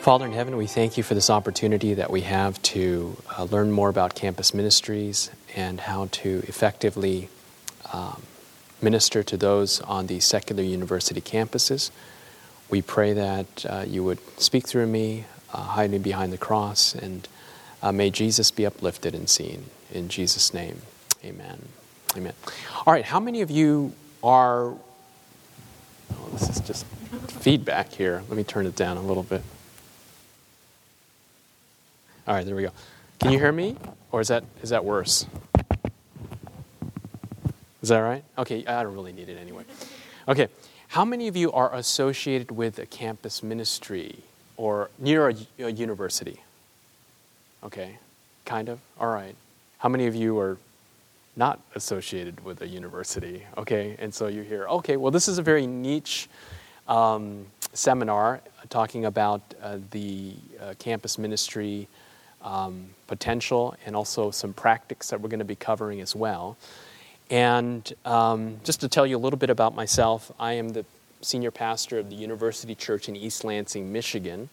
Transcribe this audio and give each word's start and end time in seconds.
Father 0.00 0.24
in 0.24 0.32
heaven, 0.32 0.56
we 0.56 0.68
thank 0.68 0.96
you 0.96 1.02
for 1.02 1.14
this 1.14 1.30
opportunity 1.30 1.94
that 1.94 2.12
we 2.12 2.20
have 2.20 2.62
to 2.62 3.16
uh, 3.36 3.48
learn 3.50 3.72
more 3.72 3.88
about 3.88 4.14
campus 4.14 4.54
ministries 4.54 5.32
and 5.56 5.80
how 5.80 6.06
to 6.12 6.44
effectively 6.46 7.30
um, 7.92 8.22
minister 8.80 9.24
to 9.24 9.36
those 9.36 9.80
on 9.80 10.06
the 10.06 10.20
secular 10.20 10.62
university 10.62 11.20
campuses. 11.20 11.90
We 12.70 12.82
pray 12.82 13.14
that 13.14 13.66
uh, 13.66 13.84
you 13.86 14.04
would 14.04 14.18
speak 14.40 14.66
through 14.66 14.86
me, 14.86 15.24
uh, 15.52 15.62
hide 15.62 15.90
me 15.90 15.98
behind 15.98 16.32
the 16.32 16.38
cross, 16.38 16.94
and 16.94 17.26
uh, 17.82 17.92
may 17.92 18.10
Jesus 18.10 18.50
be 18.50 18.66
uplifted 18.66 19.14
and 19.14 19.28
seen. 19.28 19.64
In 19.92 20.08
Jesus' 20.08 20.52
name, 20.52 20.82
amen. 21.24 21.68
Amen. 22.16 22.34
All 22.86 22.92
right, 22.92 23.04
how 23.04 23.20
many 23.20 23.40
of 23.40 23.50
you 23.50 23.92
are. 24.22 24.74
Oh, 26.10 26.28
this 26.32 26.48
is 26.48 26.60
just 26.60 26.86
feedback 27.40 27.92
here. 27.92 28.22
Let 28.28 28.36
me 28.36 28.44
turn 28.44 28.66
it 28.66 28.76
down 28.76 28.96
a 28.96 29.02
little 29.02 29.22
bit. 29.22 29.42
All 32.26 32.34
right, 32.34 32.44
there 32.44 32.56
we 32.56 32.62
go. 32.62 32.72
Can 33.20 33.32
you 33.32 33.38
hear 33.38 33.52
me? 33.52 33.76
Or 34.12 34.20
is 34.20 34.28
that, 34.28 34.44
is 34.62 34.70
that 34.70 34.84
worse? 34.84 35.26
Is 37.82 37.90
that 37.90 37.98
right? 37.98 38.24
Okay, 38.36 38.64
I 38.66 38.82
don't 38.82 38.94
really 38.94 39.12
need 39.12 39.28
it 39.28 39.38
anyway. 39.38 39.64
Okay, 40.26 40.48
how 40.88 41.04
many 41.04 41.28
of 41.28 41.36
you 41.36 41.52
are 41.52 41.74
associated 41.74 42.50
with 42.50 42.78
a 42.78 42.86
campus 42.86 43.42
ministry 43.42 44.16
or 44.56 44.90
near 44.98 45.28
a, 45.28 45.34
a 45.58 45.70
university? 45.70 46.40
Okay, 47.62 47.98
kind 48.44 48.68
of? 48.68 48.80
All 48.98 49.08
right. 49.08 49.34
How 49.78 49.88
many 49.88 50.06
of 50.06 50.14
you 50.14 50.38
are 50.38 50.56
not 51.36 51.60
associated 51.74 52.42
with 52.42 52.62
a 52.62 52.66
university? 52.66 53.44
Okay, 53.58 53.96
and 53.98 54.12
so 54.12 54.28
you're 54.28 54.44
here. 54.44 54.66
Okay, 54.66 54.96
well, 54.96 55.10
this 55.10 55.28
is 55.28 55.38
a 55.38 55.42
very 55.42 55.66
niche 55.66 56.28
um, 56.88 57.46
seminar 57.74 58.40
talking 58.70 59.04
about 59.04 59.42
uh, 59.62 59.78
the 59.90 60.32
uh, 60.60 60.74
campus 60.78 61.18
ministry 61.18 61.86
um, 62.42 62.88
potential 63.06 63.76
and 63.84 63.94
also 63.94 64.30
some 64.30 64.54
practice 64.54 65.08
that 65.08 65.20
we're 65.20 65.28
going 65.28 65.38
to 65.38 65.44
be 65.44 65.54
covering 65.54 66.00
as 66.00 66.16
well. 66.16 66.56
And 67.30 67.92
um, 68.04 68.60
just 68.64 68.80
to 68.80 68.88
tell 68.88 69.06
you 69.06 69.16
a 69.16 69.18
little 69.18 69.38
bit 69.38 69.50
about 69.50 69.74
myself, 69.74 70.32
I 70.40 70.54
am 70.54 70.70
the 70.70 70.84
senior 71.20 71.50
pastor 71.50 71.98
of 71.98 72.08
the 72.08 72.16
University 72.16 72.74
Church 72.74 73.08
in 73.08 73.16
East 73.16 73.44
Lansing, 73.44 73.92
Michigan. 73.92 74.48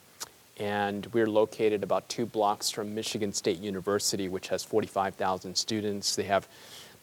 And 0.58 1.06
we're 1.12 1.28
located 1.28 1.82
about 1.82 2.08
two 2.08 2.26
blocks 2.26 2.70
from 2.70 2.94
Michigan 2.94 3.32
State 3.32 3.60
University, 3.60 4.28
which 4.28 4.48
has 4.48 4.62
45,000 4.62 5.54
students. 5.56 6.16
They 6.16 6.24
have 6.24 6.48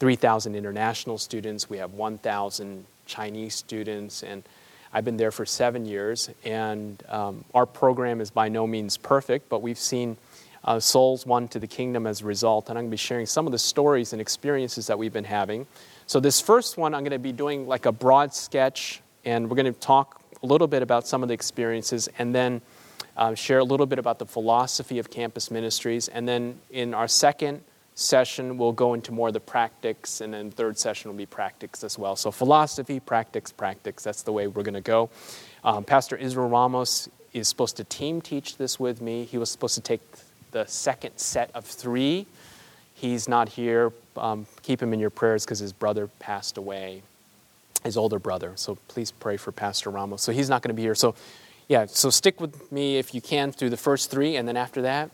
3,000 0.00 0.54
international 0.54 1.18
students. 1.18 1.70
We 1.70 1.78
have 1.78 1.94
1,000 1.94 2.84
Chinese 3.06 3.54
students. 3.54 4.22
And 4.22 4.42
I've 4.92 5.04
been 5.04 5.16
there 5.16 5.30
for 5.32 5.46
seven 5.46 5.86
years. 5.86 6.30
And 6.44 7.02
um, 7.08 7.44
our 7.54 7.66
program 7.66 8.20
is 8.20 8.30
by 8.30 8.48
no 8.48 8.66
means 8.66 8.96
perfect, 8.96 9.48
but 9.48 9.62
we've 9.62 9.78
seen 9.78 10.16
uh, 10.64 10.80
souls 10.80 11.26
won 11.26 11.48
to 11.48 11.58
the 11.58 11.66
kingdom 11.66 12.06
as 12.06 12.22
a 12.22 12.24
result. 12.24 12.68
And 12.68 12.78
I'm 12.78 12.84
going 12.84 12.90
to 12.90 12.94
be 12.94 12.98
sharing 12.98 13.26
some 13.26 13.46
of 13.46 13.52
the 13.52 13.58
stories 13.58 14.12
and 14.12 14.20
experiences 14.20 14.86
that 14.86 14.98
we've 14.98 15.12
been 15.12 15.24
having. 15.24 15.66
So, 16.06 16.20
this 16.20 16.40
first 16.40 16.76
one, 16.76 16.94
I'm 16.94 17.02
going 17.02 17.12
to 17.12 17.18
be 17.18 17.32
doing 17.32 17.66
like 17.66 17.86
a 17.86 17.92
broad 17.92 18.34
sketch, 18.34 19.00
and 19.24 19.48
we're 19.48 19.56
going 19.56 19.72
to 19.72 19.80
talk 19.80 20.20
a 20.42 20.46
little 20.46 20.66
bit 20.66 20.82
about 20.82 21.06
some 21.06 21.22
of 21.22 21.28
the 21.28 21.34
experiences, 21.34 22.08
and 22.18 22.34
then 22.34 22.60
uh, 23.16 23.34
share 23.34 23.58
a 23.58 23.64
little 23.64 23.86
bit 23.86 23.98
about 23.98 24.18
the 24.18 24.26
philosophy 24.26 24.98
of 24.98 25.10
campus 25.10 25.50
ministries. 25.50 26.08
And 26.08 26.28
then 26.28 26.58
in 26.70 26.94
our 26.94 27.08
second 27.08 27.62
session, 27.94 28.58
we'll 28.58 28.72
go 28.72 28.94
into 28.94 29.12
more 29.12 29.28
of 29.28 29.34
the 29.34 29.40
practice, 29.40 30.20
and 30.20 30.34
then 30.34 30.50
third 30.50 30.78
session 30.78 31.10
will 31.10 31.16
be 31.16 31.26
practice 31.26 31.84
as 31.84 31.98
well. 31.98 32.16
So, 32.16 32.30
philosophy, 32.30 33.00
practice, 33.00 33.52
practice. 33.52 34.02
That's 34.02 34.22
the 34.22 34.32
way 34.32 34.46
we're 34.46 34.62
going 34.62 34.74
to 34.74 34.80
go. 34.80 35.10
Um, 35.62 35.84
Pastor 35.84 36.16
Israel 36.16 36.48
Ramos 36.48 37.08
is 37.32 37.48
supposed 37.48 37.76
to 37.76 37.84
team 37.84 38.20
teach 38.20 38.56
this 38.56 38.78
with 38.78 39.00
me. 39.00 39.24
He 39.24 39.38
was 39.38 39.50
supposed 39.50 39.74
to 39.74 39.80
take 39.80 40.00
the 40.54 40.64
second 40.66 41.18
set 41.18 41.50
of 41.52 41.66
three. 41.66 42.26
He's 42.94 43.28
not 43.28 43.50
here. 43.50 43.92
Um, 44.16 44.46
keep 44.62 44.80
him 44.80 44.94
in 44.94 45.00
your 45.00 45.10
prayers 45.10 45.44
because 45.44 45.58
his 45.58 45.72
brother 45.72 46.08
passed 46.20 46.56
away, 46.56 47.02
his 47.82 47.96
older 47.96 48.20
brother. 48.20 48.52
So 48.54 48.78
please 48.86 49.10
pray 49.10 49.36
for 49.36 49.50
Pastor 49.50 49.90
Ramos. 49.90 50.22
So 50.22 50.32
he's 50.32 50.48
not 50.48 50.62
going 50.62 50.68
to 50.68 50.74
be 50.74 50.82
here. 50.82 50.94
So, 50.94 51.16
yeah, 51.68 51.86
so 51.86 52.08
stick 52.08 52.40
with 52.40 52.70
me 52.70 52.98
if 52.98 53.14
you 53.14 53.20
can 53.20 53.50
through 53.50 53.70
the 53.70 53.76
first 53.76 54.10
three, 54.10 54.36
and 54.36 54.46
then 54.46 54.56
after 54.56 54.82
that, 54.82 55.10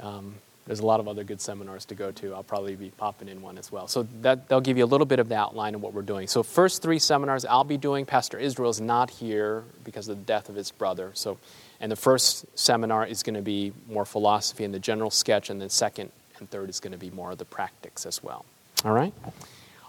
um, 0.00 0.36
there's 0.66 0.80
a 0.80 0.86
lot 0.86 1.00
of 1.00 1.06
other 1.06 1.22
good 1.22 1.42
seminars 1.42 1.84
to 1.86 1.94
go 1.94 2.10
to. 2.12 2.34
I'll 2.34 2.42
probably 2.42 2.76
be 2.76 2.90
popping 2.96 3.28
in 3.28 3.42
one 3.42 3.58
as 3.58 3.70
well. 3.70 3.86
So 3.88 4.04
that 4.22 4.48
they'll 4.48 4.62
give 4.62 4.78
you 4.78 4.84
a 4.84 4.86
little 4.86 5.04
bit 5.04 5.18
of 5.18 5.28
the 5.28 5.36
outline 5.36 5.74
of 5.74 5.82
what 5.82 5.92
we're 5.92 6.00
doing. 6.00 6.28
So 6.28 6.42
first 6.42 6.80
three 6.80 6.98
seminars 6.98 7.44
I'll 7.44 7.64
be 7.64 7.76
doing. 7.76 8.06
Pastor 8.06 8.38
Israel's 8.38 8.80
not 8.80 9.10
here 9.10 9.64
because 9.84 10.08
of 10.08 10.16
the 10.16 10.24
death 10.24 10.48
of 10.48 10.54
his 10.54 10.70
brother. 10.70 11.10
So 11.12 11.36
and 11.84 11.92
the 11.92 11.96
first 11.96 12.46
seminar 12.58 13.04
is 13.04 13.22
going 13.22 13.34
to 13.34 13.42
be 13.42 13.70
more 13.90 14.06
philosophy 14.06 14.64
and 14.64 14.72
the 14.72 14.78
general 14.78 15.10
sketch, 15.10 15.50
and 15.50 15.60
then 15.60 15.68
second 15.68 16.10
and 16.38 16.48
third 16.48 16.70
is 16.70 16.80
going 16.80 16.94
to 16.94 16.98
be 16.98 17.10
more 17.10 17.32
of 17.32 17.36
the 17.36 17.44
practice 17.44 18.06
as 18.06 18.22
well. 18.22 18.46
All 18.86 18.92
right? 18.92 19.12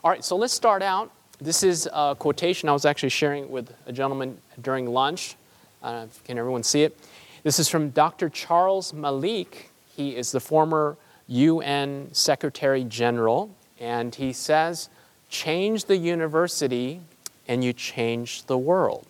All 0.04 0.12
right, 0.12 0.22
so 0.22 0.36
let's 0.36 0.52
start 0.52 0.82
out. 0.82 1.10
This 1.40 1.64
is 1.64 1.88
a 1.94 2.14
quotation 2.20 2.68
I 2.68 2.74
was 2.74 2.84
actually 2.84 3.12
sharing 3.12 3.50
with 3.50 3.74
a 3.86 3.94
gentleman 3.94 4.40
during 4.62 4.88
lunch. 4.88 5.38
Uh, 5.82 6.08
can 6.26 6.38
everyone 6.38 6.64
see 6.64 6.84
it? 6.84 6.98
This 7.44 7.60
is 7.60 7.70
from 7.70 7.92
Dr. 7.92 8.28
Charles 8.28 8.92
Malik. 8.92 9.70
He 9.96 10.18
is 10.18 10.34
the 10.34 10.42
former 10.42 10.98
UN 11.30 12.10
Secretary 12.12 12.84
General, 12.84 13.56
and 13.80 14.14
he 14.14 14.34
says, 14.34 14.90
Change 15.30 15.86
the 15.86 15.96
university 15.96 17.00
and 17.48 17.64
you 17.64 17.72
change 17.72 18.44
the 18.48 18.58
world. 18.58 19.06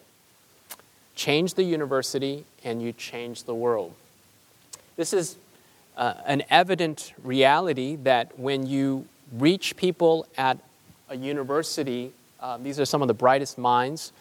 Change 1.16 1.56
the 1.56 1.64
university 1.64 2.46
and 2.66 2.82
you 2.82 2.92
change 2.92 3.44
the 3.44 3.56
world. 3.56 3.94
This 4.96 5.14
is 5.14 5.38
uh, 5.98 6.16
an 6.26 6.44
evident 6.50 7.14
reality 7.24 7.96
that 7.98 8.38
when 8.40 8.68
you 8.68 9.06
reach 9.32 9.76
people 9.78 10.28
at 10.38 10.58
a 11.10 11.16
university, 11.16 12.12
uh, 12.40 12.58
these 12.58 12.80
are 12.80 12.86
some 12.86 13.02
of 13.02 13.08
the 13.08 13.14
brightest 13.14 13.58
minds, 13.58 14.12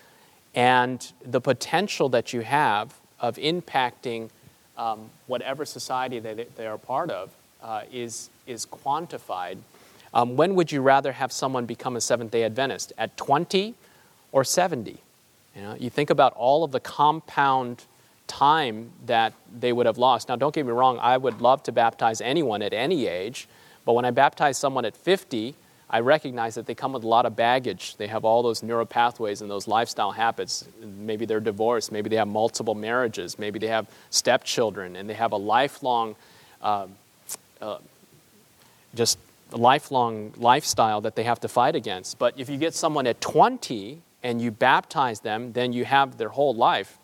and 0.54 1.12
the 1.24 1.40
potential 1.40 2.08
that 2.10 2.32
you 2.32 2.42
have 2.42 2.94
of 3.20 3.36
impacting 3.36 4.30
um, 4.76 5.10
whatever 5.26 5.64
society 5.64 6.18
that 6.18 6.56
they 6.56 6.66
are 6.66 6.78
part 6.78 7.10
of 7.10 7.30
uh, 7.62 7.82
is, 7.92 8.30
is 8.46 8.66
quantified. 8.66 9.58
Um, 10.12 10.36
when 10.36 10.54
would 10.54 10.70
you 10.70 10.80
rather 10.80 11.12
have 11.12 11.32
someone 11.32 11.66
become 11.66 11.96
a 11.96 12.00
Seventh 12.00 12.30
day 12.30 12.44
Adventist? 12.44 12.92
At 12.98 13.16
20 13.16 13.74
or 14.30 14.44
70? 14.44 14.98
You, 15.56 15.62
know, 15.62 15.76
you 15.78 15.90
think 15.90 16.10
about 16.10 16.34
all 16.34 16.62
of 16.64 16.72
the 16.72 16.80
compound 16.80 17.84
time 18.26 18.90
that 19.06 19.32
they 19.52 19.72
would 19.72 19.86
have 19.86 19.98
lost. 19.98 20.28
Now, 20.28 20.36
don't 20.36 20.54
get 20.54 20.66
me 20.66 20.72
wrong, 20.72 20.98
I 21.00 21.16
would 21.16 21.40
love 21.40 21.62
to 21.64 21.72
baptize 21.72 22.20
anyone 22.20 22.62
at 22.62 22.72
any 22.72 23.06
age, 23.06 23.48
but 23.84 23.92
when 23.92 24.04
I 24.04 24.10
baptize 24.10 24.58
someone 24.58 24.84
at 24.84 24.96
50, 24.96 25.54
I 25.90 26.00
recognize 26.00 26.54
that 26.54 26.66
they 26.66 26.74
come 26.74 26.92
with 26.92 27.04
a 27.04 27.08
lot 27.08 27.26
of 27.26 27.36
baggage. 27.36 27.96
They 27.96 28.06
have 28.06 28.24
all 28.24 28.42
those 28.42 28.62
neuropathways 28.62 29.42
and 29.42 29.50
those 29.50 29.68
lifestyle 29.68 30.12
habits. 30.12 30.66
Maybe 30.82 31.26
they're 31.26 31.40
divorced, 31.40 31.92
maybe 31.92 32.08
they 32.08 32.16
have 32.16 32.28
multiple 32.28 32.74
marriages, 32.74 33.38
maybe 33.38 33.58
they 33.58 33.68
have 33.68 33.86
stepchildren, 34.10 34.96
and 34.96 35.08
they 35.08 35.14
have 35.14 35.32
a 35.32 35.36
lifelong, 35.36 36.16
uh, 36.62 36.86
uh, 37.60 37.78
just 38.94 39.18
lifelong 39.52 40.32
lifestyle 40.36 41.00
that 41.02 41.14
they 41.16 41.24
have 41.24 41.40
to 41.40 41.48
fight 41.48 41.76
against. 41.76 42.18
But 42.18 42.34
if 42.38 42.48
you 42.48 42.56
get 42.56 42.74
someone 42.74 43.06
at 43.06 43.20
20 43.20 44.00
and 44.24 44.40
you 44.40 44.50
baptize 44.50 45.20
them, 45.20 45.52
then 45.52 45.74
you 45.74 45.84
have 45.84 46.16
their 46.16 46.30
whole 46.30 46.54
life, 46.54 46.98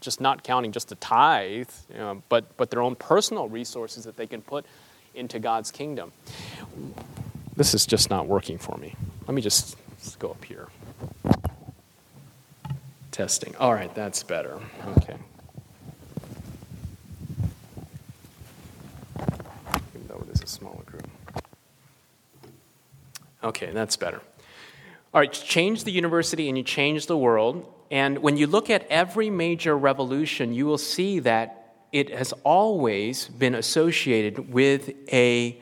just 0.00 0.20
not 0.20 0.44
counting 0.44 0.72
just 0.72 0.90
the 0.90 0.94
tithe, 0.96 1.70
you 1.90 1.96
know, 1.96 2.22
but, 2.28 2.54
but 2.58 2.70
their 2.70 2.82
own 2.82 2.94
personal 2.94 3.48
resources 3.48 4.04
that 4.04 4.16
they 4.18 4.26
can 4.26 4.42
put 4.42 4.66
into 5.14 5.38
God's 5.38 5.70
kingdom. 5.70 6.12
This 7.56 7.72
is 7.72 7.86
just 7.86 8.10
not 8.10 8.26
working 8.26 8.58
for 8.58 8.76
me. 8.76 8.94
Let 9.26 9.34
me 9.34 9.40
just, 9.40 9.74
just 10.04 10.18
go 10.18 10.30
up 10.30 10.44
here. 10.44 10.68
Testing. 13.10 13.56
All 13.56 13.72
right, 13.72 13.92
that's 13.94 14.22
better. 14.22 14.60
Okay. 14.98 15.16
Even 19.94 20.08
though 20.08 20.22
it 20.28 20.34
is 20.34 20.42
a 20.42 20.46
smaller 20.46 20.82
group. 20.84 21.08
Okay, 23.42 23.70
that's 23.70 23.96
better. 23.96 24.20
All 25.16 25.22
right, 25.22 25.32
change 25.32 25.84
the 25.84 25.92
university 25.92 26.50
and 26.50 26.58
you 26.58 26.62
change 26.62 27.06
the 27.06 27.16
world. 27.16 27.64
And 27.90 28.18
when 28.18 28.36
you 28.36 28.46
look 28.46 28.68
at 28.68 28.86
every 28.90 29.30
major 29.30 29.74
revolution, 29.74 30.52
you 30.52 30.66
will 30.66 30.76
see 30.76 31.20
that 31.20 31.72
it 31.90 32.10
has 32.10 32.34
always 32.44 33.26
been 33.26 33.54
associated 33.54 34.52
with 34.52 34.92
a 35.10 35.58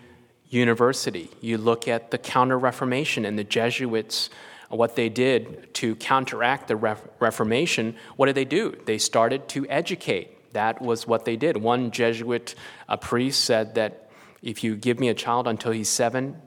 university. 0.48 1.30
You 1.40 1.58
look 1.58 1.86
at 1.86 2.10
the 2.10 2.18
Counter 2.18 2.58
Reformation 2.58 3.24
and 3.24 3.38
the 3.38 3.44
Jesuits 3.44 4.28
what 4.70 4.96
they 4.96 5.08
did 5.08 5.72
to 5.74 5.94
counteract 5.94 6.66
the 6.66 6.74
Reformation, 6.74 7.94
what 8.16 8.26
did 8.26 8.34
they 8.34 8.44
do? 8.44 8.76
They 8.86 8.98
started 8.98 9.46
to 9.50 9.68
educate. 9.68 10.52
That 10.54 10.82
was 10.82 11.06
what 11.06 11.24
they 11.24 11.36
did. 11.36 11.58
One 11.58 11.92
Jesuit 11.92 12.56
a 12.88 12.98
priest 12.98 13.44
said 13.44 13.76
that 13.76 14.10
if 14.42 14.64
you 14.64 14.74
give 14.74 14.98
me 14.98 15.10
a 15.10 15.14
child 15.14 15.46
until 15.46 15.70
he's 15.70 15.88
seven, 15.88 16.42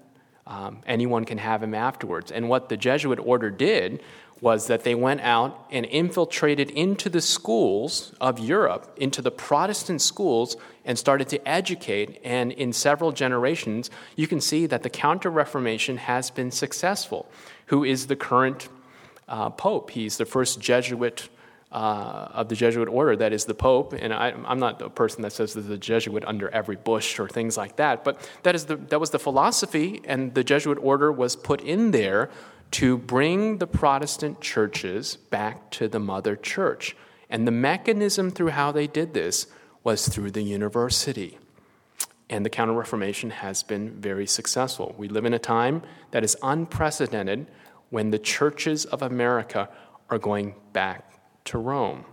um, 0.47 0.79
anyone 0.88 1.25
can 1.25 1.38
have 1.38 1.61
him 1.61 1.73
afterwards. 1.73 2.31
And 2.31 2.49
what 2.49 2.69
the 2.69 2.77
Jesuit 2.77 3.19
order 3.19 3.51
did 3.51 4.01
was 4.39 4.67
that 4.67 4.83
they 4.83 4.95
went 4.95 5.21
out 5.21 5.65
and 5.71 5.85
infiltrated 5.85 6.69
into 6.69 7.09
the 7.09 7.21
schools 7.21 8.13
of 8.21 8.39
Europe, 8.39 8.95
into 8.97 9.21
the 9.21 9.31
Protestant 9.31 10.01
schools, 10.01 10.55
and 10.85 10.97
started 10.97 11.27
to 11.29 11.47
educate. 11.47 12.21
And 12.23 12.51
in 12.51 12.71
several 12.71 13.11
generations, 13.11 13.89
you 14.15 14.27
can 14.27 14.39
see 14.39 14.65
that 14.67 14.83
the 14.83 14.89
Counter 14.89 15.29
Reformation 15.29 15.97
has 15.97 16.29
been 16.29 16.51
successful. 16.51 17.29
Who 17.67 17.83
is 17.83 18.07
the 18.07 18.15
current 18.15 18.69
uh, 19.27 19.49
Pope? 19.49 19.91
He's 19.91 20.17
the 20.17 20.25
first 20.25 20.61
Jesuit. 20.61 21.29
Uh, 21.69 22.29
of 22.31 22.47
the 22.47 22.55
Jesuit 22.55 22.87
order, 22.87 23.17
that 23.17 23.33
is 23.33 23.43
the 23.43 23.53
Pope, 23.53 23.91
and 23.91 24.13
I, 24.13 24.29
am 24.29 24.57
not 24.57 24.81
a 24.81 24.89
person 24.89 25.21
that 25.23 25.33
says 25.33 25.53
there's 25.53 25.69
a 25.69 25.77
Jesuit 25.77 26.23
under 26.25 26.47
every 26.47 26.77
bush 26.77 27.19
or 27.19 27.27
things 27.27 27.57
like 27.57 27.75
that, 27.75 28.05
but 28.05 28.25
that, 28.43 28.55
is 28.55 28.67
the, 28.67 28.77
that 28.77 29.01
was 29.01 29.09
the 29.09 29.19
philosophy, 29.19 29.99
and 30.05 30.33
the 30.33 30.45
Jesuit 30.45 30.77
order 30.81 31.11
was 31.11 31.35
put 31.35 31.59
in 31.59 31.91
there 31.91 32.29
to 32.71 32.97
bring 32.97 33.57
the 33.57 33.67
Protestant 33.67 34.41
churches 34.41 35.15
back 35.15 35.69
to 35.71 35.87
the 35.87 35.99
mother 35.99 36.35
church. 36.35 36.95
And 37.29 37.47
the 37.47 37.51
mechanism 37.51 38.31
through 38.31 38.49
how 38.49 38.71
they 38.71 38.87
did 38.87 39.13
this 39.13 39.47
was 39.83 40.07
through 40.07 40.31
the 40.31 40.41
university. 40.41 41.37
And 42.29 42.45
the 42.45 42.49
Counter 42.49 42.73
Reformation 42.73 43.29
has 43.29 43.63
been 43.63 43.91
very 44.01 44.27
successful. 44.27 44.93
We 44.97 45.07
live 45.07 45.25
in 45.25 45.33
a 45.33 45.39
time 45.39 45.81
that 46.11 46.23
is 46.23 46.35
unprecedented 46.43 47.47
when 47.89 48.11
the 48.11 48.19
churches 48.19 48.85
of 48.85 49.01
America 49.01 49.69
are 50.09 50.17
going 50.17 50.55
back 50.73 51.06
to 51.47 51.57
Rome. 51.57 52.05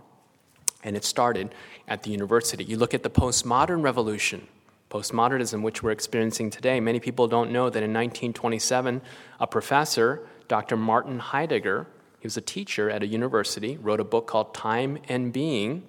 And 0.83 0.95
it 0.95 1.03
started 1.03 1.53
at 1.87 2.03
the 2.03 2.11
university. 2.11 2.63
You 2.63 2.77
look 2.77 2.93
at 2.93 3.03
the 3.03 3.09
postmodern 3.09 3.83
revolution, 3.83 4.47
postmodernism, 4.91 5.61
which 5.61 5.81
we're 5.81 5.91
experiencing 5.91 6.49
today. 6.49 6.79
Many 6.79 6.99
people 6.99 7.27
don't 7.27 7.51
know 7.51 7.69
that 7.69 7.83
in 7.83 7.91
1927, 7.91 9.01
a 9.39 9.47
professor 9.47 10.27
Dr. 10.47 10.77
Martin 10.77 11.19
Heidegger, 11.19 11.87
he 12.19 12.27
was 12.27 12.37
a 12.37 12.41
teacher 12.41 12.89
at 12.89 13.03
a 13.03 13.07
university, 13.07 13.77
wrote 13.77 13.99
a 13.99 14.03
book 14.03 14.27
called 14.27 14.53
Time 14.53 14.99
and 15.07 15.33
Being, 15.33 15.83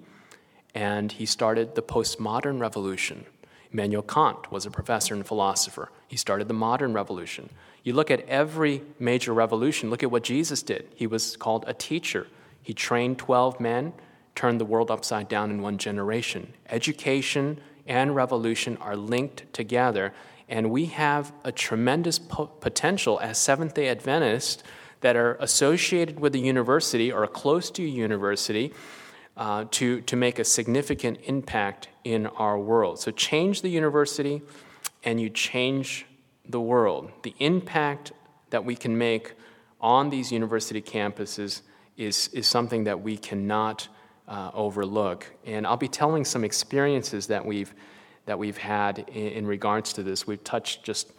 and 0.73 1.11
he 1.11 1.25
started 1.25 1.75
the 1.75 1.81
postmodern 1.81 2.59
revolution. 2.59 3.25
Immanuel 3.71 4.03
Kant 4.03 4.51
was 4.51 4.65
a 4.65 4.71
professor 4.71 5.13
and 5.13 5.25
philosopher. 5.25 5.89
He 6.07 6.17
started 6.17 6.47
the 6.47 6.53
modern 6.53 6.93
revolution. 6.93 7.49
You 7.83 7.93
look 7.93 8.09
at 8.09 8.27
every 8.27 8.81
major 8.99 9.33
revolution, 9.33 9.89
look 9.89 10.03
at 10.03 10.11
what 10.11 10.23
Jesus 10.23 10.63
did. 10.63 10.87
He 10.95 11.07
was 11.07 11.37
called 11.37 11.65
a 11.67 11.73
teacher. 11.73 12.27
He 12.67 12.73
trained 12.73 13.17
12 13.17 13.61
men, 13.61 13.93
turned 14.35 14.59
the 14.59 14.65
world 14.65 14.91
upside 14.91 15.29
down 15.29 15.51
in 15.51 15.61
one 15.61 15.77
generation. 15.77 16.51
Education 16.67 17.61
and 17.87 18.13
revolution 18.13 18.75
are 18.81 18.97
linked 18.97 19.53
together, 19.53 20.13
and 20.49 20.69
we 20.69 20.87
have 20.87 21.31
a 21.45 21.51
tremendous 21.53 22.19
po- 22.19 22.47
potential 22.47 23.21
as 23.21 23.37
Seventh 23.37 23.73
day 23.73 23.87
Adventists 23.87 24.63
that 24.99 25.15
are 25.15 25.35
associated 25.35 26.19
with 26.19 26.35
a 26.35 26.39
university 26.39 27.09
or 27.09 27.25
close 27.25 27.71
to 27.71 27.83
a 27.85 27.87
university 27.87 28.73
uh, 29.37 29.63
to, 29.71 30.01
to 30.01 30.17
make 30.17 30.37
a 30.37 30.43
significant 30.43 31.19
impact 31.23 31.87
in 32.03 32.27
our 32.27 32.59
world. 32.59 32.99
So, 32.99 33.11
change 33.11 33.61
the 33.61 33.69
university 33.69 34.41
and 35.05 35.21
you 35.21 35.29
change 35.29 36.05
the 36.43 36.59
world. 36.59 37.13
The 37.23 37.33
impact 37.39 38.11
that 38.49 38.65
we 38.65 38.75
can 38.75 38.97
make 38.97 39.35
on 39.79 40.09
these 40.09 40.33
university 40.33 40.81
campuses 40.81 41.61
is, 41.97 42.29
is 42.33 42.47
something 42.47 42.85
that 42.85 43.01
we 43.01 43.17
cannot 43.17 43.87
uh, 44.27 44.51
overlook. 44.53 45.25
And 45.45 45.65
I'll 45.65 45.77
be 45.77 45.87
telling 45.87 46.25
some 46.25 46.43
experiences 46.43 47.27
that 47.27 47.45
we've 47.45 47.73
that 48.25 48.37
we've 48.37 48.57
had 48.57 48.99
in, 49.07 49.27
in 49.27 49.47
regards 49.47 49.93
to 49.93 50.03
this. 50.03 50.27
We've 50.27 50.43
touched 50.43 50.83
just 50.83 51.11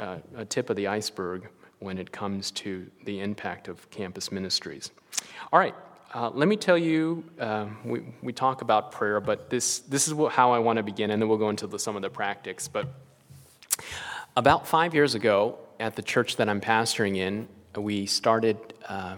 uh, 0.00 0.16
a 0.34 0.44
tip 0.44 0.70
of 0.70 0.76
the 0.76 0.88
iceberg 0.88 1.48
when 1.78 1.98
it 1.98 2.10
comes 2.10 2.50
to 2.52 2.86
the 3.04 3.20
impact 3.20 3.68
of 3.68 3.88
campus 3.90 4.32
ministries. 4.32 4.90
All 5.52 5.58
right, 5.58 5.74
uh, 6.14 6.30
let 6.30 6.48
me 6.48 6.56
tell 6.56 6.78
you, 6.78 7.24
uh, 7.38 7.66
we, 7.84 8.02
we 8.22 8.32
talk 8.32 8.62
about 8.62 8.90
prayer, 8.90 9.20
but 9.20 9.50
this, 9.50 9.80
this 9.80 10.08
is 10.08 10.14
how 10.30 10.52
I 10.52 10.58
want 10.58 10.78
to 10.78 10.82
begin, 10.82 11.10
and 11.10 11.20
then 11.20 11.28
we'll 11.28 11.38
go 11.38 11.50
into 11.50 11.66
the, 11.66 11.78
some 11.78 11.94
of 11.94 12.02
the 12.02 12.08
practice. 12.08 12.68
But 12.68 12.88
about 14.36 14.66
five 14.66 14.94
years 14.94 15.14
ago, 15.14 15.58
at 15.78 15.94
the 15.94 16.02
church 16.02 16.36
that 16.36 16.48
I'm 16.48 16.60
pastoring 16.60 17.16
in, 17.16 17.48
we 17.76 18.06
started, 18.06 18.56
uh, 18.88 19.16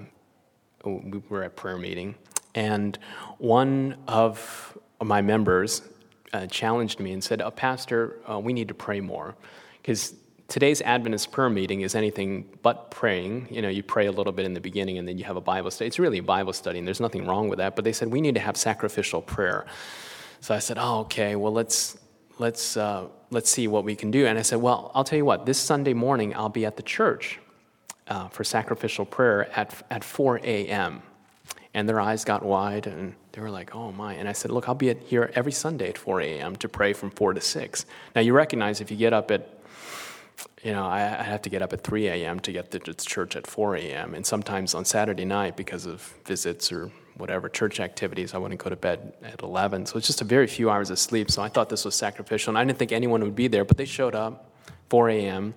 we 0.97 1.23
were 1.29 1.45
at 1.45 1.57
prayer 1.57 1.79
meeting, 1.79 2.15
and 2.55 2.99
one 3.39 3.97
of 4.07 4.77
my 5.03 5.23
members 5.23 5.83
uh, 6.33 6.47
challenged 6.47 7.01
me 7.01 7.13
and 7.13 7.23
said, 7.23 7.41
oh, 7.41 7.51
Pastor, 7.51 8.19
uh, 8.31 8.39
we 8.39 8.53
need 8.53 8.69
to 8.69 8.75
pray 8.75 9.01
more. 9.01 9.35
Because 9.81 10.15
today's 10.49 10.83
Adventist 10.83 11.31
prayer 11.31 11.51
meeting 11.51 11.83
is 11.83 11.95
anything 11.95 12.49
but 12.63 12.91
praying. 12.91 13.49
You 13.51 13.63
know, 13.63 13.69
you 13.69 13.83
pray 13.83 14.07
a 14.07 14.13
little 14.13 14.33
bit 14.33 14.45
in 14.45 14.55
the 14.55 14.61
beginning 14.61 14.99
and 14.99 15.07
then 15.07 15.19
you 15.19 15.25
have 15.25 15.37
a 15.37 15.41
Bible 15.41 15.71
study. 15.71 15.87
It's 15.87 15.99
really 15.99 16.19
a 16.19 16.23
Bible 16.23 16.53
study, 16.53 16.79
and 16.79 16.87
there's 16.87 17.01
nothing 17.01 17.27
wrong 17.27 17.49
with 17.49 17.59
that. 17.59 17.77
But 17.77 17.85
they 17.85 17.93
said, 17.93 18.09
we 18.09 18.21
need 18.21 18.35
to 18.35 18.41
have 18.41 18.57
sacrificial 18.57 19.23
prayer. 19.23 19.67
So 20.41 20.55
I 20.55 20.59
said, 20.59 20.79
oh, 20.79 21.01
okay, 21.01 21.37
well, 21.37 21.53
let's, 21.53 21.99
let's, 22.39 22.77
uh, 22.77 23.07
let's 23.31 23.51
see 23.51 23.69
what 23.69 23.85
we 23.85 23.97
can 23.97 24.11
do. 24.11 24.27
And 24.27 24.39
I 24.39 24.43
said, 24.43 24.61
well, 24.61 24.91
I'll 24.95 25.05
tell 25.05 25.17
you 25.17 25.25
what, 25.25 25.47
this 25.47 25.59
Sunday 25.59 25.95
morning 25.95 26.35
I'll 26.35 26.49
be 26.49 26.65
at 26.65 26.77
the 26.77 26.83
church 26.83 27.41
uh, 28.09 28.29
for 28.29 28.45
sacrificial 28.45 29.05
prayer 29.05 29.51
at, 29.59 29.83
at 29.91 30.03
4 30.03 30.39
a.m. 30.43 31.03
And 31.75 31.89
their 31.89 32.01
eyes 32.01 32.25
got 32.25 32.43
wide 32.43 32.87
and 32.87 33.15
they 33.33 33.41
were 33.41 33.51
like, 33.51 33.75
oh 33.75 33.93
my. 33.93 34.15
And 34.15 34.29
I 34.29 34.33
said, 34.33 34.51
look, 34.51 34.69
I'll 34.69 34.75
be 34.75 34.93
here 34.95 35.31
every 35.35 35.53
Sunday 35.53 35.91
at 35.91 35.99
4 35.99 36.21
a.m. 36.23 36.57
to 36.57 36.69
pray 36.69 36.93
from 36.93 37.11
4 37.11 37.35
to 37.35 37.41
6. 37.41 37.87
Now, 38.17 38.21
you 38.23 38.33
recognize 38.33 38.81
if 38.81 38.91
you 38.91 38.97
get 38.97 39.13
up 39.13 39.31
at, 39.31 39.49
you 40.65 40.73
know, 40.73 40.87
I, 40.87 41.01
have 41.01 41.43
to 41.43 41.51
get 41.51 41.63
up 41.63 41.73
at 41.73 41.83
3 41.83 42.09
a.m. 42.09 42.41
to 42.41 42.53
get 42.53 42.71
to 42.71 42.81
church 42.95 43.37
at 43.37 43.47
4 43.47 43.77
a.m. 43.77 44.15
And 44.15 44.27
sometimes 44.27 44.75
on 44.75 44.85
Saturday 44.85 45.25
night, 45.25 45.57
because 45.57 45.87
of 45.87 46.01
visits 46.25 46.73
or 46.73 46.91
whatever 47.17 47.49
church 47.49 47.81
activities, 47.81 48.35
I 48.35 48.39
wouldn't 48.39 48.63
go 48.63 48.71
to 48.71 48.77
bed 48.77 49.13
at 49.23 49.43
11. 49.43 49.87
So 49.87 49.99
it's 49.99 50.07
just 50.07 50.21
a 50.21 50.25
very 50.25 50.47
few 50.47 50.71
hours 50.71 50.91
of 50.91 50.99
sleep. 50.99 51.31
So 51.31 51.43
I 51.43 51.49
thought 51.49 51.69
this 51.69 51.85
was 51.85 51.95
sacrificial. 51.95 52.53
And 52.53 52.59
I 52.59 52.65
didn't 52.65 52.79
think 52.79 52.93
anyone 52.93 53.23
would 53.23 53.37
be 53.37 53.49
there, 53.49 53.65
but 53.65 53.77
they 53.77 53.85
showed 53.85 54.15
up 54.15 54.51
4 54.89 55.11
a.m. 55.11 55.55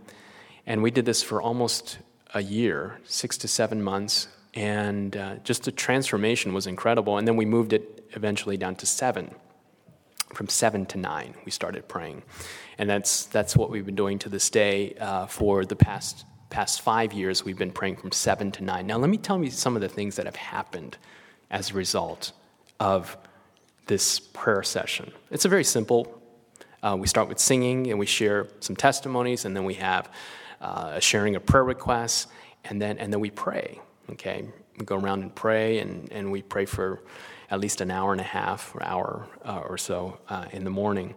And 0.67 0.83
we 0.83 0.91
did 0.91 1.05
this 1.05 1.23
for 1.23 1.41
almost 1.41 1.97
a 2.33 2.41
year, 2.41 2.99
six 3.05 3.37
to 3.37 3.47
seven 3.47 3.83
months 3.83 4.27
and 4.53 5.15
uh, 5.15 5.35
just 5.43 5.63
the 5.63 5.71
transformation 5.71 6.53
was 6.53 6.67
incredible. 6.67 7.17
And 7.17 7.27
then 7.27 7.37
we 7.37 7.45
moved 7.45 7.73
it 7.73 8.05
eventually 8.11 8.57
down 8.57 8.75
to 8.75 8.85
seven. 8.85 9.33
From 10.33 10.47
seven 10.47 10.85
to 10.87 10.97
nine, 10.97 11.35
we 11.43 11.51
started 11.51 11.89
praying, 11.89 12.23
and 12.77 12.89
that's 12.89 13.25
that's 13.25 13.53
what 13.57 13.69
we've 13.69 13.85
been 13.85 13.97
doing 13.97 14.17
to 14.19 14.29
this 14.29 14.49
day 14.49 14.93
uh, 14.95 15.25
for 15.25 15.65
the 15.65 15.75
past 15.75 16.25
past 16.49 16.79
five 16.79 17.11
years. 17.11 17.43
We've 17.43 17.57
been 17.57 17.73
praying 17.73 17.97
from 17.97 18.13
seven 18.13 18.49
to 18.53 18.63
nine. 18.63 18.87
Now, 18.87 18.97
let 18.97 19.09
me 19.09 19.17
tell 19.17 19.43
you 19.43 19.51
some 19.51 19.75
of 19.75 19.81
the 19.81 19.89
things 19.89 20.15
that 20.15 20.25
have 20.25 20.37
happened 20.37 20.97
as 21.49 21.71
a 21.71 21.73
result 21.73 22.31
of 22.79 23.17
this 23.87 24.21
prayer 24.21 24.63
session. 24.63 25.11
It's 25.31 25.43
a 25.43 25.49
very 25.49 25.65
simple. 25.65 26.21
Uh, 26.81 26.95
we 26.97 27.07
start 27.07 27.27
with 27.27 27.37
singing, 27.37 27.89
and 27.89 27.99
we 27.99 28.05
share 28.05 28.47
some 28.61 28.77
testimonies, 28.77 29.43
and 29.43 29.53
then 29.53 29.65
we 29.65 29.73
have 29.73 30.09
uh, 30.61 30.99
sharing 30.99 31.35
of 31.35 31.45
prayer 31.45 31.63
requests, 31.63 32.27
and 32.63 32.81
then 32.81 32.97
and 32.97 33.11
then 33.11 33.19
we 33.19 33.31
pray. 33.31 33.79
Okay, 34.11 34.45
we 34.77 34.85
go 34.85 34.95
around 34.95 35.21
and 35.21 35.33
pray, 35.33 35.79
and, 35.79 36.11
and 36.11 36.31
we 36.31 36.41
pray 36.41 36.65
for 36.65 37.01
at 37.49 37.59
least 37.59 37.81
an 37.81 37.91
hour 37.91 38.11
and 38.11 38.21
a 38.21 38.25
half 38.25 38.73
or 38.75 38.83
hour 38.83 39.27
uh, 39.45 39.61
or 39.67 39.77
so 39.77 40.17
uh, 40.29 40.45
in 40.51 40.63
the 40.63 40.69
morning. 40.69 41.13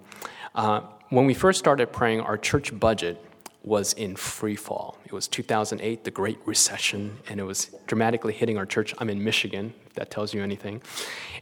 Uh, 0.55 0.81
when 1.11 1.27
we 1.27 1.35
first 1.35 1.59
started 1.59 1.93
praying, 1.93 2.21
our 2.21 2.37
church 2.37 2.79
budget 2.79 3.25
was 3.63 3.95
in 3.95 4.15
free 4.15 4.57
fall. 4.57 4.99
It 5.07 5.13
was 5.13 5.27
2008, 5.29 6.05
the 6.05 6.11
Great 6.11 6.39
Recession, 6.45 7.19
and 7.29 7.41
it 7.41 7.45
was 7.45 7.71
dramatically 7.87 8.33
hitting 8.33 8.59
our 8.59 8.67
church. 8.67 8.95
I'm 8.99 9.11
in 9.11 9.23
Michigan, 9.23 9.73
if 9.87 9.95
that 9.95 10.11
tells 10.11 10.35
you 10.35 10.43
anything. 10.43 10.83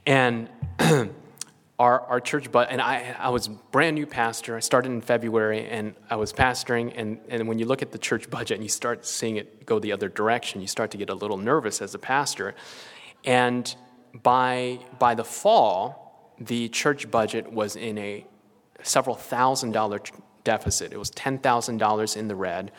And 0.07 0.49
our, 1.79 2.01
our 2.03 2.21
church, 2.21 2.53
but 2.53 2.71
and 2.71 2.81
I, 2.81 3.17
I 3.19 3.31
was 3.31 3.49
brand 3.49 3.97
new 3.97 4.07
pastor. 4.07 4.57
I 4.57 4.61
started 4.61 4.93
in 4.93 5.01
February, 5.01 5.67
and 5.67 5.95
I 6.09 6.17
was 6.17 6.33
pastoring. 6.33 6.93
And, 6.95 7.19
and 7.29 7.49
when 7.49 7.59
you 7.59 7.67
look 7.67 7.83
at 7.83 7.93
the 7.93 7.99
church 7.99 8.31
budget 8.31 8.57
and 8.57 8.65
you 8.65 8.69
start 8.69 9.07
seeing 9.07 9.37
it 9.37 9.67
go 9.67 9.79
the 9.79 9.93
other 9.93 10.09
direction, 10.09 10.61
you 10.61 10.67
start 10.67 10.91
to 10.93 10.99
get 10.99 11.11
a 11.11 11.15
little 11.15 11.39
nervous 11.39 11.83
as 11.83 11.95
a 11.95 11.99
pastor. 11.99 12.55
And 13.25 13.75
by 14.23 14.81
by 14.99 15.15
the 15.15 15.25
fall, 15.25 16.35
the 16.39 16.69
church 16.69 17.11
budget 17.11 17.53
was 17.53 17.77
in 17.77 17.99
a 17.99 18.27
several 18.83 19.17
thousand 19.17 19.73
dollar 19.73 20.01
deficit. 20.45 20.93
It 20.93 20.99
was 20.99 21.11
ten 21.11 21.39
thousand 21.39 21.79
dollars 21.79 22.17
in 22.17 22.29
the 22.29 22.37
red. 22.37 22.71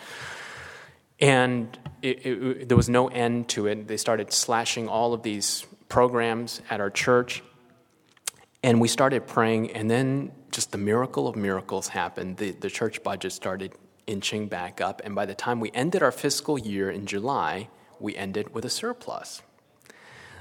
And 1.19 1.77
it, 2.01 2.25
it, 2.25 2.67
there 2.67 2.75
was 2.75 2.89
no 2.89 3.07
end 3.07 3.47
to 3.49 3.67
it. 3.67 3.87
They 3.87 3.97
started 3.97 4.33
slashing 4.33 4.89
all 4.89 5.13
of 5.13 5.23
these 5.23 5.65
programs 5.87 6.61
at 6.69 6.81
our 6.81 6.89
church 6.89 7.43
and 8.63 8.79
we 8.79 8.87
started 8.87 9.27
praying, 9.27 9.71
and 9.71 9.91
then 9.91 10.31
just 10.51 10.71
the 10.71 10.77
miracle 10.77 11.27
of 11.27 11.35
miracles 11.35 11.89
happened. 11.89 12.37
The, 12.37 12.51
the 12.51 12.69
church 12.69 13.03
budget 13.03 13.33
started 13.33 13.73
inching 14.07 14.47
back 14.47 14.79
up. 14.79 15.01
And 15.03 15.13
by 15.13 15.25
the 15.25 15.35
time 15.35 15.59
we 15.59 15.69
ended 15.71 16.01
our 16.01 16.11
fiscal 16.11 16.57
year 16.57 16.89
in 16.89 17.05
July, 17.05 17.69
we 17.99 18.15
ended 18.15 18.53
with 18.53 18.63
a 18.65 18.69
surplus. 18.69 19.41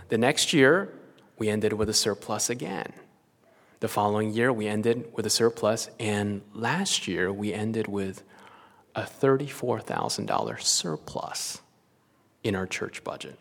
The 0.08 0.18
next 0.18 0.52
year, 0.52 0.92
we 1.38 1.48
ended 1.48 1.72
with 1.72 1.88
a 1.88 1.94
surplus 1.94 2.48
again. 2.50 2.92
The 3.80 3.88
following 3.88 4.30
year, 4.32 4.52
we 4.52 4.68
ended 4.68 5.12
with 5.12 5.26
a 5.26 5.30
surplus, 5.30 5.90
and 5.98 6.42
last 6.52 7.08
year, 7.08 7.32
we 7.32 7.52
ended 7.52 7.88
with 7.88 8.22
a 8.94 9.02
$34,000 9.02 10.60
surplus 10.60 11.60
in 12.44 12.54
our 12.54 12.66
church 12.66 13.02
budget. 13.02 13.38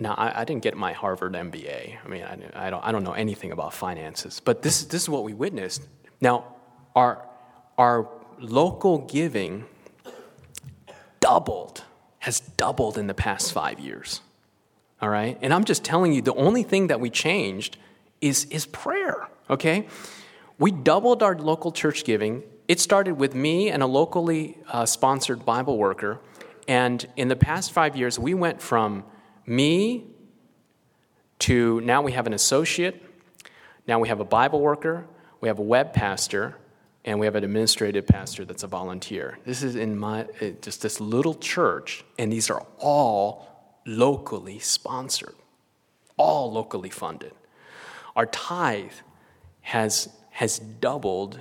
Now, 0.00 0.14
I, 0.14 0.40
I, 0.40 0.44
didn't 0.44 0.62
get 0.62 0.76
my 0.76 0.94
Harvard 0.94 1.34
MBA. 1.34 1.98
I 2.02 2.08
mean, 2.08 2.22
I, 2.22 2.66
I, 2.66 2.70
don't, 2.70 2.82
I 2.82 2.90
don't 2.90 3.04
know 3.04 3.12
anything 3.12 3.52
about 3.52 3.74
finances, 3.74 4.40
but 4.42 4.62
this, 4.62 4.84
this 4.84 5.02
is 5.02 5.08
what 5.10 5.24
we 5.24 5.34
witnessed. 5.34 5.86
Now, 6.22 6.56
our, 6.96 7.28
our 7.76 8.08
local 8.38 8.98
giving 8.98 9.66
doubled, 11.20 11.84
has 12.20 12.40
doubled 12.40 12.96
in 12.96 13.06
the 13.06 13.14
past 13.14 13.52
five 13.52 13.78
years. 13.78 14.22
All 15.02 15.10
right? 15.10 15.38
And 15.42 15.52
I'm 15.52 15.64
just 15.64 15.84
telling 15.84 16.12
you, 16.12 16.22
the 16.22 16.34
only 16.34 16.62
thing 16.62 16.86
that 16.86 16.98
we 16.98 17.10
changed 17.10 17.76
is, 18.22 18.46
is 18.46 18.66
prayer, 18.66 19.28
okay? 19.48 19.86
We 20.58 20.70
doubled 20.70 21.22
our 21.22 21.36
local 21.36 21.72
church 21.72 22.04
giving. 22.04 22.42
It 22.68 22.80
started 22.80 23.18
with 23.18 23.34
me 23.34 23.68
and 23.68 23.82
a 23.82 23.86
locally 23.86 24.58
uh, 24.68 24.86
sponsored 24.86 25.44
Bible 25.44 25.78
worker. 25.78 26.20
And 26.66 27.06
in 27.16 27.28
the 27.28 27.36
past 27.36 27.72
five 27.72 27.96
years, 27.96 28.18
we 28.18 28.32
went 28.34 28.60
from 28.62 29.04
me 29.50 30.06
to 31.40 31.80
now 31.80 32.00
we 32.00 32.12
have 32.12 32.26
an 32.26 32.32
associate, 32.32 33.02
now 33.86 33.98
we 33.98 34.08
have 34.08 34.20
a 34.20 34.24
Bible 34.24 34.60
worker, 34.60 35.06
we 35.40 35.48
have 35.48 35.58
a 35.58 35.62
web 35.62 35.92
pastor, 35.92 36.56
and 37.04 37.18
we 37.18 37.26
have 37.26 37.34
an 37.34 37.44
administrative 37.44 38.06
pastor 38.06 38.44
that's 38.44 38.62
a 38.62 38.66
volunteer. 38.66 39.38
This 39.44 39.62
is 39.62 39.74
in 39.74 39.98
my 39.98 40.26
eh, 40.40 40.52
just 40.62 40.82
this 40.82 41.00
little 41.00 41.34
church, 41.34 42.04
and 42.18 42.32
these 42.32 42.50
are 42.50 42.64
all 42.78 43.74
locally 43.86 44.58
sponsored, 44.58 45.34
all 46.16 46.52
locally 46.52 46.90
funded. 46.90 47.32
Our 48.14 48.26
tithe 48.26 48.92
has 49.62 50.08
has 50.30 50.58
doubled 50.58 51.40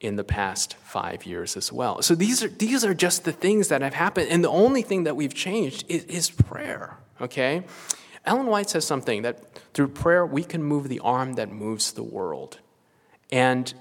in 0.00 0.16
the 0.16 0.24
past 0.24 0.74
five 0.76 1.26
years 1.26 1.56
as 1.56 1.72
well. 1.72 2.02
So 2.02 2.14
these 2.14 2.42
are 2.42 2.48
these 2.48 2.84
are 2.84 2.94
just 2.94 3.24
the 3.24 3.32
things 3.32 3.68
that 3.68 3.82
have 3.82 3.94
happened, 3.94 4.28
and 4.30 4.42
the 4.42 4.50
only 4.50 4.82
thing 4.82 5.04
that 5.04 5.16
we've 5.16 5.34
changed 5.34 5.84
is, 5.88 6.04
is 6.04 6.30
prayer. 6.30 6.98
Okay? 7.20 7.62
Ellen 8.24 8.46
White 8.46 8.70
says 8.70 8.86
something 8.86 9.22
that 9.22 9.58
through 9.74 9.88
prayer 9.88 10.26
we 10.26 10.44
can 10.44 10.62
move 10.62 10.88
the 10.88 11.00
arm 11.00 11.34
that 11.34 11.50
moves 11.50 11.92
the 11.92 12.02
world. 12.02 12.58
And 13.32 13.72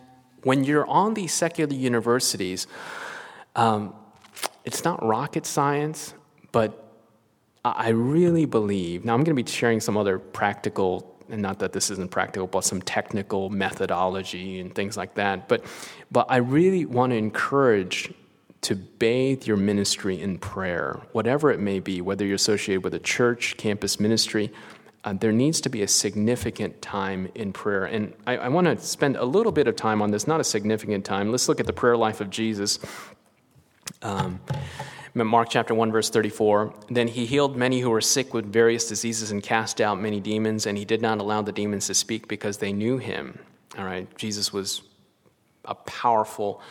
when 0.43 0.63
you're 0.63 0.87
on 0.87 1.13
these 1.13 1.33
secular 1.33 1.73
universities, 1.73 2.67
um, 3.55 3.93
it's 4.63 4.83
not 4.83 5.03
rocket 5.05 5.45
science, 5.45 6.13
but 6.51 6.85
I 7.65 7.89
really 7.89 8.45
believe. 8.45 9.03
Now, 9.03 9.13
I'm 9.13 9.23
going 9.23 9.35
to 9.35 9.43
be 9.43 9.49
sharing 9.49 9.81
some 9.81 9.97
other 9.97 10.17
practical, 10.17 11.17
and 11.29 11.41
not 11.41 11.59
that 11.59 11.73
this 11.73 11.91
isn't 11.91 12.09
practical, 12.09 12.47
but 12.47 12.63
some 12.63 12.81
technical 12.81 13.49
methodology 13.49 14.61
and 14.61 14.73
things 14.73 14.95
like 14.95 15.15
that. 15.15 15.49
But, 15.49 15.65
but 16.09 16.27
I 16.29 16.37
really 16.37 16.85
want 16.85 17.11
to 17.11 17.17
encourage 17.17 18.13
to 18.61 18.75
bathe 18.75 19.45
your 19.45 19.57
ministry 19.57 20.19
in 20.19 20.37
prayer, 20.37 20.99
whatever 21.11 21.51
it 21.51 21.59
may 21.59 21.79
be, 21.79 22.01
whether 22.01 22.25
you're 22.25 22.35
associated 22.35 22.83
with 22.83 22.93
a 22.93 22.99
church, 22.99 23.55
campus 23.57 23.99
ministry, 23.99 24.51
uh, 25.05 25.13
there 25.13 25.31
needs 25.31 25.61
to 25.61 25.69
be 25.69 25.81
a 25.81 25.87
significant 25.87 26.81
time 26.81 27.29
in 27.35 27.53
prayer. 27.53 27.85
And 27.85 28.13
I, 28.27 28.37
I 28.37 28.47
want 28.49 28.67
to 28.67 28.77
spend 28.85 29.15
a 29.15 29.23
little 29.23 29.53
bit 29.53 29.67
of 29.67 29.75
time 29.75 30.01
on 30.01 30.11
this, 30.11 30.27
not 30.27 30.41
a 30.41 30.43
significant 30.43 31.05
time. 31.05 31.31
Let's 31.31 31.47
look 31.47 31.61
at 31.61 31.65
the 31.65 31.73
prayer 31.73 31.95
life 31.95 32.19
of 32.19 32.29
Jesus. 32.29 32.79
Um, 34.01 34.41
Mark 35.13 35.49
chapter 35.49 35.73
1, 35.73 35.91
verse 35.91 36.09
34. 36.09 36.73
Then 36.89 37.07
he 37.07 37.25
healed 37.25 37.55
many 37.55 37.79
who 37.79 37.89
were 37.89 38.01
sick 38.01 38.33
with 38.33 38.51
various 38.51 38.87
diseases 38.87 39.31
and 39.31 39.41
cast 39.41 39.81
out 39.81 39.99
many 39.99 40.19
demons, 40.19 40.65
and 40.65 40.77
he 40.77 40.85
did 40.85 41.01
not 41.01 41.19
allow 41.19 41.41
the 41.41 41.51
demons 41.51 41.87
to 41.87 41.93
speak 41.93 42.27
because 42.27 42.57
they 42.57 42.71
knew 42.71 42.97
him. 42.97 43.39
All 43.77 43.85
right, 43.85 44.07
Jesus 44.17 44.53
was 44.53 44.81
a 45.65 45.75
powerful 45.75 46.61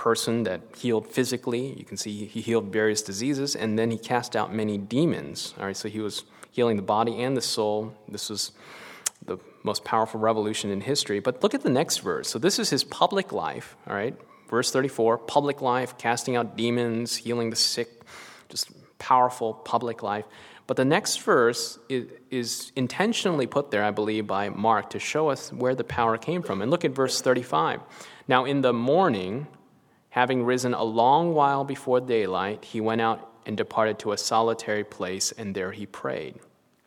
person 0.00 0.44
that 0.44 0.62
healed 0.78 1.06
physically. 1.06 1.74
You 1.78 1.84
can 1.84 1.98
see 1.98 2.24
he 2.24 2.40
healed 2.40 2.72
various 2.72 3.02
diseases, 3.02 3.54
and 3.54 3.78
then 3.78 3.90
he 3.90 3.98
cast 3.98 4.34
out 4.34 4.50
many 4.50 4.78
demons. 4.78 5.52
All 5.58 5.66
right, 5.66 5.76
so 5.76 5.90
he 5.90 6.00
was 6.00 6.24
healing 6.50 6.76
the 6.76 6.82
body 6.82 7.22
and 7.22 7.36
the 7.36 7.42
soul. 7.42 7.92
This 8.08 8.30
was 8.30 8.52
the 9.26 9.36
most 9.62 9.84
powerful 9.84 10.18
revolution 10.18 10.70
in 10.70 10.80
history. 10.80 11.20
But 11.20 11.42
look 11.42 11.52
at 11.52 11.60
the 11.60 11.68
next 11.68 11.98
verse. 11.98 12.30
So 12.30 12.38
this 12.38 12.58
is 12.58 12.70
his 12.70 12.82
public 12.82 13.30
life, 13.30 13.76
all 13.86 13.94
right? 13.94 14.16
Verse 14.48 14.72
34 14.72 15.18
public 15.18 15.60
life, 15.60 15.98
casting 15.98 16.34
out 16.34 16.56
demons, 16.56 17.16
healing 17.16 17.50
the 17.50 17.56
sick, 17.56 17.90
just 18.48 18.70
powerful 18.98 19.52
public 19.52 20.02
life. 20.02 20.24
But 20.66 20.78
the 20.78 20.84
next 20.86 21.18
verse 21.18 21.78
is, 21.90 22.06
is, 22.30 22.72
intentionally 22.74 23.46
put 23.46 23.70
there, 23.70 23.84
I 23.84 23.90
believe, 23.90 24.26
by 24.26 24.48
Mark 24.48 24.88
to 24.90 24.98
show 24.98 25.28
us 25.28 25.52
where 25.52 25.74
the 25.74 25.84
power 25.84 26.16
came 26.16 26.42
from. 26.42 26.62
And 26.62 26.70
look 26.70 26.86
at 26.86 26.92
verse 26.92 27.20
35. 27.20 27.80
Now, 28.28 28.46
in 28.46 28.62
the 28.62 28.72
morning, 28.72 29.46
Having 30.10 30.44
risen 30.44 30.74
a 30.74 30.84
long 30.84 31.34
while 31.34 31.64
before 31.64 32.00
daylight, 32.00 32.64
he 32.64 32.80
went 32.80 33.00
out 33.00 33.32
and 33.46 33.56
departed 33.56 33.98
to 34.00 34.12
a 34.12 34.18
solitary 34.18 34.84
place, 34.84 35.32
and 35.32 35.54
there 35.54 35.72
he 35.72 35.86
prayed. 35.86 36.34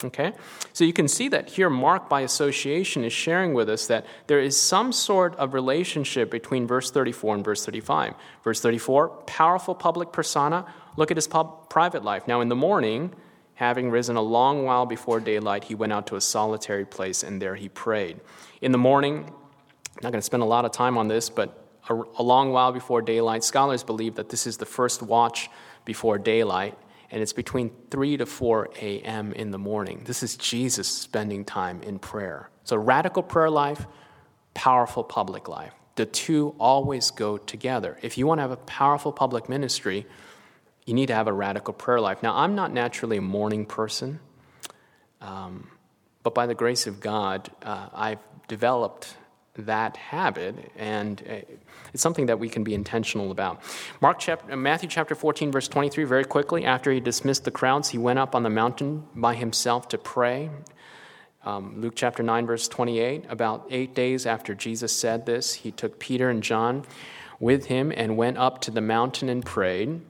Okay? 0.04 0.34
So 0.74 0.84
you 0.84 0.94
can 0.94 1.08
see 1.08 1.30
that 1.30 1.50
here, 1.50 1.70
Mark, 1.70 2.10
by 2.10 2.22
association, 2.22 3.04
is 3.04 3.14
sharing 3.14 3.54
with 3.54 3.70
us 3.70 3.88
that 3.88 4.06
there 4.28 4.40
is 4.40 4.60
some 4.60 4.92
sort 4.92 5.36
of 5.36 5.54
relationship 5.54 6.30
between 6.30 6.68
verse 6.68 6.92
34 6.92 7.36
and 7.36 7.46
verse 7.46 7.66
35. 7.66 8.14
Verse 8.44 8.60
34, 8.60 9.10
powerful 9.26 9.76
public 9.76 10.12
persona. 10.12 10.66
Look 10.98 11.10
at 11.10 11.18
his 11.18 11.28
pub- 11.28 11.70
private 11.70 12.04
life. 12.04 12.28
Now, 12.28 12.42
in 12.42 12.50
the 12.50 12.56
morning, 12.56 13.14
having 13.56 13.90
risen 13.90 14.16
a 14.16 14.22
long 14.22 14.66
while 14.66 14.86
before 14.86 15.20
daylight, 15.20 15.64
he 15.64 15.76
went 15.76 15.94
out 15.94 16.08
to 16.08 16.16
a 16.16 16.22
solitary 16.22 16.86
place, 16.86 17.24
and 17.24 17.42
there 17.42 17.56
he 17.56 17.70
prayed. 17.70 18.20
In 18.62 18.72
the 18.72 18.78
morning, 18.78 19.26
I'm 19.26 20.02
not 20.02 20.12
going 20.12 20.14
to 20.16 20.22
spend 20.22 20.44
a 20.44 20.48
lot 20.48 20.66
of 20.66 20.72
time 20.72 20.98
on 20.98 21.08
this, 21.08 21.30
but 21.30 21.63
a, 21.90 21.94
a 21.94 22.24
long 22.24 22.52
while 22.52 22.72
before 22.72 23.02
daylight. 23.02 23.44
Scholars 23.44 23.84
believe 23.84 24.16
that 24.16 24.30
this 24.30 24.48
is 24.48 24.58
the 24.58 24.66
first 24.66 25.02
watch 25.02 25.50
before 25.86 26.18
daylight, 26.18 26.78
and 27.12 27.22
it's 27.22 27.34
between 27.34 27.72
3 27.92 28.18
to 28.18 28.26
4 28.26 28.70
a.m. 28.82 29.34
in 29.34 29.52
the 29.52 29.58
morning. 29.58 30.04
This 30.06 30.24
is 30.24 30.38
Jesus 30.38 30.88
spending 30.88 31.46
time 31.46 31.82
in 31.84 32.00
prayer. 32.00 32.50
So, 32.64 32.78
radical 32.78 33.24
prayer 33.24 33.50
life, 33.50 33.86
powerful 34.54 35.04
public 35.04 35.48
life. 35.48 35.74
The 35.96 36.06
two 36.06 36.56
always 36.60 37.12
go 37.12 37.38
together. 37.38 38.00
If 38.02 38.18
you 38.18 38.26
want 38.26 38.40
to 38.40 38.44
have 38.44 38.52
a 38.52 38.58
powerful 38.58 39.12
public 39.12 39.48
ministry, 39.48 40.08
you 40.86 40.94
need 40.94 41.08
to 41.08 41.16
have 41.16 41.28
a 41.28 41.34
radical 41.34 41.74
prayer 41.74 42.02
life. 42.02 42.24
Now, 42.24 42.36
I'm 42.36 42.56
not 42.56 42.74
naturally 42.74 43.18
a 43.18 43.22
morning 43.22 43.66
person, 43.66 44.20
um, 45.22 45.70
but 46.24 46.34
by 46.34 46.46
the 46.46 46.56
grace 46.56 46.88
of 46.88 47.00
God, 47.00 47.50
uh, 47.62 47.90
I've 47.94 48.20
developed 48.48 49.16
that 49.56 49.98
habit, 49.98 50.72
and 50.76 51.22
uh, 51.30 51.56
it's 51.94 52.02
something 52.02 52.26
that 52.26 52.40
we 52.40 52.50
can 52.50 52.64
be 52.64 52.74
intentional 52.74 53.32
about. 53.32 53.62
Mark 54.02 54.20
chapter, 54.20 54.52
uh, 54.52 54.56
Matthew 54.56 54.90
chapter 54.90 55.14
14, 55.14 55.52
verse 55.52 55.68
23, 55.68 56.04
very 56.06 56.26
quickly, 56.26 56.66
after 56.66 56.92
he 56.92 57.00
dismissed 57.00 57.46
the 57.46 57.52
crowds, 57.52 57.90
he 57.90 57.98
went 57.98 58.18
up 58.18 58.34
on 58.34 58.44
the 58.44 58.50
mountain 58.50 59.06
by 59.14 59.36
himself 59.36 59.88
to 59.90 59.98
pray. 59.98 60.50
Um, 61.46 61.80
Luke 61.82 61.94
chapter 61.96 62.24
9, 62.24 62.48
verse 62.48 62.68
28, 62.68 63.26
about 63.30 63.68
eight 63.70 63.94
days 63.94 64.26
after 64.26 64.56
Jesus 64.56 64.92
said 64.96 65.26
this, 65.26 65.54
he 65.54 65.72
took 65.72 66.00
Peter 66.00 66.30
and 66.30 66.42
John 66.42 66.86
with 67.40 67.66
him 67.66 67.92
and 67.96 68.18
went 68.18 68.38
up 68.38 68.62
to 68.62 68.72
the 68.72 68.82
mountain 68.82 69.30
and 69.30 69.46
prayed. 69.46 70.02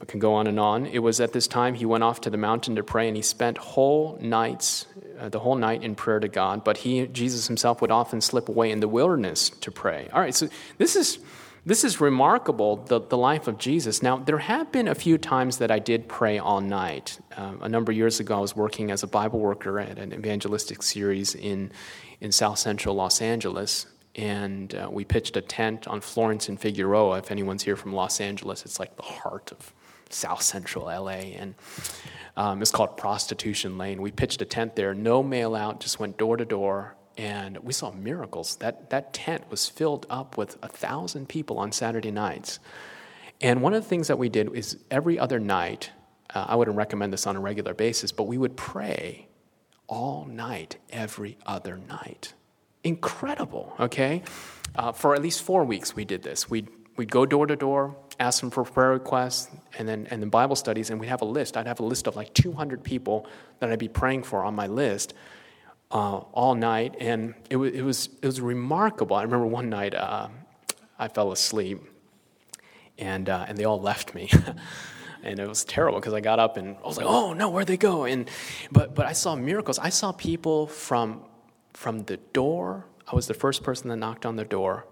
I 0.00 0.04
can 0.04 0.20
go 0.20 0.34
on 0.34 0.46
and 0.46 0.60
on. 0.60 0.86
It 0.86 0.98
was 1.00 1.20
at 1.20 1.32
this 1.32 1.46
time 1.46 1.74
he 1.74 1.86
went 1.86 2.04
off 2.04 2.20
to 2.22 2.30
the 2.30 2.36
mountain 2.36 2.76
to 2.76 2.82
pray, 2.82 3.08
and 3.08 3.16
he 3.16 3.22
spent 3.22 3.58
whole 3.58 4.18
nights, 4.20 4.86
uh, 5.18 5.28
the 5.28 5.40
whole 5.40 5.56
night 5.56 5.82
in 5.82 5.94
prayer 5.94 6.20
to 6.20 6.28
God. 6.28 6.64
But 6.64 6.78
he, 6.78 7.06
Jesus 7.06 7.46
himself, 7.46 7.80
would 7.80 7.90
often 7.90 8.20
slip 8.20 8.48
away 8.48 8.70
in 8.70 8.80
the 8.80 8.88
wilderness 8.88 9.50
to 9.50 9.70
pray. 9.70 10.08
All 10.12 10.20
right, 10.20 10.34
so 10.34 10.48
this 10.76 10.96
is 10.96 11.18
this 11.66 11.84
is 11.84 12.00
remarkable, 12.00 12.76
the, 12.76 13.00
the 13.00 13.18
life 13.18 13.46
of 13.46 13.58
Jesus. 13.58 14.02
Now, 14.02 14.16
there 14.16 14.38
have 14.38 14.72
been 14.72 14.88
a 14.88 14.94
few 14.94 15.18
times 15.18 15.58
that 15.58 15.70
I 15.70 15.78
did 15.78 16.08
pray 16.08 16.38
all 16.38 16.62
night. 16.62 17.20
Uh, 17.36 17.54
a 17.60 17.68
number 17.68 17.92
of 17.92 17.98
years 17.98 18.20
ago, 18.20 18.38
I 18.38 18.40
was 18.40 18.56
working 18.56 18.90
as 18.90 19.02
a 19.02 19.06
Bible 19.06 19.38
worker 19.38 19.78
at 19.78 19.98
an 19.98 20.14
evangelistic 20.14 20.82
series 20.82 21.34
in, 21.34 21.70
in 22.20 22.32
South 22.32 22.58
Central 22.58 22.94
Los 22.94 23.20
Angeles 23.20 23.86
and 24.18 24.74
uh, 24.74 24.88
we 24.90 25.04
pitched 25.04 25.36
a 25.36 25.40
tent 25.40 25.86
on 25.86 26.00
Florence 26.00 26.48
and 26.48 26.60
Figueroa. 26.60 27.18
If 27.18 27.30
anyone's 27.30 27.62
here 27.62 27.76
from 27.76 27.92
Los 27.92 28.20
Angeles, 28.20 28.64
it's 28.64 28.80
like 28.80 28.96
the 28.96 29.02
heart 29.02 29.52
of 29.52 29.72
South 30.12 30.42
Central 30.42 30.86
LA, 30.86 31.10
and 31.10 31.54
um, 32.36 32.62
it's 32.62 32.70
called 32.70 32.96
Prostitution 32.96 33.78
Lane. 33.78 34.00
We 34.00 34.10
pitched 34.10 34.42
a 34.42 34.44
tent 34.44 34.76
there, 34.76 34.94
no 34.94 35.22
mail 35.22 35.54
out, 35.54 35.80
just 35.80 35.98
went 35.98 36.16
door 36.16 36.36
to 36.36 36.44
door, 36.44 36.96
and 37.16 37.58
we 37.58 37.72
saw 37.72 37.90
miracles. 37.90 38.56
That 38.56 38.90
that 38.90 39.12
tent 39.12 39.50
was 39.50 39.68
filled 39.68 40.06
up 40.08 40.36
with 40.36 40.56
a 40.62 40.68
thousand 40.68 41.28
people 41.28 41.58
on 41.58 41.72
Saturday 41.72 42.10
nights. 42.10 42.58
And 43.40 43.62
one 43.62 43.74
of 43.74 43.82
the 43.82 43.88
things 43.88 44.08
that 44.08 44.18
we 44.18 44.28
did 44.28 44.54
is 44.54 44.78
every 44.90 45.18
other 45.18 45.38
night. 45.38 45.90
Uh, 46.34 46.46
I 46.48 46.56
wouldn't 46.56 46.76
recommend 46.76 47.12
this 47.12 47.26
on 47.26 47.36
a 47.36 47.40
regular 47.40 47.72
basis, 47.72 48.12
but 48.12 48.24
we 48.24 48.36
would 48.36 48.56
pray 48.56 49.28
all 49.86 50.26
night, 50.26 50.76
every 50.90 51.38
other 51.46 51.78
night. 51.88 52.34
Incredible, 52.84 53.74
okay? 53.80 54.22
Uh, 54.76 54.92
for 54.92 55.14
at 55.14 55.22
least 55.22 55.42
four 55.42 55.64
weeks, 55.64 55.96
we 55.96 56.04
did 56.04 56.22
this. 56.22 56.50
We'd, 56.50 56.68
we'd 56.96 57.10
go 57.10 57.26
door 57.26 57.46
to 57.46 57.56
door, 57.56 57.96
ask 58.18 58.40
them 58.40 58.50
for 58.50 58.64
prayer 58.64 58.90
requests, 58.90 59.48
and 59.78 59.88
then 59.88 60.06
and 60.10 60.20
then 60.20 60.28
Bible 60.28 60.56
studies, 60.56 60.90
and 60.90 60.98
we'd 61.00 61.08
have 61.08 61.22
a 61.22 61.26
list. 61.26 61.56
I'd 61.56 61.66
have 61.66 61.80
a 61.80 61.84
list 61.84 62.06
of 62.06 62.16
like 62.16 62.34
200 62.34 62.82
people 62.82 63.26
that 63.60 63.70
I'd 63.70 63.78
be 63.78 63.88
praying 63.88 64.24
for 64.24 64.44
on 64.44 64.54
my 64.54 64.66
list 64.66 65.14
uh, 65.90 66.18
all 66.32 66.54
night, 66.54 66.96
and 67.00 67.34
it 67.50 67.56
was 67.56 67.72
it 67.72 67.82
was 67.82 68.08
it 68.22 68.26
was 68.26 68.40
remarkable. 68.40 69.16
I 69.16 69.22
remember 69.22 69.46
one 69.46 69.68
night 69.68 69.94
uh, 69.94 70.28
I 70.98 71.08
fell 71.08 71.32
asleep, 71.32 71.82
and 72.98 73.28
uh, 73.28 73.46
and 73.48 73.56
they 73.56 73.64
all 73.64 73.80
left 73.80 74.14
me. 74.14 74.30
and 75.22 75.38
it 75.38 75.48
was 75.48 75.64
terrible 75.64 75.98
because 75.98 76.14
I 76.14 76.20
got 76.20 76.38
up 76.38 76.56
and 76.56 76.76
I 76.82 76.86
was 76.86 76.96
like, 76.96 77.06
"Oh 77.06 77.32
no, 77.32 77.48
where'd 77.48 77.66
they 77.66 77.76
go?" 77.76 78.04
And 78.04 78.28
but 78.72 78.94
but 78.94 79.06
I 79.06 79.12
saw 79.12 79.36
miracles. 79.36 79.78
I 79.78 79.90
saw 79.90 80.12
people 80.12 80.66
from 80.66 81.22
from 81.72 82.04
the 82.04 82.16
door. 82.32 82.86
I 83.10 83.14
was 83.14 83.26
the 83.26 83.34
first 83.34 83.62
person 83.62 83.88
that 83.88 83.96
knocked 83.96 84.26
on 84.26 84.36
the 84.36 84.44
door 84.44 84.86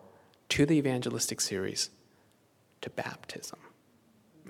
to 0.51 0.65
the 0.65 0.75
evangelistic 0.75 1.41
series 1.41 1.91
to 2.87 2.91
baptism. 2.91 3.59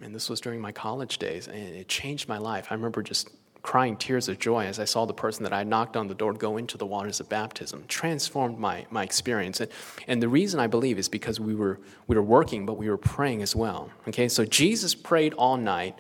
And 0.02 0.14
this 0.14 0.28
was 0.28 0.40
during 0.40 0.61
my 0.61 0.73
college 0.73 1.19
days, 1.19 1.49
and 1.49 1.57
it 1.57 1.88
changed 1.88 2.28
my 2.28 2.38
life. 2.38 2.69
I 2.71 2.75
remember 2.75 3.02
just 3.02 3.31
crying 3.62 3.97
tears 3.97 4.28
of 4.28 4.38
joy 4.38 4.64
as 4.66 4.78
I 4.78 4.85
saw 4.85 5.07
the 5.07 5.14
person 5.14 5.43
that 5.43 5.52
I 5.52 5.64
knocked 5.64 5.97
on 5.97 6.07
the 6.07 6.14
door 6.14 6.35
go 6.35 6.59
into 6.59 6.76
the 6.76 6.87
waters 6.87 7.19
of 7.19 7.28
baptism. 7.28 7.85
Transformed 7.88 8.59
my, 8.59 8.87
my 8.90 9.02
experience. 9.02 9.61
And, 9.61 9.71
and 10.07 10.23
the 10.23 10.28
reason 10.28 10.61
I 10.61 10.66
believe 10.66 10.99
is 10.99 11.09
because 11.09 11.40
we 11.40 11.55
were, 11.55 11.81
we 12.07 12.14
were 12.14 12.23
working, 12.23 12.66
but 12.66 12.75
we 12.75 12.90
were 12.90 12.99
praying 12.99 13.43
as 13.43 13.57
well. 13.57 13.90
Okay, 14.07 14.28
so 14.28 14.45
Jesus 14.45 14.95
prayed 14.95 15.33
all 15.35 15.57
night. 15.57 15.97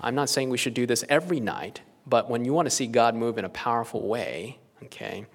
I'm 0.00 0.14
not 0.14 0.30
saying 0.30 0.48
we 0.48 0.56
should 0.56 0.74
do 0.74 0.86
this 0.86 1.04
every 1.08 1.40
night, 1.40 1.82
but 2.06 2.30
when 2.30 2.44
you 2.44 2.54
want 2.54 2.66
to 2.66 2.70
see 2.70 2.86
God 2.86 3.16
move 3.16 3.36
in 3.36 3.44
a 3.44 3.50
powerful 3.50 4.06
way, 4.08 4.58
okay, 4.84 5.26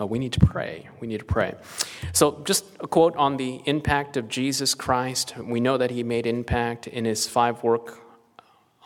uh, 0.00 0.06
we 0.06 0.18
need 0.18 0.32
to 0.32 0.40
pray. 0.40 0.88
We 1.00 1.06
need 1.06 1.20
to 1.20 1.24
pray. 1.24 1.54
So, 2.12 2.42
just 2.44 2.64
a 2.80 2.86
quote 2.86 3.16
on 3.16 3.36
the 3.38 3.62
impact 3.64 4.16
of 4.16 4.28
Jesus 4.28 4.74
Christ. 4.74 5.34
We 5.38 5.60
know 5.60 5.78
that 5.78 5.90
he 5.90 6.02
made 6.02 6.26
impact 6.26 6.86
in 6.86 7.04
his 7.04 7.26
five 7.26 7.62
work 7.62 7.98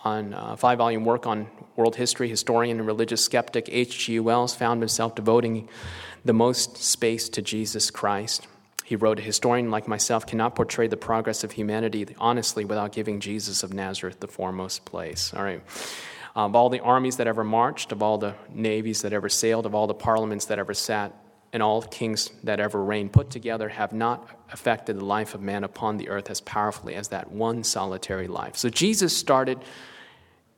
on 0.04 0.32
uh, 0.32 0.56
five 0.56 0.78
volume 0.78 1.04
work 1.04 1.26
on 1.26 1.48
world 1.76 1.96
history. 1.96 2.28
Historian 2.28 2.78
and 2.78 2.86
religious 2.86 3.24
skeptic 3.24 3.68
H.G. 3.70 4.20
Wells 4.20 4.54
found 4.54 4.80
himself 4.80 5.14
devoting 5.14 5.68
the 6.24 6.32
most 6.32 6.76
space 6.76 7.28
to 7.30 7.42
Jesus 7.42 7.90
Christ. 7.90 8.46
He 8.84 8.96
wrote, 8.96 9.18
A 9.18 9.22
historian 9.22 9.70
like 9.70 9.86
myself 9.86 10.26
cannot 10.26 10.54
portray 10.54 10.88
the 10.88 10.96
progress 10.96 11.44
of 11.44 11.52
humanity 11.52 12.06
honestly 12.18 12.64
without 12.64 12.92
giving 12.92 13.20
Jesus 13.20 13.62
of 13.62 13.72
Nazareth 13.72 14.20
the 14.20 14.28
foremost 14.28 14.84
place. 14.84 15.32
All 15.34 15.44
right. 15.44 15.62
Of 16.34 16.54
all 16.54 16.68
the 16.70 16.80
armies 16.80 17.16
that 17.16 17.26
ever 17.26 17.44
marched, 17.44 17.92
of 17.92 18.02
all 18.02 18.18
the 18.18 18.34
navies 18.52 19.02
that 19.02 19.12
ever 19.12 19.28
sailed, 19.28 19.66
of 19.66 19.74
all 19.74 19.86
the 19.86 19.94
parliaments 19.94 20.44
that 20.46 20.58
ever 20.58 20.74
sat, 20.74 21.12
and 21.52 21.62
all 21.62 21.82
kings 21.82 22.30
that 22.44 22.60
ever 22.60 22.82
reigned 22.82 23.12
put 23.12 23.30
together 23.30 23.68
have 23.68 23.92
not 23.92 24.28
affected 24.52 24.96
the 24.96 25.04
life 25.04 25.34
of 25.34 25.40
man 25.40 25.64
upon 25.64 25.96
the 25.96 26.08
earth 26.08 26.30
as 26.30 26.40
powerfully 26.40 26.94
as 26.94 27.08
that 27.08 27.30
one 27.30 27.64
solitary 27.64 28.28
life. 28.28 28.56
So 28.56 28.68
Jesus 28.68 29.16
started 29.16 29.58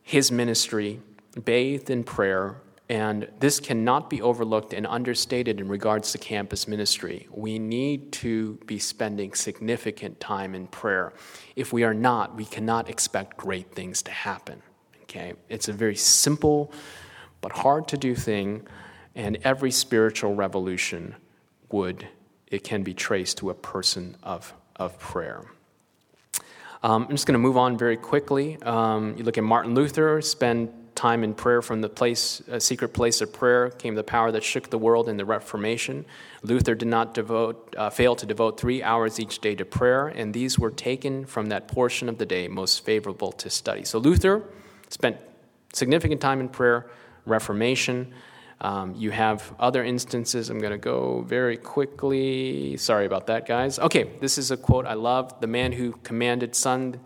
his 0.02 0.31
ministry 0.31 1.00
bathed 1.45 1.88
in 1.88 2.05
prayer, 2.05 2.57
and 2.91 3.26
this 3.41 3.59
cannot 3.59 4.11
be 4.11 4.21
overlooked 4.21 4.75
and 4.75 4.87
understated 4.87 5.61
in 5.61 5.69
regards 5.69 6.12
to 6.12 6.19
campus 6.19 6.69
ministry. 6.69 7.26
We 7.31 7.59
need 7.59 8.12
to 8.12 8.59
be 8.67 8.79
spending 8.79 9.33
significant 9.33 10.21
time 10.21 10.55
in 10.55 10.67
prayer. 10.67 11.14
If 11.57 11.73
we 11.73 11.85
are 11.85 11.95
not, 11.95 12.37
we 12.37 12.45
cannot 12.45 12.91
expect 12.91 13.38
great 13.38 13.73
things 13.73 14.02
to 14.02 14.11
happen. 14.11 14.62
Okay? 15.12 15.35
It's 15.49 15.69
a 15.69 15.73
very 15.73 15.97
simple 15.97 16.73
but 17.42 17.52
hard 17.52 17.88
to 17.88 17.97
do 17.97 18.14
thing, 18.14 18.66
and 19.14 19.37
every 19.45 19.71
spiritual 19.71 20.35
revolution 20.35 21.14
would, 21.71 22.07
it 22.47 22.64
can 22.64 22.83
be 22.83 22.95
traced 22.95 23.38
to 23.38 23.50
a 23.50 23.54
person 23.54 24.16
of, 24.23 24.54
of 24.76 24.99
prayer. 24.99 25.42
Um, 26.83 27.02
I'm 27.02 27.11
just 27.11 27.26
going 27.26 27.35
to 27.35 27.38
move 27.38 27.57
on 27.57 27.76
very 27.76 27.97
quickly. 27.97 28.61
Um, 28.62 29.16
you 29.19 29.25
look 29.25 29.37
at 29.37 29.45
Martin 29.45 29.75
Luther, 29.75 30.23
spend 30.23 30.73
time 30.95 31.25
in 31.25 31.35
prayer 31.35 31.62
from 31.62 31.81
the 31.81 31.88
place, 31.88 32.41
a 32.49 32.60
secret 32.60 32.91
place 32.91 33.21
of 33.21 33.32
prayer 33.32 33.71
came 33.71 33.95
the 33.95 34.04
power 34.04 34.30
that 34.30 34.45
shook 34.45 34.71
the 34.71 34.78
world 34.78 35.08
in 35.08 35.17
the 35.17 35.25
Reformation. 35.25 36.04
Luther 36.43 36.75
did 36.75 36.89
not 36.89 37.13
devote, 37.13 37.75
uh, 37.76 37.91
fail 37.91 38.15
to 38.17 38.26
devote 38.26 38.58
three 38.58 38.82
hours 38.82 39.19
each 39.19 39.41
day 39.41 39.54
to 39.56 39.65
prayer, 39.65 40.08
and 40.08 40.32
these 40.32 40.58
were 40.58 40.71
taken 40.71 41.25
from 41.25 41.47
that 41.47 41.67
portion 41.67 42.08
of 42.08 42.19
the 42.19 42.26
day 42.26 42.47
most 42.47 42.84
favorable 42.84 43.32
to 43.32 43.50
study. 43.50 43.84
So 43.84 43.99
Luther 43.99 44.45
spent 44.93 45.17
significant 45.73 46.21
time 46.21 46.41
in 46.41 46.49
prayer, 46.49 46.91
Reformation. 47.25 48.13
Um, 48.61 48.95
you 48.95 49.11
have 49.11 49.55
other 49.59 49.83
instances. 49.83 50.50
I'm 50.50 50.59
going 50.59 50.73
to 50.73 50.78
go 50.78 51.23
very 51.23 51.57
quickly. 51.57 52.76
Sorry 52.76 53.07
about 53.07 53.26
that, 53.26 53.47
guys. 53.47 53.78
Okay, 53.78 54.11
this 54.21 54.39
is 54.39 54.50
a 54.50 54.57
quote 54.57 54.87
I 54.87 54.95
love. 54.95 55.41
The 55.41 55.47
man 55.47 55.73
who 55.73 55.93
commanded 56.05 56.55
sun, 56.55 57.00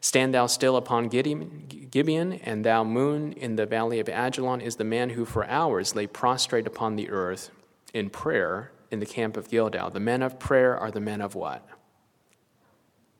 stand 0.00 0.34
thou 0.34 0.46
still 0.46 0.76
upon 0.76 1.08
Gibeon, 1.08 2.40
and 2.44 2.64
thou 2.64 2.84
moon 2.84 3.32
in 3.32 3.56
the 3.56 3.66
valley 3.66 4.00
of 4.00 4.08
Ajalon, 4.08 4.60
is 4.60 4.76
the 4.76 4.84
man 4.84 5.10
who 5.10 5.24
for 5.24 5.46
hours 5.46 5.96
lay 5.96 6.06
prostrate 6.06 6.66
upon 6.66 6.96
the 6.96 7.10
earth 7.10 7.50
in 7.94 8.10
prayer 8.10 8.70
in 8.90 9.00
the 9.00 9.06
camp 9.06 9.36
of 9.36 9.48
Gilgal. 9.48 9.90
The 9.90 10.00
men 10.00 10.22
of 10.22 10.38
prayer 10.38 10.76
are 10.76 10.90
the 10.90 11.00
men 11.00 11.20
of 11.20 11.34
what? 11.34 11.66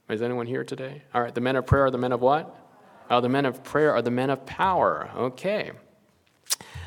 Is 0.09 0.22
anyone 0.22 0.46
here 0.46 0.64
today? 0.64 1.03
All 1.12 1.22
right, 1.22 1.35
the 1.35 1.40
men 1.40 1.57
of 1.57 1.66
prayer 1.66 1.87
are 1.87 1.90
the 1.90 1.98
men 1.98 2.12
of 2.12 2.20
what? 2.20 2.67
Uh, 3.08 3.20
the 3.20 3.28
men 3.28 3.46
of 3.46 3.64
prayer 3.64 3.92
are 3.92 4.02
the 4.02 4.10
men 4.10 4.30
of 4.30 4.44
power. 4.46 5.10
Okay. 5.16 5.72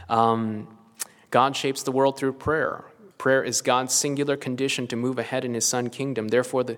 Um, 0.10 0.78
God 1.30 1.56
shapes 1.56 1.84
the 1.84 1.92
world 1.92 2.18
through 2.18 2.34
prayer. 2.34 2.86
Prayer 3.18 3.44
is 3.44 3.62
God's 3.62 3.94
singular 3.94 4.36
condition 4.36 4.88
to 4.88 4.96
move 4.96 5.18
ahead 5.18 5.46
in 5.46 5.54
his 5.54 5.66
Son 5.66 5.90
kingdom. 5.90 6.28
Therefore, 6.28 6.64
the, 6.64 6.78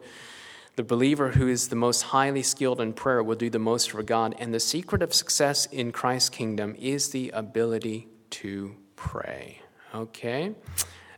the 0.75 0.83
believer 0.83 1.31
who 1.31 1.47
is 1.47 1.69
the 1.69 1.75
most 1.75 2.03
highly 2.03 2.43
skilled 2.43 2.79
in 2.79 2.93
prayer 2.93 3.23
will 3.23 3.35
do 3.35 3.49
the 3.49 3.59
most 3.59 3.91
for 3.91 4.03
God. 4.03 4.35
And 4.39 4.53
the 4.53 4.59
secret 4.59 5.01
of 5.01 5.13
success 5.13 5.65
in 5.67 5.91
Christ's 5.91 6.29
kingdom 6.29 6.75
is 6.77 7.09
the 7.09 7.29
ability 7.29 8.07
to 8.31 8.75
pray. 8.95 9.61
Okay? 9.95 10.53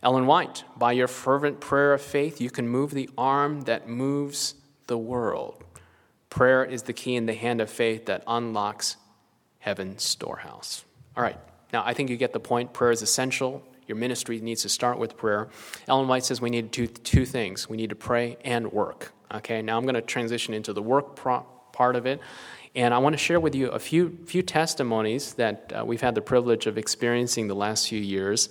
Ellen 0.04 0.28
White, 0.28 0.64
by 0.78 0.92
your 0.92 1.08
fervent 1.08 1.60
prayer 1.60 1.94
of 1.94 2.02
faith, 2.02 2.40
you 2.40 2.52
can 2.52 2.68
move 2.68 2.92
the 2.92 3.10
arm 3.18 3.62
that 3.62 3.90
moves 3.90 4.56
the 4.88 4.98
world. 4.98 5.64
Prayer 6.36 6.66
is 6.66 6.84
the 6.84 6.92
key 6.92 7.16
in 7.16 7.28
the 7.28 7.34
hand 7.34 7.62
of 7.62 7.70
faith 7.70 8.08
that 8.08 8.22
unlocks 8.28 8.98
heaven's 9.60 10.04
storehouse. 10.04 10.84
All 11.16 11.24
right, 11.24 11.40
now 11.72 11.82
I 11.86 11.94
think 11.94 12.10
you 12.10 12.18
get 12.18 12.34
the 12.34 12.42
point. 12.42 12.74
Prayer 12.74 12.92
is 12.92 13.02
essential. 13.02 13.64
Your 13.88 13.96
ministry 13.96 14.42
needs 14.42 14.64
to 14.64 14.70
start 14.70 15.00
with 15.00 15.16
prayer. 15.16 15.48
Ellen 15.88 16.10
White 16.10 16.26
says 16.26 16.42
we 16.42 16.50
need 16.50 16.74
to 16.74 16.88
do 16.88 16.94
two 16.94 17.24
things 17.24 17.70
we 17.70 17.78
need 17.78 17.90
to 17.90 17.96
pray 17.96 18.36
and 18.44 18.70
work. 18.74 19.14
Okay, 19.34 19.62
now 19.62 19.78
I'm 19.78 19.84
going 19.84 19.96
to 19.96 20.02
transition 20.02 20.54
into 20.54 20.74
the 20.74 20.82
work 20.82 21.16
pro- 21.16 21.46
part 21.72 21.96
of 21.96 22.06
it. 22.06 22.20
And 22.76 22.94
I 22.94 22.98
want 22.98 23.14
to 23.14 23.18
share 23.18 23.40
with 23.40 23.56
you 23.56 23.70
a 23.70 23.80
few, 23.80 24.18
few 24.26 24.42
testimonies 24.42 25.36
that 25.36 25.72
uh, 25.74 25.86
we've 25.86 26.02
had 26.02 26.16
the 26.16 26.22
privilege 26.22 26.68
of 26.68 26.78
experiencing 26.78 27.48
the 27.48 27.56
last 27.56 27.88
few 27.88 28.02
years. 28.02 28.50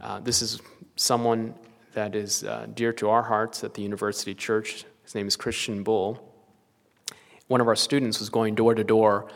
Uh, 0.00 0.20
this 0.20 0.40
is 0.40 0.60
someone 0.94 1.56
that 1.94 2.14
is 2.14 2.44
uh, 2.44 2.68
dear 2.72 2.92
to 2.92 3.10
our 3.10 3.24
hearts 3.24 3.64
at 3.64 3.74
the 3.74 3.82
University 3.82 4.36
Church. 4.36 4.84
His 5.02 5.16
name 5.16 5.26
is 5.26 5.34
Christian 5.34 5.82
Bull 5.82 6.27
one 7.48 7.60
of 7.60 7.66
our 7.66 7.76
students 7.76 8.20
was 8.20 8.30
going 8.30 8.54
door 8.54 8.74
to 8.74 8.84
door 8.84 9.28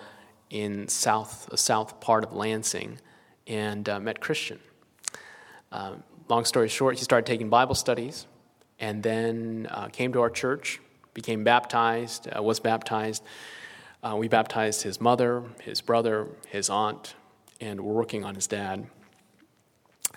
in 0.51 0.87
south, 0.87 1.48
the 1.51 1.57
south 1.57 2.01
part 2.01 2.25
of 2.25 2.33
Lansing 2.33 2.98
and 3.46 3.88
uh, 3.88 3.98
met 3.98 4.20
Christian. 4.20 4.61
Uh, 5.72 5.94
long 6.29 6.44
story 6.44 6.68
short, 6.68 6.98
he 6.98 7.05
started 7.05 7.27
taking 7.27 7.48
Bible 7.48 7.75
studies 7.75 8.27
and 8.79 9.03
then 9.03 9.66
uh, 9.70 9.88
came 9.88 10.12
to 10.12 10.20
our 10.20 10.31
church, 10.31 10.81
became 11.14 11.42
baptized, 11.42 12.29
uh, 12.37 12.42
was 12.42 12.61
baptized. 12.61 13.22
Uh, 14.03 14.16
we 14.16 14.29
baptized 14.29 14.83
his 14.83 15.01
mother, 15.01 15.44
his 15.62 15.81
brother, 15.81 16.27
his 16.48 16.68
aunt, 16.68 17.14
and 17.61 17.81
we're 17.81 17.94
working 17.94 18.25
on 18.25 18.35
his 18.35 18.46
dad. 18.46 18.87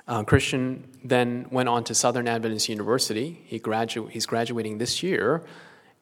Uh, 0.08 0.24
Christian 0.24 0.84
then 1.04 1.48
went 1.50 1.70
on 1.70 1.84
to 1.86 1.96
Southern 1.96 2.28
Adventist 2.28 2.68
University. 2.68 3.42
He 3.46 3.60
gradu- 3.60 4.10
he's 4.10 4.26
graduating 4.26 4.80
this 4.80 5.02
year, 5.02 5.44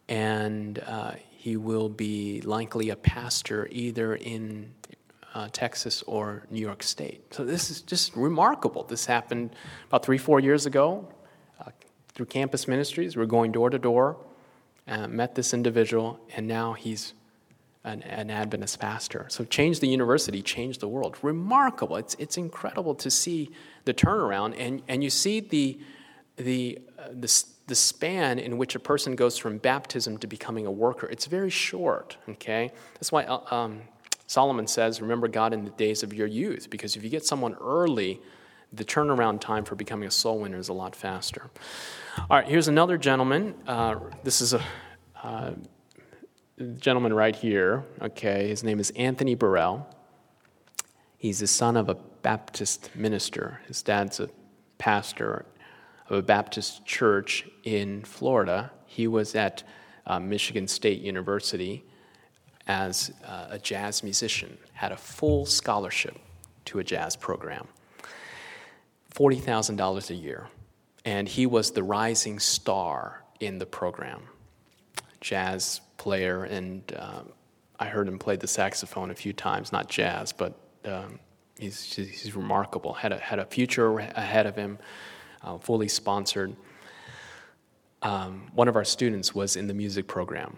and 0.10 0.82
uh, 0.86 1.13
he 1.43 1.58
will 1.58 1.89
be 1.89 2.39
likely 2.39 2.89
a 2.89 2.95
pastor 2.95 3.67
either 3.69 4.15
in 4.15 4.71
uh, 5.34 5.49
Texas 5.51 6.01
or 6.03 6.47
New 6.49 6.62
York 6.62 6.82
State. 6.82 7.34
So 7.34 7.43
this 7.43 7.69
is 7.69 7.82
just 7.82 8.15
remarkable. 8.15 8.86
This 8.86 9.06
happened 9.06 9.53
about 9.89 10.06
three, 10.06 10.17
four 10.17 10.39
years 10.39 10.65
ago 10.65 11.06
uh, 11.60 11.71
through 12.13 12.27
campus 12.27 12.65
ministries. 12.65 13.17
We're 13.17 13.25
going 13.25 13.51
door 13.51 13.69
to 13.69 13.77
door, 13.77 14.15
uh, 14.88 15.10
met 15.10 15.36
this 15.36 15.53
individual, 15.53 16.17
and 16.34 16.47
now 16.47 16.71
he's 16.71 17.13
an, 17.84 18.03
an, 18.03 18.32
Adventist 18.32 18.79
pastor. 18.79 19.25
So 19.27 19.43
change 19.43 19.82
the 19.82 19.89
university, 19.89 20.41
change 20.41 20.77
the 20.77 20.88
world. 20.88 21.17
Remarkable. 21.21 21.97
It's, 21.97 22.15
it's 22.19 22.38
incredible 22.38 22.95
to 22.95 23.12
see 23.12 23.51
the 23.84 23.93
turnaround, 23.93 24.56
and, 24.58 24.82
and 24.88 25.03
you 25.03 25.10
see 25.10 25.41
the, 25.41 25.77
the, 26.38 26.79
uh, 26.97 27.10
the 27.12 27.43
the 27.67 27.76
span 27.76 28.39
in 28.39 28.58
which 28.58 28.76
a 28.76 28.80
person 28.80 29.15
goes 29.15 29.38
from 29.38 29.58
baptism 29.58 30.17
to 30.17 30.28
becoming 30.28 30.65
a 30.65 30.71
worker. 30.71 31.08
It's 31.08 31.26
very 31.26 31.49
short, 31.49 32.17
okay? 32.28 32.71
That's 32.95 33.12
why 33.12 33.23
uh, 33.23 33.56
um, 33.56 33.82
Solomon 34.28 34.67
says, 34.67 35.02
Remember 35.02 35.28
God 35.28 35.54
in 35.54 35.63
the 35.63 35.71
days 35.71 36.04
of 36.04 36.13
your 36.13 36.28
youth, 36.28 36.69
because 36.69 36.95
if 36.95 37.04
you 37.04 37.10
get 37.10 37.26
someone 37.26 37.56
early, 37.62 38.21
the 38.73 38.84
turnaround 38.84 39.39
time 39.39 39.63
for 39.63 39.76
becoming 39.76 40.08
a 40.08 40.12
soul 40.12 40.39
winner 40.39 40.58
is 40.58 40.69
a 40.69 40.73
lot 40.73 40.95
faster. 40.95 41.49
All 42.17 42.38
right, 42.38 42.47
here's 42.47 42.67
another 42.67 42.97
gentleman. 42.97 43.56
Uh, 43.67 43.95
this 44.23 44.41
is 44.41 44.54
a 44.54 44.63
uh, 45.23 45.52
gentleman 46.78 47.13
right 47.13 47.36
here, 47.36 47.84
okay, 48.02 48.47
his 48.47 48.63
name 48.63 48.80
is 48.80 48.91
Anthony 48.91 49.36
Burrell. 49.36 49.88
He's 51.17 51.39
the 51.39 51.47
son 51.47 51.78
of 51.78 51.89
a 51.89 51.95
Baptist 51.95 52.89
minister. 52.95 53.62
His 53.67 53.82
dad's 53.82 54.19
a 54.19 54.30
pastor 54.78 55.45
of 56.09 56.17
a 56.17 56.21
Baptist 56.21 56.85
church 56.85 57.47
in 57.63 58.03
Florida. 58.03 58.71
He 58.85 59.07
was 59.07 59.35
at 59.35 59.63
uh, 60.05 60.19
Michigan 60.19 60.67
State 60.67 61.01
University 61.01 61.83
as 62.67 63.11
uh, 63.25 63.47
a 63.49 63.59
jazz 63.59 64.03
musician, 64.03 64.57
had 64.73 64.91
a 64.91 64.97
full 64.97 65.45
scholarship 65.45 66.17
to 66.65 66.79
a 66.79 66.83
jazz 66.83 67.15
program, 67.15 67.67
$40,000 69.13 70.09
a 70.09 70.13
year. 70.13 70.47
And 71.05 71.27
he 71.27 71.45
was 71.45 71.71
the 71.71 71.83
rising 71.83 72.39
star 72.39 73.23
in 73.41 73.57
the 73.57 73.65
program, 73.65 74.21
jazz 75.19 75.81
player. 75.97 76.45
And 76.45 76.81
um, 76.97 77.29
I 77.79 77.87
heard 77.87 78.07
him 78.07 78.17
play 78.17 78.37
the 78.37 78.47
saxophone 78.47 79.11
a 79.11 79.15
few 79.15 79.33
times, 79.33 79.73
not 79.73 79.89
jazz, 79.89 80.31
but 80.31 80.57
um, 80.85 81.19
he's, 81.57 81.93
he's 81.93 82.33
remarkable. 82.33 82.93
Had 82.93 83.11
a, 83.11 83.17
had 83.17 83.39
a 83.39 83.45
future 83.45 83.99
ahead 83.99 84.45
of 84.45 84.55
him, 84.55 84.79
uh, 85.43 85.58
fully 85.58 85.88
sponsored. 85.88 86.56
Um, 88.01 88.49
one 88.53 88.67
of 88.67 88.75
our 88.75 88.84
students 88.84 89.34
was 89.34 89.56
in 89.56 89.67
the 89.67 89.73
music 89.73 90.08
program, 90.08 90.58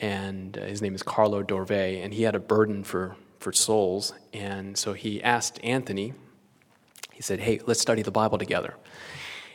and 0.00 0.56
uh, 0.56 0.62
his 0.62 0.80
name 0.82 0.94
is 0.94 1.02
Carlo 1.02 1.42
Dorve, 1.42 1.70
and 1.70 2.14
he 2.14 2.22
had 2.22 2.34
a 2.34 2.40
burden 2.40 2.84
for, 2.84 3.16
for 3.40 3.52
souls. 3.52 4.12
And 4.32 4.76
so 4.76 4.92
he 4.92 5.22
asked 5.22 5.60
Anthony, 5.62 6.14
he 7.12 7.22
said, 7.22 7.40
Hey, 7.40 7.60
let's 7.66 7.80
study 7.80 8.02
the 8.02 8.10
Bible 8.10 8.38
together. 8.38 8.74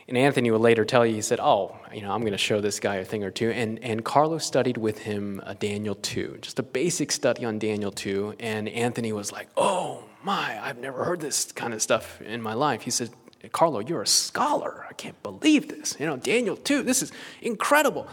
And 0.08 0.18
Anthony 0.18 0.50
would 0.50 0.60
later 0.60 0.84
tell 0.84 1.06
you, 1.06 1.14
he 1.14 1.22
said, 1.22 1.38
Oh, 1.40 1.76
you 1.92 2.02
know, 2.02 2.12
I'm 2.12 2.20
going 2.20 2.32
to 2.32 2.38
show 2.38 2.60
this 2.60 2.80
guy 2.80 2.96
a 2.96 3.04
thing 3.04 3.22
or 3.24 3.30
two. 3.30 3.50
And, 3.50 3.82
and 3.82 4.04
Carlos 4.04 4.44
studied 4.44 4.76
with 4.76 4.98
him 4.98 5.40
uh, 5.44 5.54
Daniel 5.54 5.94
2, 5.94 6.38
just 6.40 6.58
a 6.58 6.62
basic 6.62 7.12
study 7.12 7.44
on 7.44 7.58
Daniel 7.58 7.92
2. 7.92 8.34
And 8.40 8.68
Anthony 8.68 9.12
was 9.12 9.32
like, 9.32 9.48
Oh 9.56 10.04
my, 10.22 10.58
I've 10.62 10.78
never 10.78 11.04
heard 11.04 11.20
this 11.20 11.52
kind 11.52 11.72
of 11.72 11.80
stuff 11.80 12.20
in 12.20 12.42
my 12.42 12.54
life. 12.54 12.82
He 12.82 12.90
said, 12.90 13.10
Carlo, 13.52 13.80
you're 13.80 14.02
a 14.02 14.06
scholar. 14.06 14.86
I 14.88 14.94
can't 14.94 15.20
believe 15.22 15.68
this. 15.68 15.96
You 16.00 16.06
know, 16.06 16.16
Daniel 16.16 16.56
too. 16.56 16.82
this 16.82 17.02
is 17.02 17.12
incredible. 17.40 18.08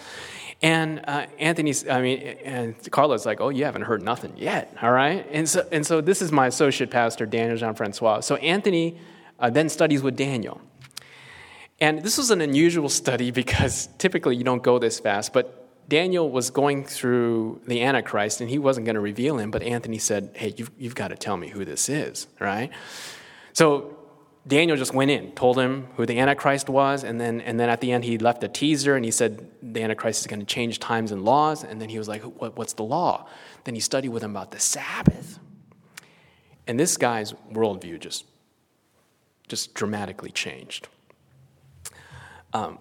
And 0.62 1.02
uh, 1.08 1.28
Anthony's, 1.40 1.88
I 1.88 2.02
mean, 2.02 2.20
and 2.44 2.92
Carlo's 2.92 3.26
like, 3.26 3.40
oh, 3.40 3.48
you 3.48 3.64
haven't 3.64 3.84
heard 3.84 4.04
nothing 4.04 4.34
yet, 4.36 4.76
all 4.82 4.92
right? 4.92 5.26
And 5.32 5.48
so, 5.48 5.66
and 5.72 5.86
so 5.86 6.02
this 6.02 6.22
is 6.22 6.34
my 6.34 6.48
associate 6.48 6.92
pastor, 6.92 7.26
Daniel 7.26 7.56
Jean 7.56 7.76
Francois. 7.76 8.20
So 8.20 8.36
Anthony 8.36 8.98
uh, 9.40 9.50
then 9.50 9.70
studies 9.70 10.04
with 10.04 10.18
Daniel. 10.18 10.60
And 11.80 12.04
this 12.04 12.18
was 12.18 12.30
an 12.30 12.42
unusual 12.42 12.90
study 12.90 13.32
because 13.32 13.88
typically 13.98 14.36
you 14.36 14.44
don't 14.44 14.62
go 14.62 14.80
this 14.80 15.00
fast, 15.00 15.32
but 15.32 15.56
Daniel 15.88 16.30
was 16.30 16.50
going 16.52 16.84
through 16.84 17.62
the 17.66 17.82
Antichrist 17.82 18.42
and 18.42 18.50
he 18.50 18.60
wasn't 18.60 18.86
going 18.86 18.96
to 18.96 19.02
reveal 19.02 19.38
him, 19.40 19.50
but 19.50 19.64
Anthony 19.64 19.98
said, 19.98 20.32
Hey, 20.34 20.54
you've, 20.58 20.72
you've 20.78 20.96
got 20.96 21.08
to 21.08 21.16
tell 21.16 21.38
me 21.38 21.48
who 21.48 21.64
this 21.64 21.88
is, 21.88 22.28
right? 22.40 22.70
So 23.54 23.98
Daniel 24.50 24.76
just 24.76 24.96
went 24.96 25.12
in, 25.12 25.32
told 25.34 25.60
him 25.60 25.88
who 25.96 26.08
the 26.08 26.20
Antichrist 26.20 26.70
was, 26.70 27.04
and 27.04 27.22
then, 27.22 27.40
and 27.42 27.60
then 27.60 27.70
at 27.70 27.82
the 27.82 27.92
end 27.92 28.04
he 28.04 28.18
left 28.18 28.44
a 28.44 28.48
teaser 28.48 28.96
and 28.96 29.06
he 29.06 29.12
said 29.12 29.48
the 29.62 29.84
Antichrist 29.84 30.22
is 30.22 30.28
going 30.28 30.40
to 30.40 30.46
change 30.46 30.80
times 30.80 31.12
and 31.12 31.24
laws. 31.24 31.64
And 31.64 31.80
then 31.80 31.90
he 31.90 32.00
was 32.00 32.08
like, 32.08 32.24
what, 32.24 32.58
What's 32.58 32.74
the 32.74 32.84
law? 32.84 33.28
Then 33.64 33.76
he 33.76 33.80
studied 33.80 34.10
with 34.10 34.24
him 34.24 34.32
about 34.32 34.50
the 34.50 34.60
Sabbath. 34.60 35.38
And 36.66 36.80
this 36.80 36.98
guy's 36.98 37.34
worldview 37.54 38.00
just, 38.00 38.26
just 39.48 39.76
dramatically 39.76 40.32
changed. 40.32 40.88
Um, 42.52 42.80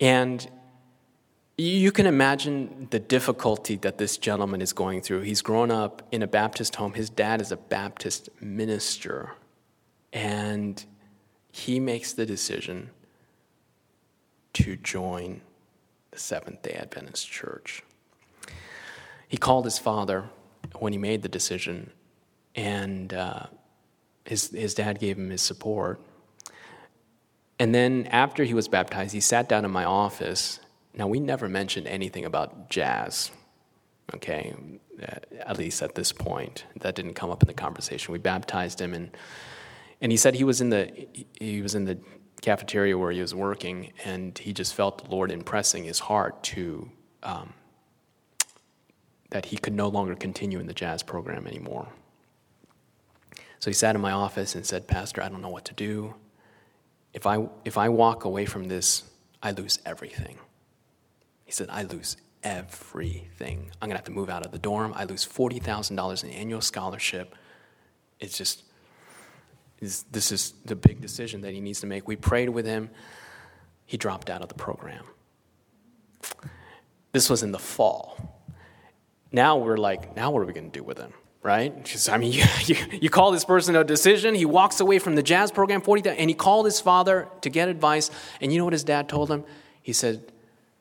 and 0.00 0.48
you 1.58 1.90
can 1.90 2.06
imagine 2.06 2.86
the 2.90 3.00
difficulty 3.00 3.74
that 3.78 3.98
this 3.98 4.16
gentleman 4.18 4.62
is 4.62 4.72
going 4.72 5.00
through. 5.00 5.22
He's 5.22 5.42
grown 5.42 5.72
up 5.72 6.06
in 6.12 6.22
a 6.22 6.28
Baptist 6.28 6.76
home. 6.76 6.94
His 6.94 7.10
dad 7.10 7.40
is 7.40 7.50
a 7.50 7.56
Baptist 7.56 8.28
minister. 8.40 9.32
And 10.14 10.82
he 11.50 11.80
makes 11.80 12.12
the 12.12 12.24
decision 12.24 12.90
to 14.54 14.76
join 14.76 15.42
the 16.12 16.18
Seventh 16.18 16.62
day 16.62 16.72
Adventist 16.72 17.28
Church. 17.28 17.82
He 19.28 19.36
called 19.36 19.64
his 19.64 19.78
father 19.78 20.30
when 20.78 20.92
he 20.92 20.98
made 20.98 21.22
the 21.22 21.28
decision, 21.28 21.90
and 22.54 23.12
uh, 23.12 23.46
his, 24.24 24.50
his 24.50 24.74
dad 24.74 25.00
gave 25.00 25.18
him 25.18 25.30
his 25.30 25.42
support. 25.42 26.00
And 27.58 27.74
then 27.74 28.06
after 28.10 28.44
he 28.44 28.54
was 28.54 28.68
baptized, 28.68 29.12
he 29.12 29.20
sat 29.20 29.48
down 29.48 29.64
in 29.64 29.70
my 29.70 29.84
office. 29.84 30.60
Now, 30.94 31.08
we 31.08 31.18
never 31.18 31.48
mentioned 31.48 31.88
anything 31.88 32.24
about 32.24 32.70
jazz, 32.70 33.32
okay, 34.14 34.54
uh, 35.02 35.16
at 35.40 35.58
least 35.58 35.82
at 35.82 35.96
this 35.96 36.12
point. 36.12 36.64
That 36.76 36.94
didn't 36.94 37.14
come 37.14 37.30
up 37.30 37.42
in 37.42 37.48
the 37.48 37.54
conversation. 37.54 38.12
We 38.12 38.18
baptized 38.18 38.80
him, 38.80 38.94
and 38.94 39.10
and 40.04 40.12
he 40.12 40.18
said 40.18 40.34
he 40.34 40.44
was 40.44 40.60
in 40.60 40.68
the 40.68 41.08
he 41.40 41.62
was 41.62 41.74
in 41.74 41.86
the 41.86 41.98
cafeteria 42.42 42.96
where 42.96 43.10
he 43.10 43.22
was 43.22 43.34
working, 43.34 43.90
and 44.04 44.36
he 44.36 44.52
just 44.52 44.74
felt 44.74 45.02
the 45.02 45.10
Lord 45.10 45.30
impressing 45.32 45.84
his 45.84 45.98
heart 45.98 46.42
to 46.42 46.90
um, 47.22 47.54
that 49.30 49.46
he 49.46 49.56
could 49.56 49.72
no 49.72 49.88
longer 49.88 50.14
continue 50.14 50.60
in 50.60 50.66
the 50.66 50.74
jazz 50.74 51.02
program 51.02 51.46
anymore. 51.46 51.88
So 53.60 53.70
he 53.70 53.72
sat 53.72 53.94
in 53.94 54.02
my 54.02 54.12
office 54.12 54.54
and 54.54 54.66
said, 54.66 54.86
"Pastor, 54.86 55.22
I 55.22 55.30
don't 55.30 55.40
know 55.40 55.48
what 55.48 55.64
to 55.64 55.74
do. 55.74 56.14
If 57.14 57.26
I 57.26 57.48
if 57.64 57.78
I 57.78 57.88
walk 57.88 58.26
away 58.26 58.44
from 58.44 58.64
this, 58.68 59.04
I 59.42 59.52
lose 59.52 59.78
everything." 59.86 60.36
He 61.46 61.52
said, 61.52 61.70
"I 61.70 61.84
lose 61.84 62.18
everything. 62.42 63.70
I'm 63.80 63.88
gonna 63.88 63.96
have 63.96 64.04
to 64.04 64.12
move 64.12 64.28
out 64.28 64.44
of 64.44 64.52
the 64.52 64.58
dorm. 64.58 64.92
I 64.94 65.04
lose 65.04 65.24
forty 65.24 65.60
thousand 65.60 65.96
dollars 65.96 66.22
in 66.22 66.28
annual 66.28 66.60
scholarship. 66.60 67.34
It's 68.20 68.36
just." 68.36 68.63
Is 69.80 70.04
this 70.10 70.32
is 70.32 70.54
the 70.64 70.76
big 70.76 71.00
decision 71.00 71.42
that 71.42 71.52
he 71.52 71.60
needs 71.60 71.80
to 71.80 71.86
make. 71.86 72.06
We 72.08 72.16
prayed 72.16 72.48
with 72.48 72.66
him. 72.66 72.90
He 73.86 73.96
dropped 73.96 74.30
out 74.30 74.42
of 74.42 74.48
the 74.48 74.54
program. 74.54 75.04
This 77.12 77.28
was 77.30 77.42
in 77.42 77.52
the 77.52 77.58
fall. 77.58 78.40
Now 79.30 79.56
we're 79.58 79.76
like, 79.76 80.16
now 80.16 80.30
what 80.30 80.42
are 80.42 80.46
we 80.46 80.52
going 80.52 80.70
to 80.70 80.78
do 80.78 80.84
with 80.84 80.98
him? 80.98 81.12
Right? 81.42 81.74
Because, 81.82 82.08
I 82.08 82.16
mean, 82.16 82.32
you, 82.32 82.44
you, 82.64 82.76
you, 83.02 83.10
call 83.10 83.30
this 83.30 83.44
person 83.44 83.76
a 83.76 83.84
decision. 83.84 84.34
He 84.34 84.46
walks 84.46 84.80
away 84.80 84.98
from 84.98 85.14
the 85.14 85.22
jazz 85.22 85.50
program, 85.50 85.82
40, 85.82 86.08
and 86.10 86.30
he 86.30 86.34
called 86.34 86.64
his 86.64 86.80
father 86.80 87.28
to 87.42 87.50
get 87.50 87.68
advice. 87.68 88.10
And 88.40 88.52
you 88.52 88.58
know 88.58 88.64
what 88.64 88.72
his 88.72 88.84
dad 88.84 89.08
told 89.08 89.30
him? 89.30 89.44
He 89.82 89.92
said, 89.92 90.32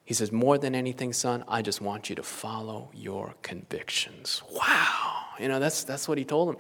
he 0.06 0.14
says, 0.14 0.32
more 0.32 0.58
than 0.58 0.76
anything, 0.76 1.14
son, 1.14 1.44
I 1.48 1.62
just 1.62 1.82
want 1.82 2.10
you 2.10 2.16
to 2.16 2.24
follow 2.24 2.90
your 2.94 3.34
convictions. 3.42 4.42
Wow. 4.52 5.26
You 5.40 5.48
know, 5.48 5.60
that's, 5.60 5.84
that's 5.84 6.08
what 6.08 6.18
he 6.18 6.26
told 6.26 6.50
him. 6.50 6.58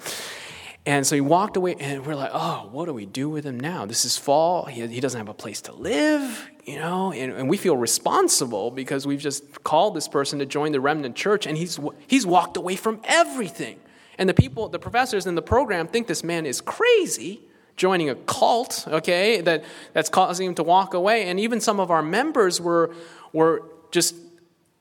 And 0.85 1.07
so 1.07 1.15
he 1.15 1.21
walked 1.21 1.55
away, 1.55 1.75
and 1.79 2.05
we're 2.05 2.15
like, 2.15 2.31
oh, 2.33 2.67
what 2.71 2.85
do 2.85 2.93
we 2.93 3.05
do 3.05 3.29
with 3.29 3.45
him 3.45 3.57
now? 3.57 3.85
This 3.85 4.03
is 4.03 4.17
fall. 4.17 4.65
He, 4.65 4.85
he 4.87 4.99
doesn't 4.99 5.17
have 5.17 5.29
a 5.29 5.33
place 5.33 5.61
to 5.61 5.71
live, 5.71 6.49
you 6.65 6.77
know, 6.77 7.13
and, 7.13 7.31
and 7.31 7.49
we 7.49 7.55
feel 7.55 7.77
responsible 7.77 8.69
because 8.69 9.07
we've 9.07 9.21
just 9.21 9.63
called 9.63 9.95
this 9.95 10.09
person 10.09 10.39
to 10.39 10.45
join 10.45 10.73
the 10.73 10.81
remnant 10.81 11.15
church, 11.15 11.47
and 11.47 11.57
he's, 11.57 11.79
he's 12.07 12.25
walked 12.25 12.57
away 12.57 12.75
from 12.75 12.99
everything. 13.05 13.79
And 14.17 14.27
the 14.27 14.33
people, 14.33 14.67
the 14.67 14.79
professors 14.79 15.25
in 15.25 15.35
the 15.35 15.41
program 15.41 15.87
think 15.87 16.07
this 16.07 16.23
man 16.23 16.45
is 16.45 16.59
crazy 16.59 17.41
joining 17.75 18.09
a 18.09 18.15
cult, 18.15 18.85
okay, 18.87 19.41
that, 19.41 19.63
that's 19.93 20.09
causing 20.09 20.47
him 20.47 20.55
to 20.55 20.63
walk 20.63 20.93
away. 20.93 21.27
And 21.29 21.39
even 21.39 21.59
some 21.59 21.79
of 21.79 21.91
our 21.91 22.03
members 22.03 22.61
were, 22.61 22.93
were 23.31 23.63
just 23.91 24.15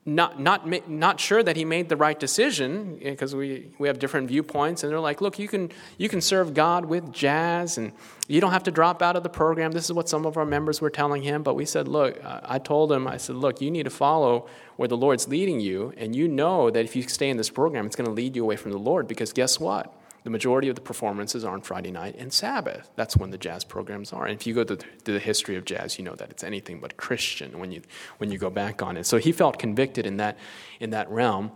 not, 0.04 0.40
not, 0.40 0.88
not 0.88 1.20
sure 1.20 1.44
that 1.44 1.56
he 1.56 1.64
made 1.64 1.88
the 1.88 1.96
right 1.96 2.18
decision 2.18 2.98
because 3.00 3.36
we, 3.36 3.70
we 3.78 3.86
have 3.86 4.00
different 4.00 4.26
viewpoints 4.26 4.82
and 4.82 4.90
they're 4.90 4.98
like 4.98 5.20
look 5.20 5.38
you 5.38 5.46
can, 5.46 5.70
you 5.96 6.08
can 6.08 6.20
serve 6.20 6.54
god 6.54 6.84
with 6.84 7.12
jazz 7.12 7.78
and 7.78 7.92
you 8.26 8.40
don't 8.40 8.50
have 8.50 8.64
to 8.64 8.70
drop 8.70 9.02
out 9.02 9.14
of 9.14 9.22
the 9.22 9.28
program. 9.28 9.72
This 9.72 9.84
is 9.84 9.92
what 9.92 10.08
some 10.08 10.26
of 10.26 10.36
our 10.36 10.44
members 10.44 10.80
were 10.80 10.90
telling 10.90 11.22
him 11.22 11.44
but 11.44 11.54
we 11.54 11.64
said 11.64 11.86
look 11.86 12.18
i 12.24 12.58
told 12.58 12.90
him 12.90 13.06
i 13.06 13.16
said 13.16 13.36
look 13.36 13.60
you 13.60 13.70
need 13.70 13.84
to 13.84 13.90
follow 13.90 14.48
where 14.74 14.88
the 14.88 14.96
lord's 14.96 15.28
leading 15.28 15.60
you 15.60 15.92
and 15.96 16.16
you 16.16 16.26
know 16.26 16.68
that 16.68 16.84
if 16.84 16.96
you 16.96 17.02
stay 17.02 17.30
in 17.30 17.36
this 17.36 17.50
program 17.50 17.86
it's 17.86 17.94
going 17.94 18.06
to 18.06 18.12
lead 18.12 18.34
you 18.34 18.42
away 18.42 18.56
from 18.56 18.72
the 18.72 18.78
lord 18.78 19.06
because 19.06 19.32
guess 19.32 19.60
what 19.60 19.94
the 20.24 20.30
majority 20.30 20.68
of 20.68 20.76
the 20.76 20.80
performances 20.80 21.44
are 21.44 21.52
on 21.52 21.62
Friday 21.62 21.90
night 21.90 22.14
and 22.16 22.32
Sabbath. 22.32 22.90
That's 22.94 23.16
when 23.16 23.30
the 23.30 23.38
jazz 23.38 23.64
programs 23.64 24.12
are. 24.12 24.26
And 24.26 24.38
if 24.38 24.46
you 24.46 24.54
go 24.54 24.62
to 24.64 24.78
the, 25.04 25.18
history 25.18 25.56
of 25.56 25.64
jazz, 25.64 25.98
you 25.98 26.04
know 26.04 26.14
that 26.14 26.30
it's 26.30 26.44
anything 26.44 26.80
but 26.80 26.96
Christian 26.96 27.58
when 27.58 27.72
you, 27.72 27.82
when 28.18 28.30
you 28.30 28.38
go 28.38 28.50
back 28.50 28.82
on 28.82 28.96
it. 28.96 29.04
So 29.04 29.18
he 29.18 29.32
felt 29.32 29.58
convicted 29.58 30.06
in 30.06 30.18
that, 30.18 30.38
in 30.80 30.90
that 30.90 31.10
realm. 31.10 31.50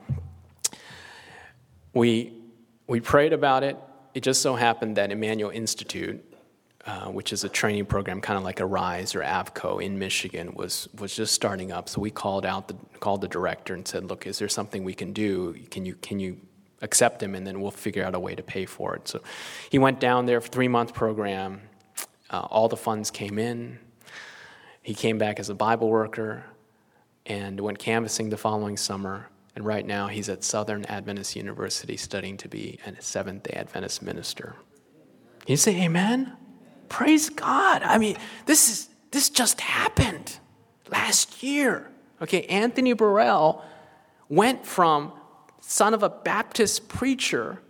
We, 1.95 2.35
we 2.87 3.01
prayed 3.01 3.33
about 3.33 3.63
it. 3.63 3.77
It 4.15 4.23
just 4.23 4.43
so 4.43 4.57
happened 4.57 4.97
that 4.97 5.13
Emmanuel 5.13 5.51
Institute, 5.51 6.25
uh, 6.87 7.07
which 7.07 7.33
is 7.33 7.45
a 7.45 7.49
training 7.49 7.87
program 7.87 8.21
kind 8.21 8.37
of 8.37 8.45
like 8.45 8.61
a 8.61 8.67
RISE 8.67 9.15
or 9.15 9.21
AFCOE 9.23 9.83
in 9.83 9.99
Michigan, 9.99 10.55
was, 10.55 10.89
was 10.99 11.15
just 11.15 11.35
starting 11.35 11.71
up. 11.71 11.89
So 11.89 12.01
we 12.01 12.11
called 12.11 12.45
out 12.45 12.69
the, 12.69 12.75
called 12.99 13.21
the 13.21 13.29
director 13.29 13.75
and 13.75 13.87
said, 13.87 14.05
look, 14.05 14.27
is 14.27 14.39
there 14.39 14.49
something 14.49 14.85
we 14.85 14.95
can 14.95 15.13
do? 15.13 15.55
Can 15.71 15.85
you, 15.85 15.95
can 15.97 16.19
you 16.19 16.41
accept 16.83 17.23
him, 17.23 17.35
and 17.35 17.47
then 17.47 17.61
we'll 17.61 17.71
figure 17.71 18.05
out 18.05 18.15
a 18.15 18.21
way 18.21 18.35
to 18.35 18.43
pay 18.43 18.67
for 18.67 18.95
it. 18.95 19.09
So 19.09 19.21
he 19.71 19.79
went 19.79 20.01
down 20.01 20.27
there 20.27 20.41
for 20.41 20.49
three 20.49 20.69
month 20.69 20.95
program. 20.95 21.63
Uh, 22.31 22.41
all 22.41 22.69
the 22.69 22.77
funds 22.77 23.11
came 23.11 23.39
in. 23.39 23.79
He 24.83 24.95
came 24.95 25.19
back 25.19 25.39
as 25.41 25.49
a 25.49 25.55
Bible 25.55 25.89
worker 25.89 26.45
and 27.25 27.59
went 27.61 27.79
canvassing 27.79 28.31
the 28.31 28.37
following 28.37 28.77
summer. 28.77 29.29
And 29.55 29.65
right 29.65 29.87
now, 29.87 30.07
he's 30.07 30.29
at 30.29 30.45
Southern 30.45 30.85
Adventist 30.85 31.35
University 31.35 31.97
studying 31.97 32.37
to 32.39 32.49
be 32.49 32.79
a 32.87 33.01
Seventh 33.01 33.45
day 33.45 33.55
Adventist 33.57 34.03
minister. 34.03 34.55
You 35.47 35.57
say 35.57 35.83
amen? 35.83 36.37
Praise 36.89 37.31
God. 37.31 37.83
I 37.83 37.99
mean, 37.99 38.17
this, 38.45 38.69
is, 38.69 38.89
this 39.11 39.31
just 39.31 39.61
happened 39.61 40.39
last 40.91 41.43
year. 41.43 41.91
Okay, 42.21 42.43
Anthony 42.47 42.93
Burrell 42.93 43.65
went 44.29 44.67
from 44.67 45.13
son 45.69 45.95
of 45.95 46.03
a 46.03 46.09
Baptist 46.09 46.89
preacher 46.89 47.61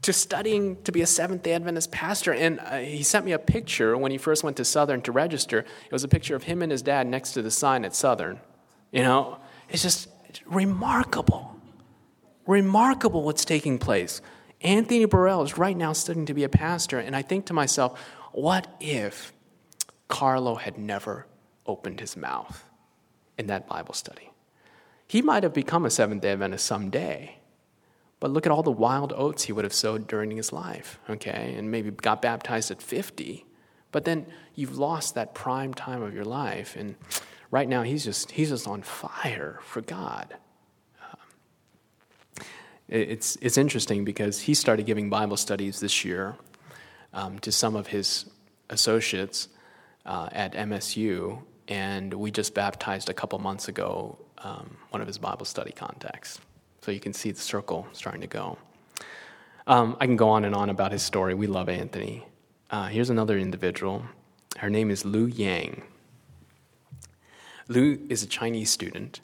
to 0.00 0.12
studying 0.12 0.82
to 0.84 0.92
be 0.92 1.02
a 1.02 1.06
Seventh 1.06 1.42
day 1.42 1.52
Adventist 1.52 1.92
pastor. 1.92 2.32
And 2.32 2.58
uh, 2.60 2.78
he 2.78 3.02
sent 3.02 3.24
me 3.24 3.32
a 3.32 3.38
picture 3.38 3.96
when 3.96 4.10
he 4.10 4.18
first 4.18 4.42
went 4.42 4.56
to 4.56 4.64
Southern 4.64 5.02
to 5.02 5.12
register. 5.12 5.58
It 5.58 5.92
was 5.92 6.04
a 6.04 6.08
picture 6.08 6.34
of 6.34 6.44
him 6.44 6.62
and 6.62 6.72
his 6.72 6.82
dad 6.82 7.06
next 7.06 7.32
to 7.32 7.42
the 7.42 7.50
sign 7.50 7.84
at 7.84 7.94
Southern. 7.94 8.40
You 8.92 9.02
know, 9.02 9.38
it's 9.68 9.82
just 9.82 10.08
remarkable. 10.46 11.54
Remarkable 12.46 13.22
what's 13.22 13.44
taking 13.44 13.78
place. 13.78 14.22
Anthony 14.62 15.04
Burrell 15.04 15.42
is 15.42 15.58
right 15.58 15.76
now 15.76 15.92
studying 15.92 16.26
to 16.26 16.34
be 16.34 16.44
a 16.44 16.48
pastor, 16.48 16.98
and 16.98 17.14
I 17.14 17.22
think 17.22 17.46
to 17.46 17.52
myself, 17.52 18.00
what 18.32 18.66
if 18.80 19.32
Carlo 20.08 20.54
had 20.54 20.78
never 20.78 21.26
opened 21.66 22.00
his 22.00 22.16
mouth 22.16 22.64
in 23.36 23.48
that 23.48 23.68
Bible 23.68 23.94
study? 23.94 24.27
He 25.08 25.22
might 25.22 25.42
have 25.42 25.54
become 25.54 25.86
a 25.86 25.90
Seventh 25.90 26.20
day 26.20 26.32
Adventist 26.32 26.66
someday, 26.66 27.38
but 28.20 28.30
look 28.30 28.44
at 28.44 28.52
all 28.52 28.62
the 28.62 28.70
wild 28.70 29.14
oats 29.16 29.44
he 29.44 29.52
would 29.52 29.64
have 29.64 29.72
sowed 29.72 30.06
during 30.06 30.30
his 30.32 30.52
life, 30.52 31.00
okay? 31.08 31.54
And 31.56 31.70
maybe 31.70 31.90
got 31.90 32.20
baptized 32.20 32.70
at 32.70 32.82
50, 32.82 33.46
but 33.90 34.04
then 34.04 34.26
you've 34.54 34.76
lost 34.76 35.14
that 35.14 35.34
prime 35.34 35.72
time 35.72 36.02
of 36.02 36.14
your 36.14 36.26
life, 36.26 36.76
and 36.76 36.94
right 37.50 37.66
now 37.66 37.84
he's 37.84 38.04
just, 38.04 38.32
he's 38.32 38.50
just 38.50 38.68
on 38.68 38.82
fire 38.82 39.60
for 39.62 39.80
God. 39.80 40.36
Um, 41.00 42.44
it's, 42.88 43.38
it's 43.40 43.56
interesting 43.56 44.04
because 44.04 44.42
he 44.42 44.52
started 44.52 44.84
giving 44.84 45.08
Bible 45.08 45.38
studies 45.38 45.80
this 45.80 46.04
year 46.04 46.36
um, 47.14 47.38
to 47.38 47.50
some 47.50 47.76
of 47.76 47.86
his 47.86 48.26
associates 48.68 49.48
uh, 50.04 50.28
at 50.32 50.52
MSU, 50.52 51.42
and 51.66 52.12
we 52.12 52.30
just 52.30 52.52
baptized 52.52 53.08
a 53.08 53.14
couple 53.14 53.38
months 53.38 53.68
ago 53.68 54.18
um, 54.42 54.76
one 54.90 55.00
of 55.00 55.06
his 55.06 55.18
Bible 55.18 55.44
study 55.44 55.72
contacts. 55.72 56.40
So 56.82 56.90
you 56.90 57.00
can 57.00 57.12
see 57.12 57.30
the 57.30 57.40
circle 57.40 57.86
starting 57.92 58.20
to 58.20 58.26
go. 58.26 58.58
Um, 59.66 59.96
I 60.00 60.06
can 60.06 60.16
go 60.16 60.30
on 60.30 60.44
and 60.44 60.54
on 60.54 60.70
about 60.70 60.92
his 60.92 61.02
story. 61.02 61.34
We 61.34 61.46
love 61.46 61.68
Anthony. 61.68 62.24
Uh, 62.70 62.86
here's 62.86 63.10
another 63.10 63.38
individual. 63.38 64.02
Her 64.56 64.70
name 64.70 64.90
is 64.90 65.04
Lu 65.04 65.26
Yang. 65.26 65.82
Lu 67.68 67.98
is 68.08 68.22
a 68.22 68.26
Chinese 68.26 68.70
student. 68.70 69.20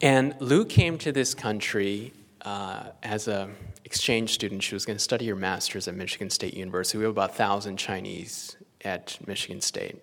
And 0.00 0.34
Lu 0.40 0.64
came 0.64 0.98
to 0.98 1.10
this 1.10 1.34
country 1.34 2.12
uh, 2.42 2.90
as 3.02 3.26
an 3.28 3.54
exchange 3.84 4.32
student. 4.32 4.62
She 4.62 4.74
was 4.74 4.84
going 4.84 4.96
to 4.96 5.02
study 5.02 5.26
her 5.26 5.34
master's 5.34 5.88
at 5.88 5.94
Michigan 5.94 6.30
State 6.30 6.54
University. 6.54 6.98
We 6.98 7.04
have 7.04 7.12
about 7.12 7.30
1,000 7.30 7.76
Chinese 7.76 8.56
at 8.84 9.18
Michigan 9.26 9.60
State. 9.60 9.96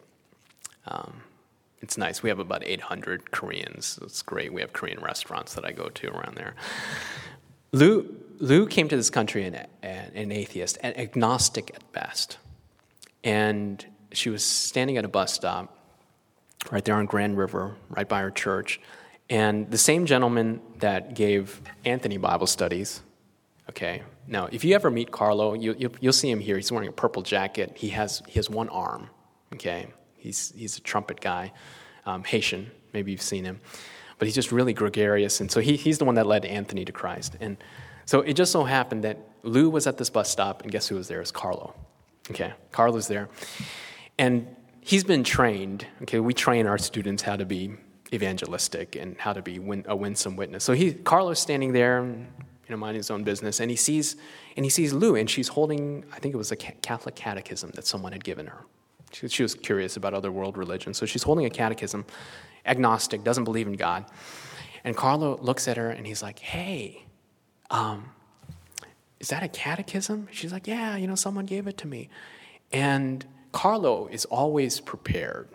Um, 0.88 1.22
it's 1.84 1.98
nice. 1.98 2.24
We 2.24 2.30
have 2.30 2.40
about 2.40 2.64
800 2.66 3.32
Koreans. 3.32 4.00
It's 4.02 4.22
great. 4.22 4.54
We 4.54 4.62
have 4.62 4.72
Korean 4.72 5.02
restaurants 5.02 5.54
that 5.56 5.66
I 5.66 5.74
go 5.74 5.90
to 5.90 6.08
around 6.08 6.36
there. 6.36 6.56
Lou, 7.74 8.16
Lu 8.40 8.68
came 8.68 8.88
to 8.88 8.96
this 8.96 9.10
country 9.10 9.44
an, 9.44 9.68
an 9.84 10.32
atheist, 10.32 10.78
an 10.82 10.98
agnostic 10.98 11.72
at 11.76 11.92
best. 11.92 12.38
And 13.22 13.86
she 14.14 14.30
was 14.30 14.46
standing 14.46 14.96
at 14.98 15.04
a 15.04 15.10
bus 15.10 15.34
stop 15.34 15.78
right 16.72 16.86
there 16.86 16.96
on 16.96 17.06
Grand 17.06 17.38
River, 17.38 17.76
right 17.90 18.08
by 18.08 18.22
our 18.22 18.32
church. 18.32 18.80
And 19.30 19.70
the 19.70 19.78
same 19.78 20.06
gentleman 20.06 20.62
that 20.80 21.16
gave 21.16 21.62
Anthony 21.84 22.18
Bible 22.18 22.48
studies, 22.48 23.02
okay, 23.70 24.04
now 24.26 24.48
if 24.54 24.64
you 24.64 24.74
ever 24.74 24.90
meet 24.90 25.12
Carlo, 25.12 25.54
you, 25.54 25.76
you, 25.78 25.92
will 26.02 26.14
see 26.14 26.32
him 26.32 26.40
here. 26.40 26.56
He's 26.56 26.72
wearing 26.72 26.88
a 26.88 26.94
purple 26.94 27.24
jacket. 27.24 27.74
He 27.76 27.90
has, 27.90 28.22
he 28.26 28.36
has 28.36 28.50
one 28.50 28.70
arm, 28.70 29.10
okay? 29.54 29.88
He's, 30.24 30.54
he's 30.56 30.78
a 30.78 30.82
trumpet 30.82 31.20
guy, 31.20 31.52
um, 32.06 32.24
Haitian, 32.24 32.72
maybe 32.94 33.12
you've 33.12 33.22
seen 33.22 33.44
him. 33.44 33.60
But 34.18 34.28
he's 34.28 34.36
just 34.36 34.54
really 34.54 34.72
gregarious. 34.72 35.42
And 35.42 35.52
so 35.52 35.60
he, 35.60 35.76
he's 35.76 35.98
the 35.98 36.06
one 36.06 36.16
that 36.16 36.26
led 36.26 36.46
Anthony 36.46 36.86
to 36.86 36.94
Christ. 36.94 37.36
And 37.42 37.58
so 38.06 38.22
it 38.22 38.36
just 38.36 38.54
so 38.54 38.64
happened 38.64 39.04
that 39.04 39.18
Lu 39.44 39.70
was 39.70 39.86
at 39.86 39.98
this 39.98 40.10
bus 40.10 40.30
stop, 40.30 40.62
and 40.62 40.72
guess 40.72 40.88
who 40.88 40.96
was 40.96 41.10
there? 41.10 41.20
Was 41.20 41.32
Carlo. 41.32 41.76
Okay, 42.32 42.54
Carlo's 42.72 43.10
there. 43.10 43.28
And 44.18 44.48
he's 44.80 45.04
been 45.04 45.26
trained. 45.26 45.86
Okay, 46.04 46.22
we 46.22 46.34
train 46.34 46.68
our 46.68 46.78
students 46.78 47.22
how 47.22 47.36
to 47.36 47.46
be 47.46 47.74
evangelistic 48.14 48.96
and 48.96 49.18
how 49.20 49.34
to 49.34 49.42
be 49.42 49.60
win, 49.60 49.84
a 49.90 49.96
winsome 49.96 50.38
witness. 50.38 50.64
So 50.64 50.72
he, 50.72 50.94
Carlos 50.94 51.42
standing 51.42 51.74
there, 51.74 52.02
you 52.06 52.70
know, 52.70 52.78
minding 52.78 53.00
his 53.00 53.12
own 53.12 53.26
business, 53.26 53.60
and 53.60 53.70
he 53.70 53.76
sees, 53.76 54.16
and 54.56 54.66
he 54.66 54.70
sees 54.70 54.94
Lu, 54.94 55.16
and 55.16 55.30
she's 55.30 55.50
holding, 55.50 56.06
I 56.14 56.20
think 56.20 56.34
it 56.34 56.38
was 56.38 56.54
a 56.54 56.56
Catholic 56.56 57.16
catechism 57.16 57.72
that 57.76 57.86
someone 57.86 58.14
had 58.14 58.24
given 58.24 58.48
her. 58.48 58.64
She, 59.14 59.28
she 59.28 59.44
was 59.44 59.56
curious 59.56 59.96
about 59.96 60.14
other 60.14 60.32
world 60.32 60.58
religions, 60.58 60.98
so 60.98 61.06
she's 61.06 61.24
holding 61.24 61.46
a 61.46 61.50
catechism, 61.50 62.06
agnostic, 62.66 63.24
doesn't 63.24 63.44
believe 63.44 63.68
in 63.68 63.74
God. 63.74 64.06
And 64.84 64.96
Carlo 64.98 65.38
looks 65.38 65.68
at 65.68 65.78
her 65.78 65.90
and 65.90 66.06
he's 66.06 66.22
like, 66.22 66.40
"Hey, 66.40 67.06
um, 67.70 68.12
is 69.20 69.30
that 69.30 69.44
a 69.44 69.48
catechism?" 69.48 70.28
She's 70.32 70.52
like, 70.52 70.68
"Yeah, 70.68 70.98
you 70.98 71.08
know, 71.08 71.16
someone 71.16 71.46
gave 71.46 71.68
it 71.68 71.78
to 71.80 71.88
me." 71.88 72.10
And 72.72 73.26
Carlo 73.52 74.08
is 74.08 74.26
always 74.26 74.80
prepared. 74.80 75.48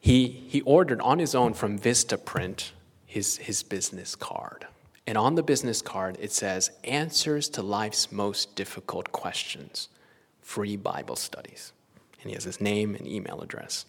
He, 0.00 0.26
he 0.48 0.62
ordered 0.62 1.00
on 1.00 1.20
his 1.20 1.34
own 1.34 1.54
from 1.54 1.78
Vistaprint 1.78 2.72
his, 3.06 3.36
his 3.36 3.62
business 3.62 4.16
card. 4.16 4.66
And 5.06 5.18
on 5.18 5.34
the 5.34 5.42
business 5.42 5.82
card, 5.82 6.16
it 6.18 6.32
says 6.32 6.70
Answers 6.82 7.48
to 7.50 7.62
Life's 7.62 8.10
Most 8.10 8.56
Difficult 8.56 9.12
Questions, 9.12 9.88
free 10.40 10.76
Bible 10.76 11.16
studies. 11.16 11.72
And 12.22 12.30
he 12.30 12.34
has 12.34 12.44
his 12.44 12.60
name 12.60 12.94
and 12.94 13.06
email 13.06 13.40
address. 13.40 13.86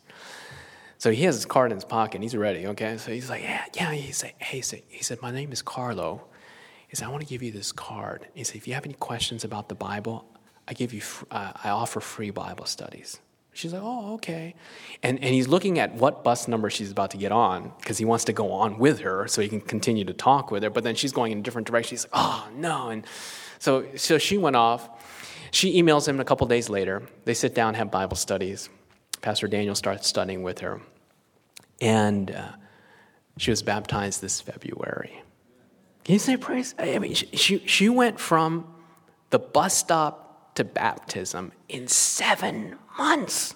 So 0.97 1.11
he 1.11 1.23
has 1.23 1.35
his 1.35 1.45
card 1.45 1.71
in 1.71 1.77
his 1.77 1.85
pocket 1.85 2.15
and 2.15 2.23
he's 2.23 2.35
ready, 2.35 2.67
okay? 2.67 2.97
So 2.97 3.11
he's 3.11 3.29
like, 3.29 3.43
Yeah, 3.43 3.65
yeah. 3.73 3.91
He 3.91 4.11
said, 4.11 4.33
Hey, 4.39 4.57
he 4.57 4.61
said, 4.61 4.81
he 4.87 5.03
said 5.03 5.21
My 5.21 5.31
name 5.31 5.51
is 5.51 5.61
Carlo. 5.61 6.25
He 6.87 6.95
said, 6.95 7.07
I 7.07 7.11
want 7.11 7.23
to 7.23 7.29
give 7.29 7.41
you 7.41 7.51
this 7.51 7.71
card. 7.71 8.27
He 8.33 8.43
said, 8.43 8.55
If 8.55 8.67
you 8.67 8.73
have 8.73 8.85
any 8.85 8.93
questions 8.95 9.43
about 9.43 9.69
the 9.69 9.75
Bible, 9.75 10.25
I 10.67 10.73
give 10.73 10.93
you, 10.93 11.01
uh, 11.29 11.51
I 11.63 11.69
offer 11.69 11.99
free 11.99 12.29
Bible 12.29 12.65
studies. 12.65 13.19
She's 13.53 13.71
like, 13.71 13.83
oh, 13.83 14.15
okay. 14.15 14.55
And, 15.03 15.23
and 15.23 15.33
he's 15.33 15.47
looking 15.47 15.77
at 15.77 15.93
what 15.93 16.23
bus 16.23 16.47
number 16.47 16.71
she's 16.71 16.91
about 16.91 17.11
to 17.11 17.17
get 17.17 17.31
on 17.31 17.71
because 17.77 17.99
he 17.99 18.05
wants 18.05 18.25
to 18.25 18.33
go 18.33 18.51
on 18.51 18.79
with 18.79 18.99
her 19.01 19.27
so 19.27 19.41
he 19.41 19.47
can 19.47 19.61
continue 19.61 20.03
to 20.05 20.13
talk 20.13 20.49
with 20.49 20.63
her. 20.63 20.71
But 20.71 20.83
then 20.83 20.95
she's 20.95 21.11
going 21.11 21.31
in 21.31 21.39
a 21.39 21.41
different 21.41 21.67
direction. 21.67 21.91
He's 21.91 22.05
like, 22.05 22.13
oh, 22.13 22.49
no. 22.55 22.89
And 22.89 23.05
so, 23.59 23.85
so 23.95 24.17
she 24.17 24.39
went 24.39 24.55
off. 24.55 24.89
She 25.53 25.79
emails 25.79 26.07
him 26.07 26.19
a 26.19 26.25
couple 26.25 26.47
days 26.47 26.67
later. 26.67 27.03
They 27.25 27.35
sit 27.35 27.53
down, 27.53 27.75
have 27.75 27.91
Bible 27.91 28.15
studies. 28.15 28.69
Pastor 29.21 29.47
Daniel 29.47 29.75
starts 29.75 30.07
studying 30.07 30.41
with 30.41 30.59
her. 30.59 30.81
And 31.79 32.31
uh, 32.31 32.53
she 33.37 33.51
was 33.51 33.61
baptized 33.61 34.19
this 34.19 34.41
February. 34.41 35.21
Can 36.05 36.13
you 36.13 36.19
say 36.19 36.37
praise? 36.37 36.73
I 36.79 36.97
mean, 36.97 37.13
she, 37.13 37.59
she, 37.67 37.87
went 37.87 38.19
from 38.19 38.65
the 39.29 39.37
bus 39.37 39.77
stop 39.77 40.55
to 40.55 40.63
baptism 40.63 41.51
in 41.69 41.87
seven 41.87 42.79
months. 42.97 43.53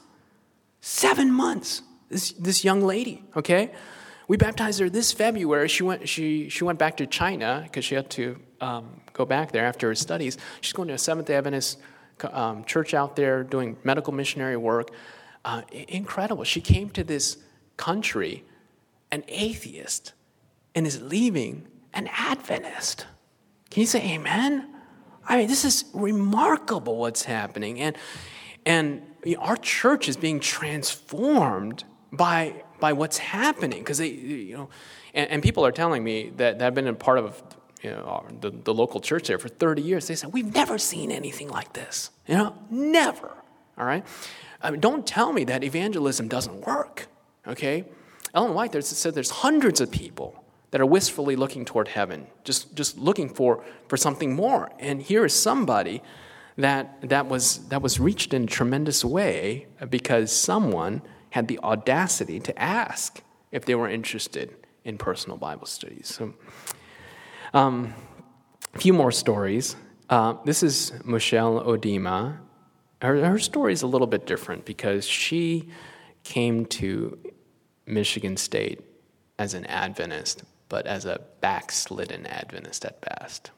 Seven 0.81 1.31
months. 1.31 1.81
This, 2.09 2.31
this 2.33 2.63
young 2.63 2.83
lady, 2.83 3.23
okay? 3.35 3.71
We 4.27 4.37
baptized 4.37 4.79
her 4.81 4.89
this 4.89 5.11
February. 5.11 5.67
She 5.67 5.81
went, 5.81 6.07
she, 6.07 6.47
she 6.49 6.63
went 6.63 6.77
back 6.77 6.97
to 6.97 7.07
China 7.07 7.61
because 7.63 7.83
she 7.83 7.95
had 7.95 8.11
to 8.11 8.39
um, 8.61 9.01
go 9.17 9.25
back 9.25 9.51
there 9.51 9.65
after 9.65 9.87
her 9.87 9.95
studies. 9.95 10.37
She's 10.61 10.73
going 10.73 10.87
to 10.89 10.93
a 10.93 10.97
Seventh 10.97 11.27
day 11.27 11.35
Adventist 11.35 11.79
um, 12.31 12.63
church 12.63 12.93
out 12.93 13.15
there 13.15 13.43
doing 13.43 13.77
medical 13.83 14.13
missionary 14.13 14.57
work. 14.57 14.91
Uh, 15.43 15.61
incredible. 15.71 16.43
She 16.43 16.61
came 16.61 16.89
to 16.91 17.03
this 17.03 17.37
country 17.77 18.43
an 19.11 19.23
atheist 19.27 20.13
and 20.75 20.85
is 20.85 21.01
leaving 21.01 21.67
an 21.93 22.09
Adventist. 22.11 23.05
Can 23.69 23.81
you 23.81 23.87
say 23.87 24.13
amen? 24.13 24.67
I 25.27 25.37
mean, 25.37 25.47
this 25.47 25.65
is 25.65 25.85
remarkable 25.93 26.97
what's 26.97 27.23
happening. 27.23 27.79
And, 27.79 27.97
and 28.65 29.01
you 29.23 29.35
know, 29.35 29.41
our 29.41 29.57
church 29.57 30.07
is 30.07 30.17
being 30.17 30.39
transformed 30.39 31.83
by, 32.11 32.63
by 32.79 32.93
what's 32.93 33.17
happening. 33.17 33.79
Because 33.79 33.97
they, 33.97 34.09
you 34.09 34.57
know, 34.57 34.69
and, 35.13 35.29
and, 35.29 35.43
people 35.43 35.65
are 35.65 35.71
telling 35.71 36.03
me 36.03 36.31
that, 36.37 36.61
have 36.61 36.75
been 36.75 36.87
a 36.87 36.93
part 36.93 37.17
of 37.17 37.41
you 37.87 37.95
know, 37.95 38.25
the, 38.41 38.49
the 38.51 38.73
local 38.73 38.99
church 38.99 39.27
there 39.27 39.39
for 39.39 39.47
30 39.47 39.81
years. 39.81 40.07
They 40.07 40.15
said, 40.15 40.33
We've 40.33 40.53
never 40.53 40.77
seen 40.77 41.11
anything 41.11 41.49
like 41.49 41.73
this. 41.73 42.11
You 42.27 42.35
know, 42.35 42.55
never. 42.69 43.31
All 43.77 43.85
right? 43.85 44.05
I 44.61 44.71
mean, 44.71 44.79
don't 44.79 45.05
tell 45.05 45.31
me 45.31 45.45
that 45.45 45.63
evangelism 45.63 46.27
doesn't 46.27 46.65
work. 46.65 47.07
Okay? 47.47 47.85
Ellen 48.33 48.53
White 48.53 48.71
there 48.71 48.81
said 48.81 49.13
there's 49.13 49.29
hundreds 49.29 49.79
of 49.79 49.91
people 49.91 50.43
that 50.71 50.81
are 50.81 50.85
wistfully 50.85 51.35
looking 51.37 51.63
toward 51.63 51.87
heaven, 51.87 52.27
just, 52.43 52.75
just 52.75 52.97
looking 52.97 53.29
for, 53.29 53.63
for 53.87 53.95
something 53.95 54.35
more. 54.35 54.69
And 54.79 55.01
here 55.01 55.23
is 55.23 55.33
somebody 55.33 56.03
that, 56.57 57.09
that, 57.09 57.27
was, 57.27 57.69
that 57.69 57.81
was 57.81 57.99
reached 57.99 58.33
in 58.33 58.43
a 58.43 58.47
tremendous 58.47 59.05
way 59.05 59.67
because 59.89 60.31
someone 60.31 61.01
had 61.29 61.47
the 61.47 61.59
audacity 61.59 62.39
to 62.41 62.61
ask 62.61 63.21
if 63.51 63.63
they 63.63 63.75
were 63.75 63.87
interested 63.87 64.53
in 64.83 64.97
personal 64.97 65.37
Bible 65.37 65.67
studies. 65.67 66.07
So, 66.07 66.33
um, 67.57 67.95
a 68.75 68.77
few 68.77 68.93
more 68.93 69.11
stories. 69.11 69.75
Uh, 70.09 70.35
this 70.45 70.61
is 70.61 70.93
Michelle 71.03 71.63
Odima. 71.63 72.37
Her, 73.01 73.25
her 73.25 73.39
story 73.39 73.73
is 73.73 73.81
a 73.81 73.87
little 73.87 74.05
bit 74.05 74.27
different 74.27 74.63
because 74.63 75.07
she 75.07 75.69
came 76.23 76.67
to 76.67 77.17
Michigan 77.87 78.37
State 78.37 78.81
as 79.39 79.55
an 79.55 79.65
Adventist, 79.65 80.43
but 80.69 80.85
as 80.85 81.05
a 81.05 81.19
backslidden 81.41 82.27
Adventist 82.27 82.85
at 82.85 83.01
best. 83.01 83.49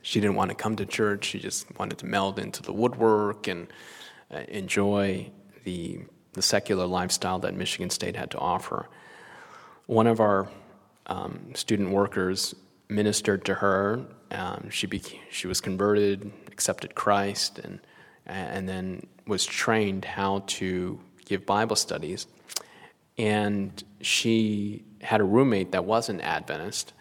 She 0.00 0.20
didn't 0.20 0.36
want 0.36 0.50
to 0.50 0.54
come 0.54 0.76
to 0.76 0.86
church, 0.86 1.26
she 1.26 1.38
just 1.38 1.66
wanted 1.78 1.98
to 1.98 2.06
meld 2.06 2.38
into 2.38 2.62
the 2.62 2.72
woodwork 2.72 3.46
and 3.46 3.66
uh, 4.32 4.38
enjoy 4.48 5.30
the, 5.64 6.00
the 6.32 6.42
secular 6.42 6.86
lifestyle 6.86 7.38
that 7.40 7.54
Michigan 7.54 7.90
State 7.90 8.16
had 8.16 8.30
to 8.30 8.38
offer. 8.38 8.88
One 9.86 10.06
of 10.06 10.18
our 10.18 10.48
um, 11.06 11.54
student 11.54 11.90
workers 11.90 12.54
ministered 12.88 13.44
to 13.44 13.54
her. 13.54 14.04
Um, 14.30 14.68
she, 14.70 14.88
she 15.30 15.46
was 15.46 15.60
converted, 15.60 16.32
accepted 16.48 16.94
Christ, 16.94 17.58
and, 17.58 17.80
and 18.26 18.68
then 18.68 19.06
was 19.26 19.46
trained 19.46 20.04
how 20.04 20.42
to 20.46 21.00
give 21.24 21.46
Bible 21.46 21.76
studies. 21.76 22.26
And 23.16 23.82
she 24.00 24.84
had 25.00 25.20
a 25.20 25.24
roommate 25.24 25.72
that 25.72 25.84
was 25.84 26.08
an 26.08 26.20
Adventist. 26.20 26.92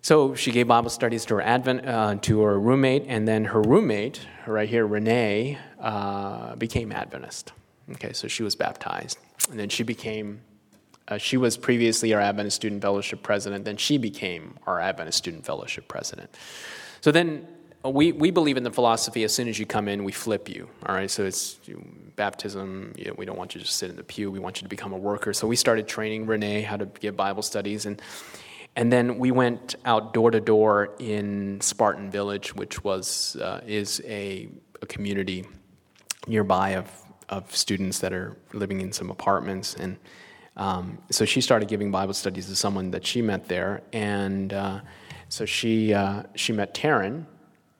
So 0.00 0.34
she 0.34 0.50
gave 0.50 0.68
Bible 0.68 0.90
studies 0.90 1.24
to 1.26 1.34
her 1.36 1.42
Advent 1.42 1.86
uh, 1.86 2.16
to 2.22 2.42
her 2.42 2.60
roommate, 2.60 3.04
and 3.06 3.26
then 3.26 3.46
her 3.46 3.62
roommate, 3.62 4.20
right 4.46 4.68
here, 4.68 4.86
Renee, 4.86 5.58
uh, 5.80 6.56
became 6.56 6.92
Adventist. 6.92 7.52
Okay, 7.92 8.12
so 8.12 8.28
she 8.28 8.42
was 8.42 8.54
baptized, 8.54 9.18
and 9.50 9.58
then 9.58 9.68
she 9.68 9.82
became. 9.82 10.40
Uh, 11.06 11.18
she 11.18 11.36
was 11.36 11.56
previously 11.56 12.14
our 12.14 12.20
Adventist 12.20 12.56
Student 12.56 12.82
Fellowship 12.82 13.22
president. 13.22 13.64
Then 13.64 13.76
she 13.76 13.98
became 13.98 14.58
our 14.66 14.80
Adventist 14.80 15.18
Student 15.18 15.44
Fellowship 15.44 15.86
president. 15.86 16.30
So 17.00 17.12
then 17.12 17.46
we, 17.84 18.12
we 18.12 18.30
believe 18.30 18.56
in 18.56 18.62
the 18.62 18.70
philosophy 18.70 19.24
as 19.24 19.34
soon 19.34 19.46
as 19.46 19.58
you 19.58 19.66
come 19.66 19.88
in, 19.88 20.04
we 20.04 20.12
flip 20.12 20.48
you. 20.48 20.68
All 20.86 20.94
right, 20.94 21.10
so 21.10 21.24
it's 21.24 21.58
baptism. 22.16 22.94
You 22.96 23.06
know, 23.06 23.14
we 23.18 23.26
don't 23.26 23.36
want 23.36 23.54
you 23.54 23.60
to 23.60 23.66
just 23.66 23.78
sit 23.78 23.90
in 23.90 23.96
the 23.96 24.02
pew. 24.02 24.30
We 24.30 24.38
want 24.38 24.58
you 24.58 24.62
to 24.62 24.68
become 24.68 24.94
a 24.94 24.96
worker. 24.96 25.34
So 25.34 25.46
we 25.46 25.56
started 25.56 25.86
training 25.86 26.24
Renee 26.26 26.62
how 26.62 26.78
to 26.78 26.86
give 26.86 27.16
Bible 27.16 27.42
studies, 27.42 27.84
and 27.84 28.00
and 28.76 28.92
then 28.92 29.18
we 29.18 29.30
went 29.30 29.76
out 29.84 30.14
door 30.14 30.30
to 30.30 30.40
door 30.40 30.96
in 30.98 31.60
Spartan 31.60 32.10
Village, 32.10 32.54
which 32.56 32.82
was 32.82 33.36
uh, 33.36 33.60
is 33.66 34.00
a, 34.06 34.48
a 34.80 34.86
community 34.86 35.44
nearby 36.26 36.70
of 36.70 36.90
of 37.28 37.54
students 37.54 37.98
that 37.98 38.14
are 38.14 38.36
living 38.54 38.80
in 38.80 38.92
some 38.92 39.10
apartments 39.10 39.74
and. 39.74 39.98
Um, 40.56 40.98
so 41.10 41.24
she 41.24 41.40
started 41.40 41.68
giving 41.68 41.90
Bible 41.90 42.14
studies 42.14 42.46
to 42.46 42.56
someone 42.56 42.90
that 42.92 43.04
she 43.04 43.22
met 43.22 43.48
there, 43.48 43.82
and 43.92 44.52
uh, 44.52 44.80
so 45.28 45.44
she 45.44 45.92
uh, 45.92 46.22
she 46.36 46.52
met 46.52 46.74
Taryn, 46.74 47.26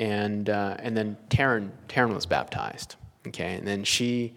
and 0.00 0.50
uh, 0.50 0.76
and 0.80 0.96
then 0.96 1.16
Taryn 1.28 1.70
Taryn 1.88 2.14
was 2.14 2.26
baptized. 2.26 2.96
Okay, 3.28 3.54
and 3.54 3.66
then 3.66 3.84
she 3.84 4.34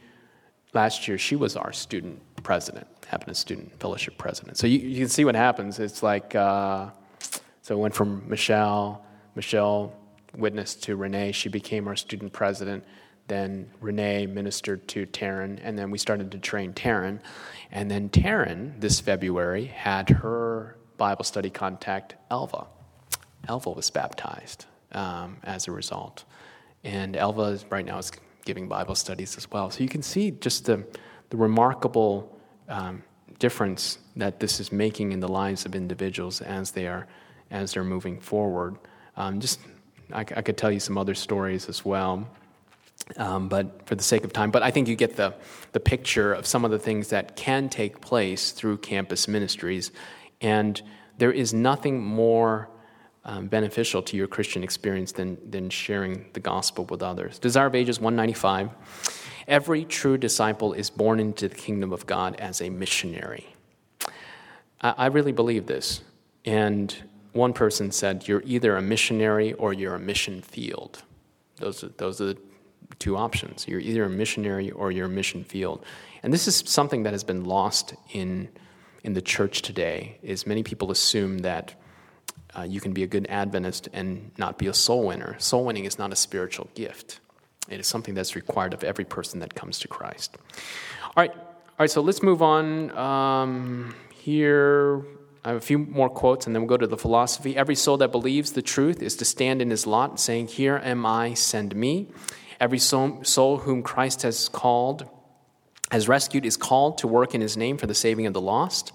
last 0.74 1.08
year 1.08 1.18
she 1.18 1.36
was 1.36 1.56
our 1.56 1.74
student 1.74 2.22
president, 2.44 2.88
happened 3.08 3.32
a 3.32 3.36
student 3.36 3.78
fellowship 3.80 4.18
president. 4.18 4.58
So 4.58 4.68
you, 4.68 4.80
you 4.80 5.00
can 5.00 5.10
see 5.10 5.26
what 5.26 5.36
happens. 5.36 5.80
It's 5.80 6.04
like 6.04 6.36
uh, 6.36 6.90
so 7.64 7.76
it 7.76 7.80
went 7.80 7.96
from 7.96 8.24
Michelle, 8.30 9.04
Michelle 9.36 9.94
witnessed 10.38 10.84
to 10.84 10.96
Renee. 10.96 11.32
She 11.32 11.50
became 11.50 11.88
our 11.88 11.96
student 11.96 12.32
president. 12.32 12.84
Then 13.28 13.70
Renee 13.82 14.26
ministered 14.26 14.88
to 14.90 15.06
Taryn, 15.06 15.60
and 15.62 15.78
then 15.78 15.92
we 15.92 15.98
started 15.98 16.32
to 16.32 16.38
train 16.38 16.74
Taryn. 16.74 17.20
And 17.72 17.92
then 17.92 18.10
Taryn, 18.10 18.80
this 18.80 19.00
February, 19.00 19.66
had 19.66 20.10
her 20.10 20.78
Bible 20.98 21.26
study 21.26 21.50
contact, 21.50 22.16
Elva. 22.32 22.68
Elva 23.48 23.72
was 23.72 23.90
baptized 23.90 24.66
um, 24.94 25.38
as 25.44 25.68
a 25.68 25.72
result. 25.72 26.24
And 26.84 27.16
Elva 27.16 27.44
is, 27.44 27.66
right 27.70 27.86
now 27.86 27.98
is 27.98 28.12
giving 28.46 28.68
Bible 28.68 28.96
studies 28.96 29.36
as 29.38 29.50
well. 29.52 29.70
So 29.70 29.84
you 29.84 29.90
can 29.90 30.02
see 30.02 30.32
just 30.32 30.66
the, 30.66 30.86
the 31.30 31.38
remarkable 31.38 32.40
um, 32.70 33.04
difference 33.40 34.00
that 34.16 34.40
this 34.40 34.60
is 34.60 34.72
making 34.72 35.12
in 35.12 35.20
the 35.20 35.28
lives 35.28 35.66
of 35.66 35.76
individuals 35.76 36.42
as 36.42 36.72
they 36.72 36.88
are 36.88 37.08
as 37.50 37.74
they're 37.74 37.84
moving 37.84 38.20
forward. 38.20 38.76
Um, 39.16 39.40
just 39.40 39.60
I, 40.12 40.22
I, 40.22 40.42
could 40.42 40.58
tell 40.58 40.72
you 40.72 40.80
some 40.80 40.98
other 40.98 41.16
stories 41.16 41.70
as 41.70 41.86
well. 41.86 42.28
Um, 43.16 43.48
but 43.48 43.88
for 43.88 43.96
the 43.96 44.04
sake 44.04 44.26
of 44.26 44.34
time, 44.34 44.52
but 44.52 44.64
I 44.64 44.70
think 44.70 44.90
you 44.90 44.96
get 44.96 45.16
the, 45.16 45.34
the 45.72 45.80
picture 45.80 46.34
of 46.34 46.46
some 46.46 46.66
of 46.66 46.72
the 46.72 46.80
things 46.80 47.08
that 47.10 47.38
can 47.38 47.70
take 47.70 48.02
place 48.02 48.52
through 48.52 48.80
campus 48.80 49.30
ministries. 49.30 49.92
And 50.42 50.82
there 51.18 51.32
is 51.32 51.54
nothing 51.54 52.04
more 52.04 52.70
um, 53.24 53.48
beneficial 53.48 54.02
to 54.04 54.18
your 54.18 54.28
Christian 54.28 54.64
experience 54.64 55.12
than, 55.12 55.38
than 55.50 55.70
sharing 55.70 56.26
the 56.34 56.40
gospel 56.40 56.86
with 56.86 57.02
others. 57.02 57.40
Desire 57.40 57.68
of 57.68 57.76
Ages 57.76 58.00
195. 58.00 58.72
Every 59.48 59.86
true 59.86 60.18
disciple 60.18 60.74
is 60.74 60.90
born 60.90 61.20
into 61.20 61.48
the 61.48 61.56
kingdom 61.56 61.94
of 61.94 62.06
God 62.06 62.36
as 62.38 62.62
a 62.62 62.70
missionary. 62.70 63.48
I, 64.82 64.94
I 64.98 65.06
really 65.08 65.32
believe 65.32 65.66
this. 65.66 66.02
And 66.46 66.96
one 67.34 67.54
person 67.54 67.92
said, 67.92 68.28
You're 68.28 68.44
either 68.46 68.78
a 68.78 68.82
missionary 68.82 69.54
or 69.54 69.74
you're 69.74 69.96
a 69.96 70.00
mission 70.00 70.42
field. 70.42 71.04
Those 71.58 71.84
are, 71.84 71.90
those 71.90 72.22
are 72.22 72.34
the 72.34 72.38
two 73.00 73.16
options. 73.16 73.68
You're 73.68 73.80
either 73.80 74.04
a 74.04 74.10
missionary 74.10 74.72
or 74.72 74.92
you're 74.92 75.06
a 75.06 75.10
mission 75.10 75.44
field. 75.44 75.86
And 76.24 76.34
this 76.34 76.48
is 76.48 76.64
something 76.66 77.04
that 77.04 77.14
has 77.14 77.24
been 77.24 77.46
lost 77.46 77.94
in, 78.12 78.50
in 79.04 79.14
the 79.14 79.22
church 79.22 79.62
today, 79.62 80.18
is 80.24 80.48
many 80.48 80.64
people 80.64 80.92
assume 80.92 81.40
that 81.40 81.76
uh, 82.58 82.64
you 82.64 82.80
can 82.80 82.94
be 82.94 83.04
a 83.04 83.08
good 83.08 83.28
Adventist 83.30 83.88
and 83.94 84.32
not 84.38 84.58
be 84.58 84.68
a 84.68 84.74
soul 84.74 85.06
winner. 85.06 85.36
Soul 85.38 85.66
winning 85.66 85.86
is 85.86 86.00
not 86.00 86.12
a 86.12 86.16
spiritual 86.16 86.70
gift. 86.74 87.20
It 87.70 87.80
is 87.80 87.88
something 87.88 88.14
that's 88.14 88.36
required 88.36 88.74
of 88.74 88.84
every 88.84 89.06
person 89.06 89.42
that 89.42 89.54
comes 89.54 89.80
to 89.80 89.88
Christ. 89.88 90.38
All 91.04 91.14
right, 91.18 91.32
all 91.32 91.46
right. 91.80 91.92
So 91.92 92.02
let's 92.02 92.24
move 92.24 92.42
on. 92.42 92.92
Um, 92.98 93.94
here, 94.14 95.04
I 95.44 95.50
have 95.50 95.58
a 95.58 95.62
few 95.62 95.78
more 95.78 96.10
quotes, 96.10 96.48
and 96.48 96.56
then 96.56 96.62
we'll 96.62 96.70
go 96.70 96.78
to 96.78 96.88
the 96.88 96.98
philosophy. 96.98 97.58
Every 97.58 97.76
soul 97.76 97.98
that 97.98 98.12
believes 98.12 98.54
the 98.54 98.62
truth 98.62 99.04
is 99.04 99.16
to 99.18 99.26
stand 99.26 99.62
in 99.62 99.70
his 99.70 99.86
lot, 99.86 100.20
saying, 100.20 100.48
"Here 100.48 100.82
am 100.84 101.06
I, 101.06 101.34
send 101.34 101.76
me." 101.76 102.08
Every 102.60 102.80
soul, 102.80 103.58
whom 103.58 103.84
Christ 103.84 104.24
has 104.24 104.50
called, 104.50 105.08
has 105.92 106.08
rescued, 106.08 106.46
is 106.46 106.58
called 106.58 106.98
to 107.00 107.08
work 107.08 107.36
in 107.36 107.42
His 107.42 107.56
name 107.56 107.78
for 107.78 107.88
the 107.88 107.94
saving 107.94 108.26
of 108.26 108.34
the 108.34 108.42
lost. 108.42 108.92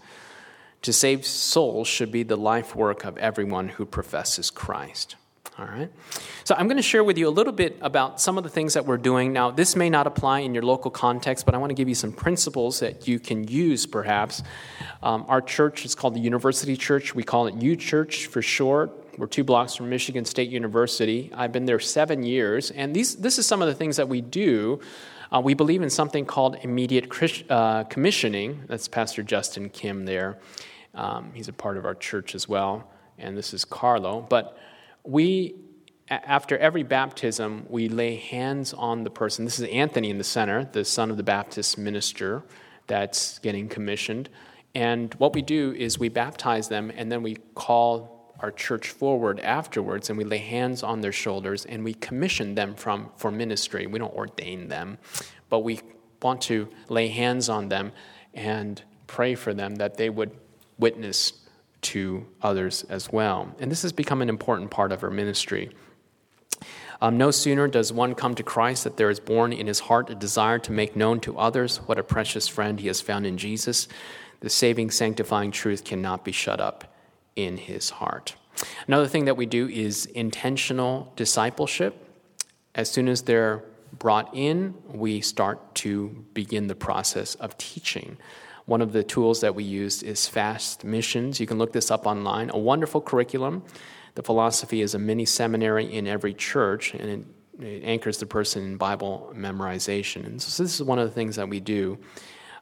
To 0.82 0.92
save 0.92 1.24
souls 1.24 1.86
should 1.86 2.10
be 2.10 2.24
the 2.24 2.36
life 2.36 2.74
work 2.74 3.04
of 3.04 3.16
everyone 3.18 3.68
who 3.68 3.86
professes 3.86 4.50
Christ. 4.50 5.14
All 5.58 5.66
right. 5.66 5.90
So 6.44 6.54
I'm 6.56 6.66
going 6.66 6.78
to 6.78 6.82
share 6.82 7.04
with 7.04 7.18
you 7.18 7.28
a 7.28 7.30
little 7.30 7.52
bit 7.52 7.76
about 7.82 8.20
some 8.20 8.38
of 8.38 8.42
the 8.42 8.48
things 8.48 8.72
that 8.74 8.86
we're 8.86 8.96
doing. 8.96 9.34
Now, 9.34 9.50
this 9.50 9.76
may 9.76 9.90
not 9.90 10.06
apply 10.06 10.40
in 10.40 10.54
your 10.54 10.62
local 10.62 10.90
context, 10.90 11.44
but 11.44 11.54
I 11.54 11.58
want 11.58 11.70
to 11.70 11.74
give 11.74 11.90
you 11.90 11.94
some 11.94 12.10
principles 12.10 12.80
that 12.80 13.06
you 13.06 13.20
can 13.20 13.46
use 13.46 13.86
perhaps. 13.86 14.42
Um, 15.02 15.26
our 15.28 15.42
church 15.42 15.84
is 15.84 15.94
called 15.94 16.14
the 16.14 16.20
University 16.20 16.74
Church. 16.74 17.14
We 17.14 17.22
call 17.22 17.48
it 17.48 17.54
U 17.56 17.76
Church 17.76 18.26
for 18.26 18.40
short. 18.40 19.01
We're 19.18 19.26
two 19.26 19.44
blocks 19.44 19.76
from 19.76 19.90
Michigan 19.90 20.24
State 20.24 20.48
University. 20.48 21.30
I've 21.34 21.52
been 21.52 21.66
there 21.66 21.78
seven 21.78 22.22
years, 22.22 22.70
and 22.70 22.96
these, 22.96 23.16
this 23.16 23.38
is 23.38 23.46
some 23.46 23.60
of 23.60 23.68
the 23.68 23.74
things 23.74 23.98
that 23.98 24.08
we 24.08 24.22
do. 24.22 24.80
Uh, 25.30 25.40
we 25.40 25.52
believe 25.52 25.82
in 25.82 25.90
something 25.90 26.24
called 26.24 26.56
immediate 26.62 27.10
uh, 27.50 27.84
commissioning. 27.84 28.62
That's 28.68 28.88
Pastor 28.88 29.22
Justin 29.22 29.68
Kim 29.68 30.06
there. 30.06 30.38
Um, 30.94 31.30
he's 31.34 31.48
a 31.48 31.52
part 31.52 31.76
of 31.76 31.84
our 31.84 31.94
church 31.94 32.34
as 32.34 32.48
well, 32.48 32.90
and 33.18 33.36
this 33.36 33.52
is 33.52 33.66
Carlo. 33.66 34.26
But 34.30 34.56
we, 35.04 35.56
after 36.08 36.56
every 36.56 36.82
baptism, 36.82 37.66
we 37.68 37.90
lay 37.90 38.16
hands 38.16 38.72
on 38.72 39.04
the 39.04 39.10
person. 39.10 39.44
This 39.44 39.58
is 39.58 39.68
Anthony 39.68 40.08
in 40.08 40.16
the 40.16 40.24
center, 40.24 40.64
the 40.64 40.86
son 40.86 41.10
of 41.10 41.18
the 41.18 41.22
Baptist 41.22 41.76
minister 41.76 42.44
that's 42.86 43.38
getting 43.40 43.68
commissioned. 43.68 44.30
And 44.74 45.12
what 45.14 45.34
we 45.34 45.42
do 45.42 45.74
is 45.76 45.98
we 45.98 46.08
baptize 46.08 46.68
them, 46.68 46.90
and 46.94 47.12
then 47.12 47.22
we 47.22 47.36
call 47.54 48.11
our 48.42 48.50
church 48.50 48.88
forward 48.88 49.38
afterwards, 49.40 50.10
and 50.10 50.18
we 50.18 50.24
lay 50.24 50.38
hands 50.38 50.82
on 50.82 51.00
their 51.00 51.12
shoulders, 51.12 51.64
and 51.64 51.84
we 51.84 51.94
commission 51.94 52.56
them 52.56 52.74
from 52.74 53.10
for 53.16 53.30
ministry. 53.30 53.86
We 53.86 54.00
don't 54.00 54.12
ordain 54.12 54.68
them, 54.68 54.98
but 55.48 55.60
we 55.60 55.80
want 56.20 56.42
to 56.42 56.68
lay 56.88 57.08
hands 57.08 57.48
on 57.48 57.68
them 57.68 57.92
and 58.34 58.82
pray 59.06 59.36
for 59.36 59.54
them 59.54 59.76
that 59.76 59.96
they 59.96 60.10
would 60.10 60.32
witness 60.78 61.32
to 61.82 62.26
others 62.42 62.84
as 62.88 63.10
well. 63.10 63.54
And 63.60 63.70
this 63.70 63.82
has 63.82 63.92
become 63.92 64.22
an 64.22 64.28
important 64.28 64.70
part 64.70 64.92
of 64.92 65.02
our 65.02 65.10
ministry. 65.10 65.70
Um, 67.00 67.18
no 67.18 67.32
sooner 67.32 67.66
does 67.66 67.92
one 67.92 68.14
come 68.14 68.34
to 68.36 68.44
Christ 68.44 68.84
that 68.84 68.96
there 68.96 69.10
is 69.10 69.18
born 69.18 69.52
in 69.52 69.66
his 69.66 69.80
heart 69.80 70.10
a 70.10 70.14
desire 70.14 70.60
to 70.60 70.72
make 70.72 70.94
known 70.94 71.18
to 71.20 71.36
others 71.36 71.78
what 71.78 71.98
a 71.98 72.04
precious 72.04 72.46
friend 72.46 72.78
he 72.78 72.86
has 72.86 73.00
found 73.00 73.26
in 73.26 73.38
Jesus. 73.38 73.88
The 74.40 74.50
saving, 74.50 74.90
sanctifying 74.90 75.50
truth 75.50 75.84
cannot 75.84 76.24
be 76.24 76.32
shut 76.32 76.60
up 76.60 76.91
in 77.36 77.56
his 77.56 77.90
heart. 77.90 78.36
Another 78.86 79.08
thing 79.08 79.24
that 79.24 79.36
we 79.36 79.46
do 79.46 79.68
is 79.68 80.06
intentional 80.06 81.12
discipleship. 81.16 82.06
As 82.74 82.90
soon 82.90 83.08
as 83.08 83.22
they're 83.22 83.64
brought 83.98 84.34
in, 84.34 84.74
we 84.86 85.20
start 85.20 85.74
to 85.76 86.24
begin 86.34 86.66
the 86.66 86.74
process 86.74 87.34
of 87.36 87.56
teaching. 87.58 88.16
One 88.66 88.80
of 88.80 88.92
the 88.92 89.02
tools 89.02 89.40
that 89.40 89.54
we 89.54 89.64
use 89.64 90.02
is 90.02 90.28
Fast 90.28 90.84
Missions. 90.84 91.40
You 91.40 91.46
can 91.46 91.58
look 91.58 91.72
this 91.72 91.90
up 91.90 92.06
online. 92.06 92.50
A 92.50 92.58
wonderful 92.58 93.00
curriculum. 93.00 93.64
The 94.14 94.22
philosophy 94.22 94.82
is 94.82 94.94
a 94.94 94.98
mini 94.98 95.24
seminary 95.24 95.92
in 95.92 96.06
every 96.06 96.34
church, 96.34 96.94
and 96.94 97.26
it, 97.58 97.64
it 97.64 97.82
anchors 97.84 98.18
the 98.18 98.26
person 98.26 98.62
in 98.64 98.76
Bible 98.76 99.32
memorization. 99.34 100.26
And 100.26 100.40
so 100.40 100.62
this 100.62 100.74
is 100.74 100.82
one 100.82 100.98
of 100.98 101.08
the 101.08 101.14
things 101.14 101.36
that 101.36 101.48
we 101.48 101.60
do. 101.60 101.98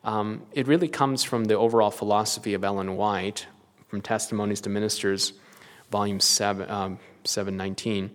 Um, 0.02 0.42
it 0.52 0.66
really 0.66 0.88
comes 0.88 1.22
from 1.22 1.44
the 1.44 1.54
overall 1.54 1.90
philosophy 1.90 2.54
of 2.54 2.64
Ellen 2.64 2.96
White, 2.96 3.46
from 3.90 4.00
Testimonies 4.00 4.60
to 4.60 4.70
Ministers, 4.70 5.32
volume 5.90 6.20
7, 6.20 6.70
um, 6.70 6.98
719. 7.24 8.12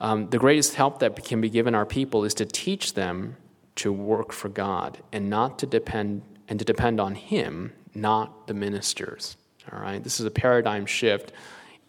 Um, 0.00 0.28
the 0.28 0.38
greatest 0.38 0.74
help 0.74 0.98
that 0.98 1.24
can 1.24 1.40
be 1.40 1.48
given 1.48 1.74
our 1.74 1.86
people 1.86 2.24
is 2.24 2.34
to 2.34 2.44
teach 2.44 2.92
them 2.92 3.36
to 3.76 3.90
work 3.90 4.32
for 4.32 4.50
God 4.50 4.98
and 5.10 5.30
not 5.30 5.58
to 5.60 5.66
depend 5.66 6.22
and 6.46 6.58
to 6.58 6.64
depend 6.64 7.00
on 7.00 7.14
Him, 7.14 7.72
not 7.94 8.46
the 8.46 8.54
ministers. 8.54 9.36
All 9.72 9.80
right, 9.80 10.02
this 10.02 10.20
is 10.20 10.26
a 10.26 10.30
paradigm 10.30 10.86
shift, 10.86 11.32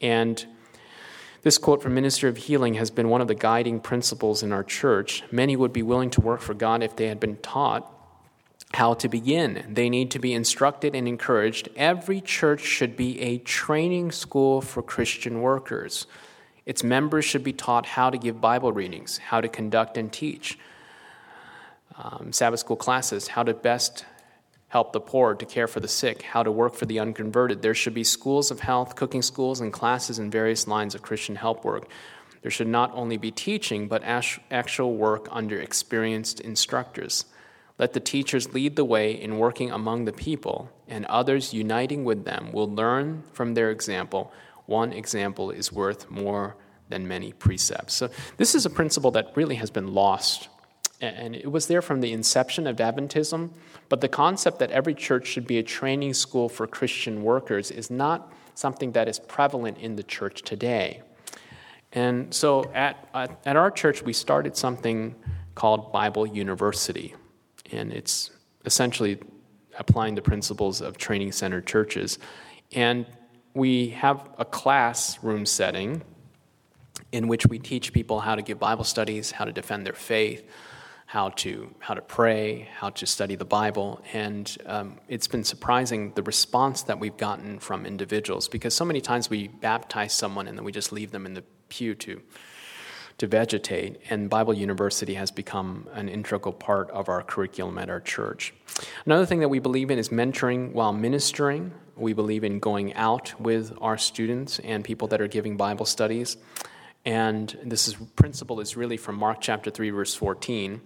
and 0.01 0.45
this 1.41 1.57
quote 1.57 1.81
from 1.81 1.93
Ministry 1.93 2.29
of 2.29 2.37
Healing 2.37 2.73
has 2.75 2.89
been 2.89 3.09
one 3.09 3.21
of 3.21 3.27
the 3.27 3.35
guiding 3.35 3.79
principles 3.79 4.43
in 4.43 4.51
our 4.51 4.63
church. 4.63 5.23
Many 5.31 5.55
would 5.55 5.71
be 5.71 5.83
willing 5.83 6.09
to 6.11 6.21
work 6.21 6.41
for 6.41 6.53
God 6.53 6.83
if 6.83 6.95
they 6.95 7.07
had 7.07 7.19
been 7.19 7.37
taught 7.37 7.98
how 8.73 8.93
to 8.93 9.09
begin. 9.09 9.65
They 9.69 9.89
need 9.89 10.11
to 10.11 10.19
be 10.19 10.33
instructed 10.33 10.95
and 10.95 11.07
encouraged. 11.07 11.69
Every 11.75 12.21
church 12.21 12.61
should 12.61 12.95
be 12.95 13.19
a 13.21 13.39
training 13.39 14.11
school 14.11 14.61
for 14.61 14.83
Christian 14.83 15.41
workers. 15.41 16.05
Its 16.65 16.83
members 16.83 17.25
should 17.25 17.43
be 17.43 17.53
taught 17.53 17.85
how 17.87 18.09
to 18.09 18.17
give 18.17 18.39
Bible 18.39 18.71
readings, 18.71 19.17
how 19.17 19.41
to 19.41 19.47
conduct 19.47 19.97
and 19.97 20.13
teach 20.13 20.59
um, 21.97 22.31
Sabbath 22.31 22.59
school 22.59 22.75
classes, 22.75 23.27
how 23.27 23.43
to 23.43 23.53
best 23.53 24.05
help 24.67 24.93
the 24.93 24.99
poor, 24.99 25.33
to 25.33 25.45
care 25.45 25.67
for 25.67 25.79
the 25.79 25.87
sick, 25.87 26.21
how 26.21 26.43
to 26.43 26.51
work 26.51 26.75
for 26.75 26.85
the 26.85 26.99
unconverted. 26.99 27.63
There 27.63 27.73
should 27.73 27.95
be 27.95 28.03
schools 28.03 28.51
of 28.51 28.59
health, 28.59 28.95
cooking 28.95 29.23
schools, 29.23 29.61
and 29.61 29.73
classes 29.73 30.19
in 30.19 30.29
various 30.29 30.67
lines 30.67 30.93
of 30.93 31.01
Christian 31.01 31.35
help 31.35 31.65
work. 31.65 31.87
There 32.43 32.51
should 32.51 32.67
not 32.67 32.91
only 32.93 33.17
be 33.17 33.31
teaching, 33.31 33.87
but 33.87 34.03
actual 34.03 34.93
work 34.93 35.27
under 35.31 35.59
experienced 35.59 36.39
instructors. 36.39 37.25
Let 37.79 37.93
the 37.93 38.01
teachers 38.01 38.53
lead 38.53 38.75
the 38.75 38.83
way 38.83 39.13
in 39.13 39.39
working 39.39 39.71
among 39.71 40.03
the 40.03 40.11
people, 40.11 40.69
and 40.89 41.05
others 41.05 41.53
uniting 41.53 42.03
with 42.03 42.25
them 42.25 42.51
will 42.51 42.69
learn 42.69 43.23
from 43.31 43.53
their 43.53 43.71
example. 43.71 44.33
One 44.65 44.91
example 44.91 45.49
is 45.49 45.71
worth 45.71 46.11
more 46.11 46.57
than 46.89 47.07
many 47.07 47.31
precepts. 47.31 47.95
So, 47.95 48.09
this 48.35 48.53
is 48.53 48.65
a 48.65 48.69
principle 48.69 49.11
that 49.11 49.31
really 49.35 49.55
has 49.55 49.71
been 49.71 49.93
lost, 49.93 50.49
and 50.99 51.33
it 51.33 51.49
was 51.49 51.67
there 51.67 51.81
from 51.81 52.01
the 52.01 52.11
inception 52.11 52.67
of 52.67 52.75
Adventism. 52.77 53.51
But 53.87 54.01
the 54.01 54.09
concept 54.09 54.59
that 54.59 54.71
every 54.71 54.93
church 54.93 55.25
should 55.25 55.47
be 55.47 55.57
a 55.57 55.63
training 55.63 56.13
school 56.15 56.49
for 56.49 56.67
Christian 56.67 57.23
workers 57.23 57.71
is 57.71 57.89
not 57.89 58.33
something 58.55 58.91
that 58.91 59.07
is 59.07 59.19
prevalent 59.19 59.77
in 59.77 59.95
the 59.95 60.03
church 60.03 60.41
today. 60.41 61.01
And 61.93 62.33
so, 62.33 62.69
at, 62.73 63.07
at 63.45 63.55
our 63.55 63.71
church, 63.71 64.03
we 64.03 64.11
started 64.11 64.57
something 64.57 65.15
called 65.55 65.93
Bible 65.93 66.27
University 66.27 67.15
and 67.71 67.91
it's 67.91 68.31
essentially 68.65 69.19
applying 69.77 70.15
the 70.15 70.21
principles 70.21 70.81
of 70.81 70.97
training 70.97 71.31
centered 71.31 71.65
churches. 71.65 72.19
And 72.73 73.05
we 73.53 73.89
have 73.89 74.29
a 74.37 74.45
classroom 74.45 75.45
setting 75.45 76.01
in 77.11 77.27
which 77.27 77.45
we 77.47 77.57
teach 77.57 77.93
people 77.93 78.19
how 78.19 78.35
to 78.35 78.41
give 78.41 78.59
Bible 78.59 78.83
studies, 78.83 79.31
how 79.31 79.45
to 79.45 79.51
defend 79.51 79.85
their 79.85 79.93
faith, 79.93 80.47
how 81.09 81.29
to 81.29 81.73
how 81.79 81.95
to 81.95 82.01
pray, 82.01 82.69
how 82.75 82.91
to 82.91 83.05
study 83.07 83.35
the 83.35 83.45
Bible, 83.45 83.99
and 84.13 84.55
um, 84.67 84.99
it's 85.07 85.27
been 85.27 85.43
surprising 85.43 86.11
the 86.13 86.21
response 86.21 86.83
that 86.83 86.99
we've 86.99 87.17
gotten 87.17 87.57
from 87.57 87.87
individuals 87.87 88.47
because 88.47 88.75
so 88.75 88.85
many 88.85 89.01
times 89.01 89.27
we 89.27 89.47
baptize 89.47 90.13
someone 90.13 90.47
and 90.47 90.55
then 90.55 90.63
we 90.63 90.71
just 90.71 90.91
leave 90.91 91.09
them 91.09 91.25
in 91.25 91.33
the 91.33 91.43
pew 91.69 91.95
to 91.95 92.21
to 93.19 93.27
vegetate, 93.27 94.01
and 94.09 94.29
Bible 94.29 94.53
University 94.53 95.13
has 95.13 95.29
become 95.29 95.87
an 95.93 96.09
integral 96.09 96.53
part 96.53 96.89
of 96.91 97.09
our 97.09 97.21
curriculum 97.21 97.77
at 97.77 97.89
our 97.89 97.99
church. 97.99 98.53
Another 99.05 99.25
thing 99.25 99.41
that 99.41 99.49
we 99.49 99.59
believe 99.59 99.91
in 99.91 99.99
is 99.99 100.09
mentoring 100.09 100.71
while 100.71 100.93
ministering. 100.93 101.71
We 101.95 102.13
believe 102.13 102.45
in 102.45 102.59
going 102.59 102.93
out 102.93 103.39
with 103.39 103.73
our 103.81 103.97
students 103.97 104.59
and 104.59 104.85
people 104.85 105.09
that 105.09 105.19
are 105.19 105.27
giving 105.27 105.57
Bible 105.57 105.85
studies. 105.85 106.37
And 107.05 107.57
this 107.63 107.89
is, 107.89 107.95
principle 108.15 108.61
is 108.61 108.77
really 108.77 108.97
from 108.97 109.15
Mark 109.15 109.39
chapter 109.41 109.69
3, 109.69 109.89
verse 109.89 110.15
14. 110.15 110.79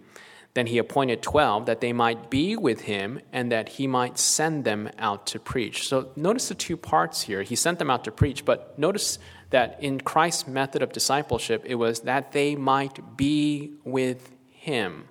Then 0.54 0.66
he 0.66 0.78
appointed 0.78 1.22
12 1.22 1.66
that 1.66 1.80
they 1.80 1.92
might 1.92 2.30
be 2.30 2.56
with 2.56 2.82
him 2.82 3.20
and 3.32 3.50
that 3.52 3.70
he 3.70 3.86
might 3.86 4.18
send 4.18 4.64
them 4.64 4.88
out 4.98 5.26
to 5.28 5.40
preach. 5.40 5.88
So 5.88 6.10
notice 6.14 6.48
the 6.48 6.54
two 6.54 6.76
parts 6.76 7.22
here. 7.22 7.42
He 7.42 7.56
sent 7.56 7.80
them 7.80 7.90
out 7.90 8.04
to 8.04 8.12
preach, 8.12 8.44
but 8.44 8.78
notice 8.78 9.18
that 9.54 9.80
in 9.80 10.00
Christ's 10.00 10.48
method 10.48 10.82
of 10.82 10.92
discipleship, 10.92 11.62
it 11.64 11.76
was 11.76 12.00
that 12.00 12.32
they 12.32 12.56
might 12.56 13.16
be 13.16 13.74
with 13.84 14.32
him. 14.50 15.04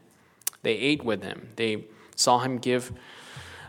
They 0.63 0.73
ate 0.73 1.01
with 1.01 1.23
him, 1.23 1.47
they 1.55 1.85
saw 2.17 2.39
him 2.39 2.57
give 2.57 2.91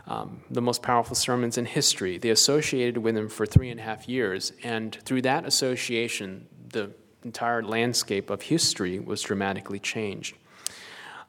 um, 0.05 0.41
the 0.51 0.61
most 0.61 0.83
powerful 0.83 1.15
sermons 1.15 1.57
in 1.57 1.65
history. 1.65 2.17
They 2.17 2.29
associated 2.29 2.97
with 2.97 3.15
him 3.15 3.29
for 3.29 3.45
three 3.45 3.69
and 3.69 3.79
a 3.79 3.83
half 3.83 4.09
years, 4.09 4.51
and 4.63 4.93
through 5.05 5.21
that 5.21 5.45
association, 5.45 6.45
the 6.73 6.91
entire 7.23 7.63
landscape 7.63 8.29
of 8.29 8.41
history 8.41 8.99
was 8.99 9.21
dramatically 9.21 9.79
changed. 9.79 10.35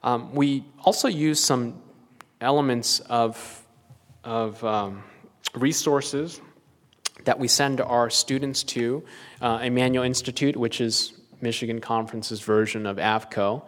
Um, 0.03 0.35
we 0.35 0.65
also 0.85 1.07
use 1.07 1.39
some 1.39 1.81
elements 2.41 2.99
of, 2.99 3.65
of 4.25 4.63
um, 4.65 5.05
resources 5.55 6.41
that 7.27 7.41
we 7.41 7.49
send 7.49 7.81
our 7.81 8.09
students 8.09 8.63
to 8.63 9.05
uh, 9.43 9.59
Emmanuel 9.63 10.05
Institute, 10.05 10.57
which 10.57 10.81
is 10.81 11.13
Michigan 11.41 11.81
Conference's 11.81 12.41
version 12.41 12.87
of 12.87 12.99
AFCOE. 12.99 13.65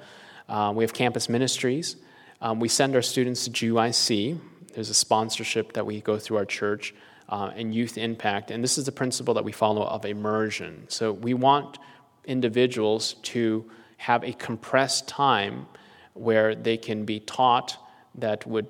Uh, 0.48 0.72
we 0.74 0.84
have 0.84 0.94
campus 0.94 1.28
ministries. 1.28 1.96
Um, 2.40 2.60
we 2.60 2.68
send 2.68 2.94
our 2.94 3.02
students 3.02 3.44
to 3.44 3.50
GYC. 3.50 4.38
There's 4.74 4.90
a 4.90 4.94
sponsorship 4.94 5.72
that 5.72 5.84
we 5.84 6.00
go 6.00 6.18
through 6.18 6.36
our 6.36 6.44
church 6.44 6.94
uh, 7.28 7.50
and 7.56 7.74
youth 7.74 7.98
impact. 7.98 8.52
And 8.52 8.62
this 8.62 8.78
is 8.78 8.84
the 8.84 8.92
principle 8.92 9.34
that 9.34 9.44
we 9.44 9.52
follow 9.52 9.82
of 9.82 10.04
immersion. 10.04 10.84
So 10.88 11.12
we 11.12 11.34
want 11.34 11.78
individuals 12.26 13.14
to 13.22 13.68
have 13.96 14.22
a 14.22 14.34
compressed 14.34 15.08
time 15.08 15.66
where 16.14 16.54
they 16.54 16.76
can 16.76 17.04
be 17.04 17.18
taught 17.18 17.76
that 18.14 18.46
would 18.46 18.68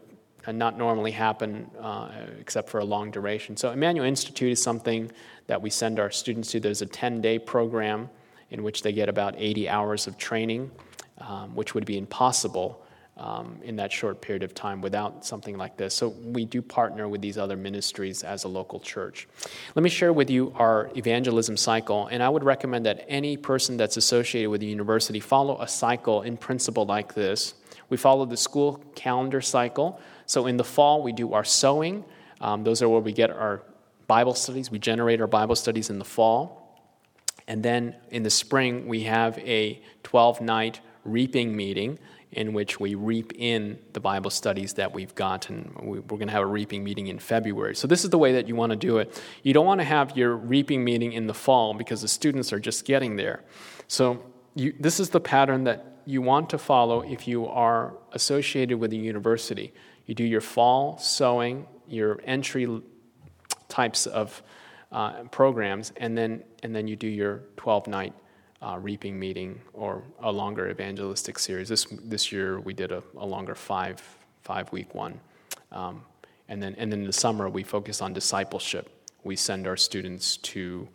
not 0.56 0.78
normally 0.78 1.10
happen 1.10 1.70
uh, 1.80 2.10
except 2.40 2.70
for 2.70 2.78
a 2.78 2.84
long 2.84 3.10
duration. 3.10 3.56
So, 3.56 3.70
Emmanuel 3.70 4.06
Institute 4.06 4.52
is 4.52 4.62
something 4.62 5.10
that 5.46 5.60
we 5.60 5.70
send 5.70 5.98
our 5.98 6.10
students 6.10 6.50
to. 6.52 6.60
There's 6.60 6.82
a 6.82 6.86
10 6.86 7.20
day 7.20 7.38
program 7.38 8.08
in 8.50 8.62
which 8.62 8.82
they 8.82 8.92
get 8.92 9.08
about 9.08 9.34
80 9.36 9.68
hours 9.68 10.06
of 10.06 10.16
training, 10.16 10.70
um, 11.18 11.54
which 11.54 11.74
would 11.74 11.84
be 11.84 11.98
impossible 11.98 12.82
um, 13.18 13.58
in 13.62 13.76
that 13.76 13.92
short 13.92 14.20
period 14.20 14.42
of 14.42 14.54
time 14.54 14.80
without 14.80 15.26
something 15.26 15.58
like 15.58 15.76
this. 15.76 15.92
So, 15.92 16.08
we 16.08 16.44
do 16.44 16.62
partner 16.62 17.08
with 17.08 17.20
these 17.20 17.36
other 17.36 17.56
ministries 17.56 18.22
as 18.22 18.44
a 18.44 18.48
local 18.48 18.80
church. 18.80 19.28
Let 19.74 19.82
me 19.82 19.90
share 19.90 20.12
with 20.12 20.30
you 20.30 20.52
our 20.56 20.90
evangelism 20.96 21.56
cycle, 21.56 22.06
and 22.06 22.22
I 22.22 22.28
would 22.28 22.44
recommend 22.44 22.86
that 22.86 23.04
any 23.08 23.36
person 23.36 23.76
that's 23.76 23.96
associated 23.96 24.48
with 24.48 24.60
the 24.60 24.68
university 24.68 25.20
follow 25.20 25.60
a 25.60 25.68
cycle 25.68 26.22
in 26.22 26.36
principle 26.36 26.86
like 26.86 27.14
this. 27.14 27.54
We 27.90 27.96
follow 27.96 28.26
the 28.26 28.36
school 28.36 28.82
calendar 28.94 29.40
cycle. 29.40 30.00
So 30.28 30.46
in 30.46 30.58
the 30.58 30.64
fall, 30.64 31.02
we 31.02 31.12
do 31.12 31.32
our 31.32 31.42
sowing. 31.42 32.04
Um, 32.40 32.62
those 32.62 32.82
are 32.82 32.88
where 32.88 33.00
we 33.00 33.12
get 33.12 33.30
our 33.30 33.62
Bible 34.06 34.34
studies. 34.34 34.70
We 34.70 34.78
generate 34.78 35.20
our 35.20 35.26
Bible 35.26 35.56
studies 35.56 35.90
in 35.90 35.98
the 35.98 36.04
fall. 36.04 36.86
And 37.48 37.62
then 37.62 37.96
in 38.10 38.22
the 38.22 38.30
spring, 38.30 38.86
we 38.86 39.04
have 39.04 39.38
a 39.38 39.82
12 40.02 40.42
night 40.42 40.80
reaping 41.04 41.56
meeting 41.56 41.98
in 42.32 42.52
which 42.52 42.78
we 42.78 42.94
reap 42.94 43.32
in 43.36 43.78
the 43.94 44.00
Bible 44.00 44.30
studies 44.30 44.74
that 44.74 44.92
we've 44.92 45.14
gotten. 45.14 45.74
We're 45.82 46.02
going 46.02 46.26
to 46.26 46.32
have 46.32 46.42
a 46.42 46.46
reaping 46.46 46.84
meeting 46.84 47.06
in 47.06 47.18
February. 47.18 47.74
So, 47.74 47.86
this 47.86 48.04
is 48.04 48.10
the 48.10 48.18
way 48.18 48.32
that 48.32 48.46
you 48.46 48.54
want 48.54 48.70
to 48.70 48.76
do 48.76 48.98
it. 48.98 49.22
You 49.42 49.54
don't 49.54 49.64
want 49.64 49.80
to 49.80 49.86
have 49.86 50.14
your 50.14 50.36
reaping 50.36 50.84
meeting 50.84 51.14
in 51.14 51.26
the 51.26 51.32
fall 51.32 51.72
because 51.72 52.02
the 52.02 52.08
students 52.08 52.52
are 52.52 52.60
just 52.60 52.84
getting 52.84 53.16
there. 53.16 53.44
So, 53.86 54.22
you, 54.54 54.74
this 54.78 55.00
is 55.00 55.08
the 55.08 55.20
pattern 55.20 55.64
that 55.64 56.00
you 56.04 56.20
want 56.20 56.50
to 56.50 56.58
follow 56.58 57.00
if 57.00 57.26
you 57.26 57.46
are 57.46 57.94
associated 58.12 58.78
with 58.78 58.92
a 58.92 58.96
university. 58.96 59.72
You 60.08 60.14
do 60.14 60.24
your 60.24 60.40
fall 60.40 60.96
sowing, 60.98 61.66
your 61.86 62.20
entry 62.24 62.66
types 63.68 64.06
of 64.06 64.42
uh, 64.90 65.24
programs, 65.24 65.92
and 65.98 66.16
then, 66.16 66.42
and 66.62 66.74
then 66.74 66.88
you 66.88 66.96
do 66.96 67.06
your 67.06 67.42
12 67.58 67.86
night 67.88 68.14
uh, 68.62 68.78
reaping 68.80 69.20
meeting 69.20 69.60
or 69.74 70.02
a 70.22 70.32
longer 70.32 70.70
evangelistic 70.70 71.38
series. 71.38 71.68
This, 71.68 71.86
this 72.02 72.32
year 72.32 72.58
we 72.58 72.72
did 72.72 72.90
a, 72.90 73.02
a 73.18 73.26
longer 73.26 73.54
five, 73.54 74.02
five 74.42 74.72
week 74.72 74.94
one. 74.94 75.20
Um, 75.72 76.02
and, 76.48 76.62
then, 76.62 76.74
and 76.78 76.90
then 76.90 77.00
in 77.00 77.06
the 77.06 77.12
summer 77.12 77.50
we 77.50 77.62
focus 77.62 78.00
on 78.00 78.14
discipleship. 78.14 78.90
We 79.24 79.36
send 79.36 79.66
our 79.66 79.76
students 79.76 80.38
to 80.38 80.88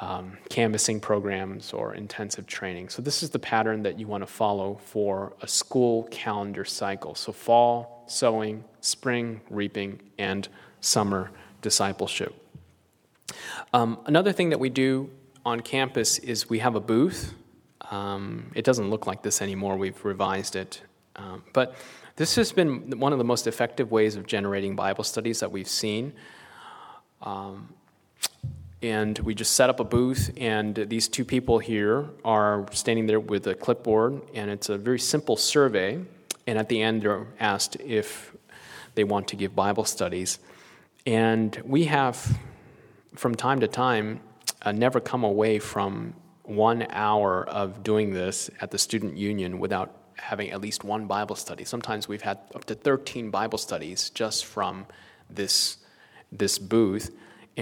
um, 0.00 0.38
canvassing 0.48 0.98
programs 0.98 1.72
or 1.72 1.94
intensive 1.94 2.46
training. 2.46 2.88
So, 2.88 3.02
this 3.02 3.22
is 3.22 3.30
the 3.30 3.38
pattern 3.38 3.82
that 3.82 3.98
you 3.98 4.06
want 4.06 4.22
to 4.22 4.26
follow 4.26 4.80
for 4.84 5.34
a 5.42 5.48
school 5.48 6.04
calendar 6.10 6.64
cycle. 6.64 7.14
So, 7.14 7.32
fall, 7.32 8.04
sowing, 8.06 8.64
spring 8.80 9.40
reaping, 9.50 10.00
and 10.18 10.48
summer 10.80 11.30
discipleship. 11.60 12.34
Um, 13.72 13.98
another 14.06 14.32
thing 14.32 14.50
that 14.50 14.58
we 14.58 14.70
do 14.70 15.10
on 15.44 15.60
campus 15.60 16.18
is 16.18 16.48
we 16.48 16.58
have 16.60 16.74
a 16.74 16.80
booth. 16.80 17.34
Um, 17.90 18.50
it 18.54 18.64
doesn't 18.64 18.88
look 18.88 19.06
like 19.06 19.22
this 19.22 19.42
anymore, 19.42 19.76
we've 19.76 20.04
revised 20.04 20.56
it. 20.56 20.80
Um, 21.16 21.42
but 21.52 21.74
this 22.16 22.36
has 22.36 22.52
been 22.52 22.98
one 22.98 23.12
of 23.12 23.18
the 23.18 23.24
most 23.24 23.46
effective 23.46 23.90
ways 23.90 24.16
of 24.16 24.26
generating 24.26 24.76
Bible 24.76 25.04
studies 25.04 25.40
that 25.40 25.50
we've 25.50 25.68
seen. 25.68 26.12
And 28.82 29.18
we 29.18 29.34
just 29.34 29.52
set 29.52 29.68
up 29.68 29.78
a 29.78 29.84
booth, 29.84 30.30
and 30.38 30.74
these 30.74 31.06
two 31.06 31.24
people 31.24 31.58
here 31.58 32.08
are 32.24 32.66
standing 32.72 33.06
there 33.06 33.20
with 33.20 33.46
a 33.46 33.54
clipboard, 33.54 34.22
and 34.34 34.50
it's 34.50 34.70
a 34.70 34.78
very 34.78 34.98
simple 34.98 35.36
survey. 35.36 36.00
And 36.46 36.58
at 36.58 36.70
the 36.70 36.80
end, 36.80 37.02
they're 37.02 37.26
asked 37.38 37.76
if 37.76 38.34
they 38.94 39.04
want 39.04 39.28
to 39.28 39.36
give 39.36 39.54
Bible 39.54 39.84
studies. 39.84 40.38
And 41.06 41.60
we 41.64 41.84
have, 41.84 42.38
from 43.14 43.34
time 43.34 43.60
to 43.60 43.68
time, 43.68 44.20
uh, 44.62 44.72
never 44.72 44.98
come 44.98 45.24
away 45.24 45.58
from 45.58 46.14
one 46.42 46.86
hour 46.90 47.46
of 47.48 47.82
doing 47.82 48.12
this 48.12 48.50
at 48.60 48.70
the 48.70 48.78
student 48.78 49.16
union 49.16 49.58
without 49.58 49.94
having 50.16 50.50
at 50.50 50.60
least 50.60 50.84
one 50.84 51.06
Bible 51.06 51.36
study. 51.36 51.64
Sometimes 51.64 52.08
we've 52.08 52.22
had 52.22 52.38
up 52.54 52.64
to 52.64 52.74
13 52.74 53.30
Bible 53.30 53.58
studies 53.58 54.10
just 54.10 54.44
from 54.44 54.86
this, 55.28 55.78
this 56.32 56.58
booth, 56.58 57.14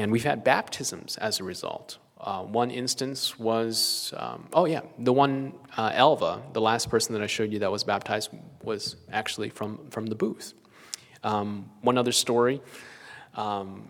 and 0.02 0.12
we've 0.12 0.24
had 0.24 0.44
baptisms 0.44 1.16
as 1.18 1.40
a 1.40 1.44
result. 1.44 1.98
Uh, 2.20 2.42
one 2.42 2.70
instance 2.70 3.38
was, 3.38 4.12
um, 4.16 4.48
oh 4.52 4.64
yeah, 4.64 4.80
the 4.98 5.12
one, 5.12 5.52
uh, 5.76 5.92
Elva, 5.94 6.42
the 6.52 6.60
last 6.60 6.90
person 6.90 7.12
that 7.14 7.22
I 7.22 7.26
showed 7.26 7.52
you 7.52 7.60
that 7.60 7.70
was 7.70 7.84
baptized, 7.84 8.30
was 8.62 8.96
actually 9.12 9.50
from, 9.50 9.88
from 9.90 10.06
the 10.06 10.16
booth. 10.16 10.54
Um, 11.22 11.70
one 11.82 11.96
other 11.96 12.12
story 12.12 12.60
um, 13.34 13.88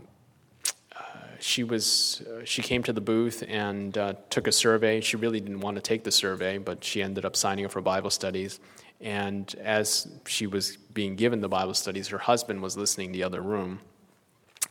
she 1.40 1.64
was 1.64 2.22
uh, 2.22 2.44
she 2.44 2.62
came 2.62 2.82
to 2.82 2.92
the 2.92 3.00
booth 3.00 3.44
and 3.48 3.96
uh, 3.96 4.14
took 4.30 4.46
a 4.46 4.52
survey. 4.52 5.00
She 5.00 5.16
really 5.16 5.40
didn't 5.40 5.60
want 5.60 5.76
to 5.76 5.80
take 5.80 6.04
the 6.04 6.10
survey, 6.10 6.58
but 6.58 6.84
she 6.84 7.02
ended 7.02 7.24
up 7.24 7.36
signing 7.36 7.64
up 7.64 7.70
for 7.70 7.80
Bible 7.80 8.10
studies. 8.10 8.60
And 9.00 9.54
as 9.62 10.08
she 10.26 10.46
was 10.46 10.76
being 10.76 11.14
given 11.14 11.40
the 11.40 11.48
Bible 11.48 11.74
studies, 11.74 12.08
her 12.08 12.18
husband 12.18 12.60
was 12.60 12.76
listening 12.76 13.06
in 13.06 13.12
the 13.12 13.22
other 13.22 13.40
room. 13.40 13.80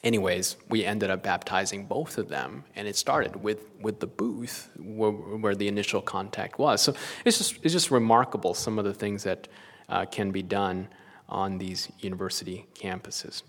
Anyways, 0.03 0.57
we 0.69 0.85
ended 0.85 1.09
up 1.09 1.23
baptizing 1.23 1.85
both 1.85 2.17
of 2.17 2.29
them, 2.29 2.63
and 2.75 2.87
it 2.87 2.95
started 2.95 3.35
with, 3.37 3.69
with 3.81 3.99
the 3.99 4.07
booth 4.07 4.69
where, 4.77 5.11
where 5.11 5.55
the 5.55 5.67
initial 5.67 6.01
contact 6.01 6.59
was. 6.59 6.81
So 6.81 6.93
it's 7.25 7.37
just, 7.37 7.57
it's 7.63 7.73
just 7.73 7.89
remarkable 7.91 8.53
some 8.53 8.77
of 8.77 8.85
the 8.85 8.93
things 8.93 9.23
that 9.23 9.47
uh, 9.89 10.05
can 10.05 10.31
be 10.31 10.43
done 10.43 10.87
on 11.29 11.57
these 11.57 11.89
university 11.99 12.67
campuses. 12.75 13.43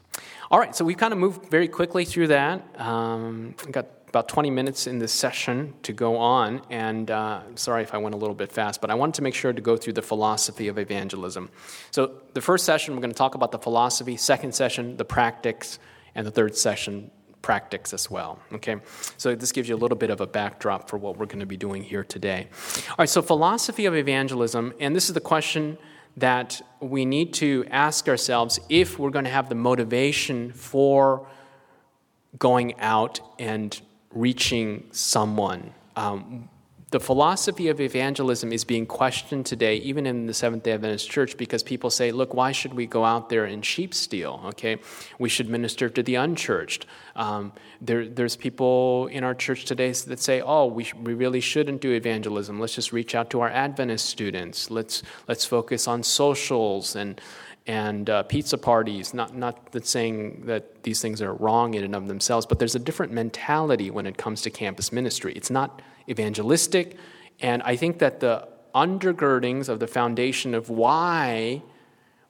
All 0.50 0.58
right, 0.58 0.74
so 0.74 0.84
we've 0.84 0.96
kind 0.96 1.12
of 1.12 1.18
moved 1.18 1.50
very 1.50 1.68
quickly 1.68 2.04
through 2.04 2.28
that. 2.28 2.64
Um, 2.80 3.54
got 3.70 3.86
about 4.08 4.28
20 4.28 4.50
minutes 4.50 4.86
in 4.86 4.98
this 4.98 5.12
session 5.12 5.74
to 5.82 5.92
go 5.92 6.16
on, 6.16 6.62
and 6.70 7.10
uh, 7.10 7.42
sorry 7.56 7.82
if 7.82 7.92
I 7.92 7.98
went 7.98 8.14
a 8.14 8.18
little 8.18 8.34
bit 8.34 8.50
fast, 8.50 8.80
but 8.80 8.90
I 8.90 8.94
wanted 8.94 9.14
to 9.16 9.22
make 9.22 9.34
sure 9.34 9.52
to 9.52 9.60
go 9.60 9.76
through 9.76 9.92
the 9.92 10.02
philosophy 10.02 10.68
of 10.68 10.78
evangelism. 10.78 11.50
So, 11.90 12.12
the 12.32 12.40
first 12.40 12.64
session, 12.64 12.94
we're 12.94 13.02
going 13.02 13.12
to 13.12 13.16
talk 13.16 13.34
about 13.34 13.52
the 13.52 13.58
philosophy, 13.58 14.16
second 14.16 14.54
session, 14.54 14.96
the 14.96 15.04
practice, 15.04 15.78
and 16.18 16.26
the 16.26 16.32
third 16.32 16.56
session, 16.56 17.12
practice 17.42 17.94
as 17.94 18.10
well. 18.10 18.40
Okay, 18.52 18.76
so 19.16 19.36
this 19.36 19.52
gives 19.52 19.68
you 19.68 19.76
a 19.76 19.78
little 19.78 19.96
bit 19.96 20.10
of 20.10 20.20
a 20.20 20.26
backdrop 20.26 20.90
for 20.90 20.98
what 20.98 21.16
we're 21.16 21.26
going 21.26 21.38
to 21.38 21.46
be 21.46 21.56
doing 21.56 21.80
here 21.80 22.02
today. 22.02 22.48
All 22.90 22.96
right, 22.98 23.08
so 23.08 23.22
philosophy 23.22 23.86
of 23.86 23.94
evangelism, 23.94 24.74
and 24.80 24.96
this 24.96 25.08
is 25.08 25.14
the 25.14 25.20
question 25.20 25.78
that 26.16 26.60
we 26.80 27.04
need 27.04 27.32
to 27.34 27.64
ask 27.70 28.08
ourselves 28.08 28.58
if 28.68 28.98
we're 28.98 29.10
going 29.10 29.26
to 29.26 29.30
have 29.30 29.48
the 29.48 29.54
motivation 29.54 30.52
for 30.52 31.28
going 32.36 32.76
out 32.80 33.20
and 33.38 33.80
reaching 34.10 34.88
someone. 34.90 35.72
Um, 35.94 36.48
the 36.90 37.00
philosophy 37.00 37.68
of 37.68 37.80
evangelism 37.80 38.50
is 38.50 38.64
being 38.64 38.86
questioned 38.86 39.44
today, 39.44 39.76
even 39.76 40.06
in 40.06 40.26
the 40.26 40.32
Seventh 40.32 40.62
day 40.62 40.72
Adventist 40.72 41.10
church, 41.10 41.36
because 41.36 41.62
people 41.62 41.90
say, 41.90 42.12
look, 42.12 42.32
why 42.32 42.50
should 42.50 42.72
we 42.72 42.86
go 42.86 43.04
out 43.04 43.28
there 43.28 43.44
and 43.44 43.62
sheep 43.64 43.92
steal? 43.92 44.40
Okay, 44.46 44.78
we 45.18 45.28
should 45.28 45.50
minister 45.50 45.90
to 45.90 46.02
the 46.02 46.14
unchurched. 46.14 46.86
Um, 47.14 47.52
there, 47.82 48.08
there's 48.08 48.36
people 48.36 49.06
in 49.08 49.22
our 49.22 49.34
church 49.34 49.66
today 49.66 49.92
that 49.92 50.18
say, 50.18 50.40
oh, 50.40 50.66
we, 50.66 50.84
sh- 50.84 50.94
we 50.94 51.12
really 51.12 51.40
shouldn't 51.40 51.82
do 51.82 51.92
evangelism. 51.92 52.58
Let's 52.58 52.74
just 52.74 52.92
reach 52.92 53.14
out 53.14 53.28
to 53.30 53.40
our 53.40 53.50
Adventist 53.50 54.06
students. 54.06 54.70
Let's, 54.70 55.02
let's 55.26 55.44
focus 55.44 55.88
on 55.88 56.02
socials 56.02 56.96
and, 56.96 57.20
and 57.68 58.08
uh, 58.08 58.22
pizza 58.24 58.56
parties. 58.56 59.12
Not, 59.12 59.36
not 59.36 59.72
that 59.72 59.86
saying 59.86 60.46
that 60.46 60.82
these 60.82 61.00
things 61.00 61.20
are 61.20 61.34
wrong 61.34 61.74
in 61.74 61.84
and 61.84 61.94
of 61.94 62.08
themselves, 62.08 62.46
but 62.46 62.58
there's 62.58 62.74
a 62.74 62.78
different 62.80 63.12
mentality 63.12 63.90
when 63.90 64.06
it 64.06 64.16
comes 64.16 64.40
to 64.42 64.50
campus 64.50 64.90
ministry. 64.90 65.34
It's 65.34 65.50
not 65.50 65.82
evangelistic. 66.08 66.96
And 67.40 67.62
I 67.62 67.76
think 67.76 67.98
that 67.98 68.20
the 68.20 68.48
undergirdings 68.74 69.68
of 69.68 69.80
the 69.80 69.86
foundation 69.86 70.54
of 70.54 70.70
why 70.70 71.62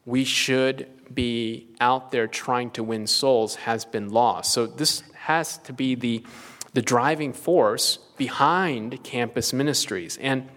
we 0.04 0.24
should 0.24 0.88
be 1.14 1.68
out 1.80 2.10
there 2.10 2.26
trying 2.26 2.70
to 2.72 2.82
win 2.82 3.06
souls 3.06 3.54
has 3.54 3.84
been 3.84 4.10
lost. 4.10 4.52
So 4.52 4.66
this 4.66 5.02
has 5.14 5.58
to 5.58 5.72
be 5.72 5.94
the, 5.94 6.24
the 6.72 6.82
driving 6.82 7.32
force 7.32 7.98
behind 8.16 9.04
campus 9.04 9.52
ministries. 9.52 10.16
And 10.16 10.48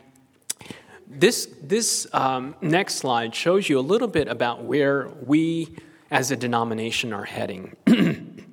this, 1.12 1.48
this 1.62 2.08
um, 2.14 2.56
next 2.62 2.96
slide 2.96 3.36
shows 3.36 3.68
you 3.68 3.78
a 3.78 3.82
little 3.82 4.08
bit 4.08 4.28
about 4.28 4.64
where 4.64 5.10
we 5.26 5.76
as 6.10 6.32
a 6.32 6.36
denomination 6.38 7.14
are 7.14 7.26
heading. 7.26 7.76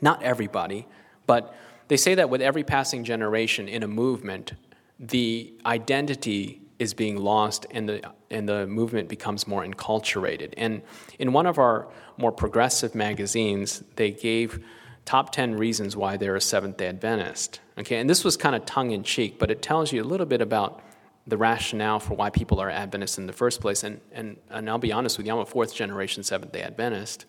Not 0.00 0.22
everybody, 0.22 0.86
but 1.26 1.54
they 1.88 1.96
say 1.96 2.14
that 2.16 2.30
with 2.30 2.42
every 2.42 2.62
passing 2.62 3.04
generation 3.04 3.68
in 3.68 3.82
a 3.82 3.88
movement, 3.88 4.52
the 5.00 5.52
identity 5.64 6.60
is 6.78 6.94
being 6.94 7.16
lost 7.16 7.66
and 7.70 7.88
the, 7.88 8.12
and 8.30 8.48
the 8.48 8.66
movement 8.66 9.08
becomes 9.08 9.46
more 9.46 9.64
enculturated. 9.64 10.54
And 10.56 10.82
in 11.18 11.32
one 11.32 11.46
of 11.46 11.58
our 11.58 11.88
more 12.16 12.32
progressive 12.32 12.94
magazines, 12.94 13.82
they 13.96 14.10
gave 14.10 14.64
top 15.04 15.32
10 15.32 15.56
reasons 15.56 15.96
why 15.96 16.16
they're 16.16 16.36
a 16.36 16.40
Seventh 16.40 16.76
day 16.76 16.88
Adventist. 16.88 17.60
Okay, 17.78 17.96
and 17.96 18.10
this 18.10 18.24
was 18.24 18.36
kind 18.36 18.54
of 18.54 18.66
tongue 18.66 18.90
in 18.90 19.02
cheek, 19.02 19.38
but 19.38 19.50
it 19.50 19.62
tells 19.62 19.92
you 19.92 20.02
a 20.02 20.04
little 20.04 20.26
bit 20.26 20.40
about 20.40 20.82
the 21.28 21.36
rationale 21.36 22.00
for 22.00 22.14
why 22.14 22.30
people 22.30 22.58
are 22.58 22.70
Adventists 22.70 23.18
in 23.18 23.26
the 23.26 23.32
first 23.32 23.60
place. 23.60 23.84
And, 23.84 24.00
and, 24.12 24.38
and 24.50 24.68
I'll 24.68 24.78
be 24.78 24.92
honest 24.92 25.18
with 25.18 25.26
you, 25.26 25.32
I'm 25.32 25.38
a 25.38 25.46
fourth 25.46 25.74
generation 25.74 26.22
Seventh 26.22 26.52
day 26.52 26.62
Adventist. 26.62 27.26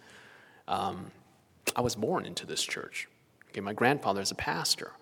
Um, 0.68 1.12
I 1.76 1.82
was 1.82 1.95
born 1.95 2.26
into 2.26 2.45
this 2.45 2.64
church. 2.64 3.08
Okay, 3.50 3.62
my 3.62 3.74
grandfather 3.74 4.22
is 4.22 4.32
a 4.32 4.36
pastor. 4.36 4.93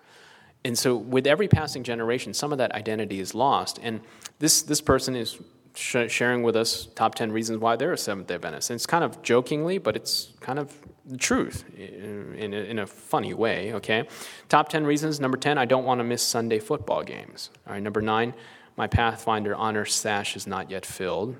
And 0.64 0.76
so, 0.76 0.96
with 0.96 1.26
every 1.26 1.46
passing 1.46 1.84
generation, 1.84 2.34
some 2.34 2.50
of 2.50 2.58
that 2.58 2.72
identity 2.72 3.20
is 3.20 3.34
lost. 3.34 3.78
And 3.80 4.00
this, 4.40 4.62
this 4.62 4.80
person 4.80 5.14
is 5.14 5.38
sh- 5.74 6.08
sharing 6.08 6.42
with 6.42 6.56
us 6.56 6.88
top 6.96 7.14
10 7.14 7.30
reasons 7.30 7.58
why 7.58 7.76
they're 7.76 7.92
a 7.92 7.98
Seventh 7.98 8.26
day 8.26 8.34
Adventist. 8.34 8.70
And 8.70 8.76
it's 8.76 8.86
kind 8.86 9.04
of 9.04 9.22
jokingly, 9.22 9.78
but 9.78 9.94
it's 9.94 10.32
kind 10.40 10.58
of 10.58 10.74
the 11.06 11.16
truth 11.16 11.64
in, 11.76 12.34
in, 12.34 12.52
in 12.52 12.78
a 12.80 12.86
funny 12.86 13.34
way, 13.34 13.72
okay? 13.74 14.08
Top 14.48 14.68
10 14.68 14.84
reasons. 14.84 15.20
Number 15.20 15.36
10, 15.36 15.56
I 15.56 15.64
don't 15.64 15.84
want 15.84 16.00
to 16.00 16.04
miss 16.04 16.22
Sunday 16.22 16.58
football 16.58 17.04
games. 17.04 17.50
All 17.66 17.74
right, 17.74 17.82
number 17.82 18.02
9, 18.02 18.34
my 18.78 18.86
Pathfinder 18.86 19.56
honor 19.56 19.84
sash 19.84 20.36
is 20.36 20.46
not 20.46 20.70
yet 20.70 20.86
filled. 20.86 21.36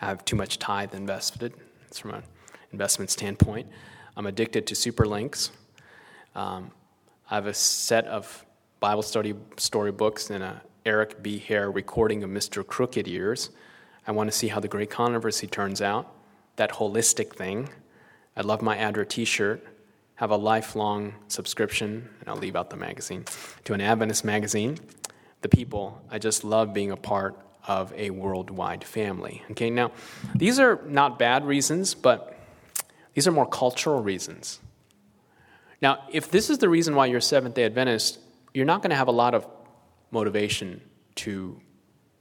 I 0.00 0.06
have 0.06 0.24
too 0.24 0.36
much 0.36 0.60
tithe 0.60 0.94
invested. 0.94 1.52
It's 1.88 1.98
from 1.98 2.12
an 2.12 2.22
investment 2.72 3.10
standpoint. 3.10 3.66
I'm 4.16 4.26
addicted 4.26 4.64
to 4.68 4.76
super 4.76 5.06
links. 5.06 5.50
Um, 6.36 6.70
I 7.28 7.34
have 7.34 7.46
a 7.46 7.54
set 7.54 8.06
of 8.06 8.46
Bible 8.78 9.02
study 9.02 9.34
story 9.56 9.90
books 9.90 10.30
and 10.30 10.44
a 10.44 10.62
Eric 10.86 11.20
B. 11.20 11.38
Hare 11.38 11.70
recording 11.70 12.22
of 12.22 12.30
Mr. 12.30 12.64
Crooked 12.64 13.08
Ears. 13.08 13.50
I 14.06 14.12
want 14.12 14.30
to 14.30 14.36
see 14.36 14.46
how 14.48 14.60
the 14.60 14.68
Great 14.68 14.90
Controversy 14.90 15.48
turns 15.48 15.82
out, 15.82 16.14
that 16.56 16.70
holistic 16.70 17.34
thing. 17.34 17.70
I 18.36 18.42
love 18.42 18.62
my 18.62 18.76
ADRA 18.76 19.08
t 19.08 19.24
shirt, 19.24 19.66
have 20.16 20.30
a 20.30 20.36
lifelong 20.36 21.14
subscription, 21.26 22.08
and 22.20 22.28
I'll 22.28 22.36
leave 22.36 22.54
out 22.54 22.70
the 22.70 22.76
magazine, 22.76 23.24
to 23.64 23.72
an 23.72 23.80
Adventist 23.80 24.24
magazine. 24.24 24.78
The 25.44 25.50
people, 25.50 26.00
I 26.10 26.18
just 26.18 26.42
love 26.42 26.72
being 26.72 26.90
a 26.90 26.96
part 26.96 27.38
of 27.68 27.92
a 27.92 28.08
worldwide 28.08 28.82
family. 28.82 29.42
Okay, 29.50 29.68
now, 29.68 29.92
these 30.34 30.58
are 30.58 30.80
not 30.86 31.18
bad 31.18 31.44
reasons, 31.44 31.94
but 31.94 32.34
these 33.12 33.28
are 33.28 33.30
more 33.30 33.44
cultural 33.44 34.02
reasons. 34.02 34.58
Now, 35.82 36.08
if 36.10 36.30
this 36.30 36.48
is 36.48 36.56
the 36.56 36.70
reason 36.70 36.94
why 36.94 37.04
you're 37.04 37.20
Seventh 37.20 37.56
day 37.56 37.64
Adventist, 37.64 38.20
you're 38.54 38.64
not 38.64 38.80
going 38.80 38.88
to 38.88 38.96
have 38.96 39.08
a 39.08 39.12
lot 39.12 39.34
of 39.34 39.46
motivation 40.10 40.80
to 41.16 41.60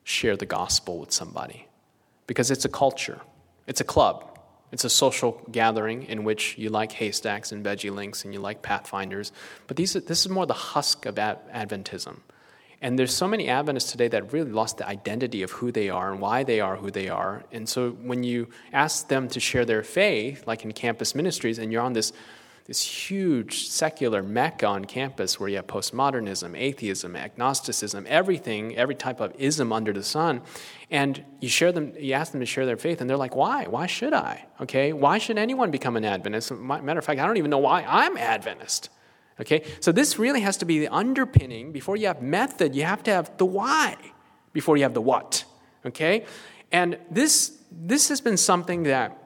share 0.03 0.36
the 0.36 0.45
gospel 0.45 0.99
with 0.99 1.13
somebody 1.13 1.69
because 2.28 2.51
it's 2.51 2.65
a 2.65 2.69
culture, 2.69 3.21
it's 3.67 3.80
a 3.80 3.86
club, 3.86 4.38
it's 4.74 4.84
a 4.84 4.89
social 4.89 5.41
gathering 5.49 6.03
in 6.03 6.26
which 6.26 6.57
you 6.57 6.67
like 6.67 6.91
haystacks 6.91 7.53
and 7.53 7.63
veggie 7.63 7.89
links 7.89 8.26
and 8.26 8.34
you 8.34 8.41
like 8.41 8.61
pathfinders. 8.61 9.32
But 9.67 9.78
these, 9.78 9.93
this 9.93 10.26
is 10.26 10.28
more 10.28 10.45
the 10.45 10.53
husk 10.76 11.05
of 11.05 11.15
Adventism. 11.15 12.19
And 12.84 12.99
there's 12.99 13.15
so 13.15 13.29
many 13.29 13.47
Adventists 13.47 13.91
today 13.91 14.09
that 14.09 14.34
really 14.34 14.51
lost 14.51 14.77
the 14.77 14.86
identity 14.86 15.41
of 15.41 15.51
who 15.51 15.71
they 15.71 15.89
are 15.89 16.11
and 16.11 16.19
why 16.19 16.43
they 16.43 16.59
are 16.59 16.75
who 16.75 16.91
they 16.91 17.07
are. 17.07 17.45
And 17.53 17.67
so 17.67 17.91
when 17.91 18.23
you 18.23 18.49
ask 18.73 19.07
them 19.07 19.29
to 19.29 19.39
share 19.39 19.63
their 19.63 19.84
faith, 19.84 20.45
like 20.45 20.65
in 20.65 20.73
campus 20.73 21.15
ministries, 21.15 21.59
and 21.59 21.71
you're 21.71 21.81
on 21.81 21.93
this, 21.93 22.11
this 22.65 22.81
huge 22.81 23.67
secular 23.69 24.21
mecca 24.21 24.65
on 24.65 24.84
campus 24.84 25.39
where 25.39 25.47
you 25.47 25.55
have 25.55 25.67
postmodernism, 25.67 26.57
atheism, 26.57 27.15
agnosticism, 27.15 28.05
everything, 28.09 28.75
every 28.75 28.95
type 28.95 29.21
of 29.21 29.34
ism 29.39 29.71
under 29.71 29.93
the 29.93 30.03
sun, 30.03 30.41
and 30.91 31.23
you 31.39 31.47
share 31.47 31.71
them, 31.71 31.93
you 31.97 32.11
ask 32.11 32.34
them 32.34 32.41
to 32.41 32.45
share 32.45 32.65
their 32.65 32.75
faith, 32.75 32.99
and 32.99 33.09
they're 33.09 33.17
like, 33.17 33.36
"Why? 33.36 33.65
Why 33.65 33.86
should 33.86 34.13
I? 34.13 34.45
Okay, 34.59 34.91
why 34.91 35.19
should 35.19 35.38
anyone 35.38 35.71
become 35.71 35.95
an 35.95 36.05
Adventist? 36.05 36.51
Matter 36.51 36.99
of 36.99 37.05
fact, 37.05 37.19
I 37.21 37.25
don't 37.25 37.38
even 37.38 37.51
know 37.51 37.59
why 37.59 37.86
I'm 37.88 38.17
Adventist." 38.17 38.89
Okay? 39.39 39.63
So 39.79 39.91
this 39.91 40.19
really 40.19 40.41
has 40.41 40.57
to 40.57 40.65
be 40.65 40.79
the 40.79 40.88
underpinning. 40.89 41.71
Before 41.71 41.95
you 41.95 42.07
have 42.07 42.21
method, 42.21 42.75
you 42.75 42.84
have 42.84 43.03
to 43.03 43.11
have 43.11 43.38
the 43.38 43.45
why 43.45 43.97
before 44.53 44.77
you 44.77 44.84
have 44.84 44.93
the 44.93 45.01
what. 45.01 45.45
Okay? 45.86 46.25
And 46.71 46.97
this 47.09 47.57
this 47.71 48.09
has 48.09 48.21
been 48.21 48.38
something 48.38 48.84
that 48.84 49.17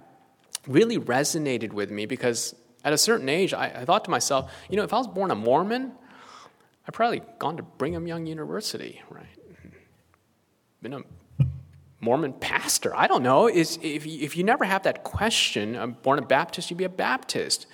really 0.67 0.97
resonated 0.97 1.73
with 1.73 1.91
me 1.91 2.05
because 2.05 2.55
at 2.83 2.93
a 2.93 2.97
certain 2.97 3.27
age, 3.27 3.53
I, 3.53 3.65
I 3.65 3.85
thought 3.85 4.05
to 4.05 4.11
myself, 4.11 4.51
you 4.69 4.77
know, 4.77 4.83
if 4.83 4.93
I 4.93 4.97
was 4.97 5.07
born 5.07 5.31
a 5.31 5.35
Mormon, 5.35 5.91
I'd 6.87 6.93
probably 6.93 7.21
gone 7.39 7.57
to 7.57 7.63
Brigham 7.63 8.07
Young 8.07 8.25
University, 8.25 9.01
right? 9.09 9.25
Been 10.81 10.93
a 10.93 11.01
Mormon 11.99 12.33
pastor. 12.33 12.95
I 12.95 13.07
don't 13.07 13.23
know. 13.23 13.47
Is 13.47 13.79
if 13.81 14.05
if 14.05 14.37
you 14.37 14.43
never 14.43 14.63
have 14.63 14.83
that 14.83 15.03
question, 15.03 15.75
I'm 15.75 15.93
born 15.93 16.19
a 16.19 16.21
Baptist, 16.21 16.69
you'd 16.69 16.77
be 16.77 16.83
a 16.83 16.89
Baptist. 16.89 17.65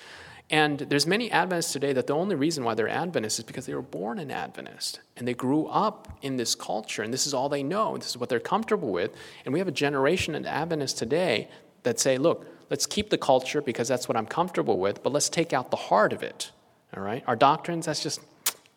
And 0.49 0.79
there's 0.79 1.07
many 1.07 1.31
Adventists 1.31 1.73
today 1.73 1.93
that 1.93 2.07
the 2.07 2.13
only 2.13 2.35
reason 2.35 2.63
why 2.63 2.73
they're 2.75 2.89
Adventists 2.89 3.39
is 3.39 3.45
because 3.45 3.65
they 3.65 3.73
were 3.73 3.81
born 3.81 4.19
an 4.19 4.29
Adventist 4.29 4.99
and 5.17 5.27
they 5.27 5.33
grew 5.33 5.67
up 5.67 6.07
in 6.21 6.37
this 6.37 6.53
culture 6.53 7.01
and 7.01 7.13
this 7.13 7.25
is 7.25 7.33
all 7.33 7.49
they 7.49 7.63
know. 7.63 7.97
This 7.97 8.09
is 8.09 8.17
what 8.17 8.29
they're 8.29 8.39
comfortable 8.39 8.91
with. 8.91 9.15
And 9.45 9.53
we 9.53 9.59
have 9.59 9.67
a 9.67 9.71
generation 9.71 10.35
of 10.35 10.45
Adventists 10.45 10.93
today 10.93 11.49
that 11.83 11.99
say, 11.99 12.17
look, 12.17 12.45
let's 12.69 12.85
keep 12.85 13.09
the 13.09 13.17
culture 13.17 13.61
because 13.61 13.87
that's 13.87 14.07
what 14.07 14.17
I'm 14.17 14.25
comfortable 14.25 14.77
with, 14.77 15.01
but 15.01 15.13
let's 15.13 15.29
take 15.29 15.53
out 15.53 15.71
the 15.71 15.77
heart 15.77 16.13
of 16.13 16.23
it. 16.23 16.51
All 16.95 17.01
right? 17.01 17.23
Our 17.25 17.35
doctrines, 17.35 17.85
that's 17.85 18.03
just, 18.03 18.19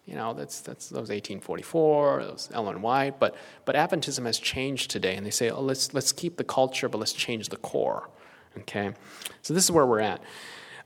you 0.07 0.14
know, 0.14 0.33
that's, 0.33 0.61
that's 0.61 0.89
those 0.89 1.11
1844, 1.11 2.25
those 2.25 2.49
Ellen 2.55 2.81
White, 2.81 3.19
but, 3.19 3.35
but 3.64 3.75
Adventism 3.75 4.25
has 4.25 4.39
changed 4.39 4.91
today 4.91 5.17
and 5.17 5.27
they 5.27 5.31
say, 5.31 5.51
oh, 5.51 5.61
let's, 5.61 5.93
let's 5.93 6.12
keep 6.12 6.37
the 6.37 6.45
culture, 6.45 6.89
but 6.89 6.99
let's 6.99 7.12
change 7.12 7.49
the 7.49 7.57
core. 7.57 8.09
Okay? 8.59 8.93
So 9.43 9.53
this 9.53 9.64
is 9.64 9.71
where 9.71 9.85
we're 9.85 10.01
at. 10.01 10.23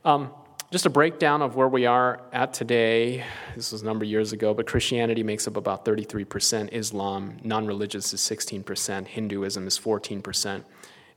Um, 0.03 0.31
just 0.71 0.85
a 0.85 0.89
breakdown 0.89 1.41
of 1.41 1.57
where 1.57 1.67
we 1.67 1.85
are 1.85 2.21
at 2.31 2.53
today. 2.53 3.25
This 3.57 3.73
was 3.73 3.81
a 3.81 3.85
number 3.85 4.05
of 4.05 4.09
years 4.09 4.31
ago, 4.31 4.53
but 4.53 4.65
Christianity 4.65 5.21
makes 5.21 5.45
up 5.45 5.57
about 5.57 5.83
33%, 5.83 6.69
Islam, 6.71 7.37
non 7.43 7.67
religious 7.67 8.13
is 8.13 8.21
16%, 8.21 9.05
Hinduism 9.05 9.67
is 9.67 9.77
14%. 9.77 10.63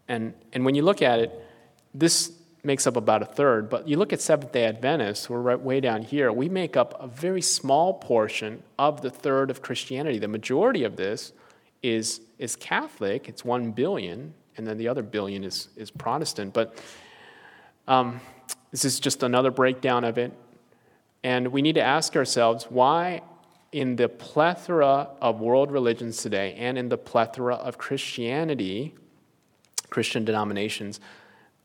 And, 0.09 0.35
and 0.53 0.65
when 0.65 0.75
you 0.75 0.83
look 0.83 1.03
at 1.03 1.21
it, 1.21 1.47
this 1.95 2.33
makes 2.65 2.89
up 2.89 2.97
about 2.97 3.23
a 3.23 3.27
third, 3.27 3.71
but 3.71 3.87
you 3.87 3.97
look 3.97 4.13
at 4.13 4.21
Seventh 4.21 4.51
day 4.51 4.65
Adventists, 4.65 5.31
we're 5.31 5.41
right 5.41 5.61
way 5.61 5.81
down 5.81 6.03
here, 6.03 6.33
we 6.33 6.49
make 6.49 6.77
up 6.77 6.97
a 7.01 7.07
very 7.07 7.43
small 7.43 7.95
portion 7.95 8.61
of 8.77 9.03
the 9.03 9.11
third 9.11 9.51
of 9.51 9.63
Christianity. 9.63 10.19
The 10.19 10.27
majority 10.27 10.83
of 10.83 10.97
this 10.97 11.33
is, 11.81 12.23
is 12.41 12.57
Catholic, 12.57 13.29
it's 13.29 13.45
1 13.45 13.71
billion, 13.71 14.35
and 14.57 14.67
then 14.67 14.79
the 14.79 14.89
other 14.89 15.03
billion 15.03 15.45
is, 15.45 15.69
is 15.77 15.93
Protestant. 15.93 16.53
But 16.53 16.83
um, 17.87 18.21
this 18.75 18.85
is 18.85 18.99
just 18.99 19.23
another 19.23 19.53
breakdown 19.53 20.03
of 20.03 20.19
it. 20.19 20.33
And 21.23 21.53
we 21.53 21.63
need 21.63 21.77
to 21.77 21.81
ask 21.81 22.17
ourselves 22.17 22.65
why, 22.69 23.23
in 23.71 23.95
the 23.95 24.09
plethora 24.09 25.11
of 25.23 25.39
world 25.41 25.71
religions 25.71 26.17
today 26.17 26.57
and 26.59 26.77
in 26.77 26.89
the 26.89 26.99
plethora 26.99 27.55
of 27.55 27.79
Christianity, 27.79 28.93
Christian 29.91 30.25
denominations, 30.25 30.99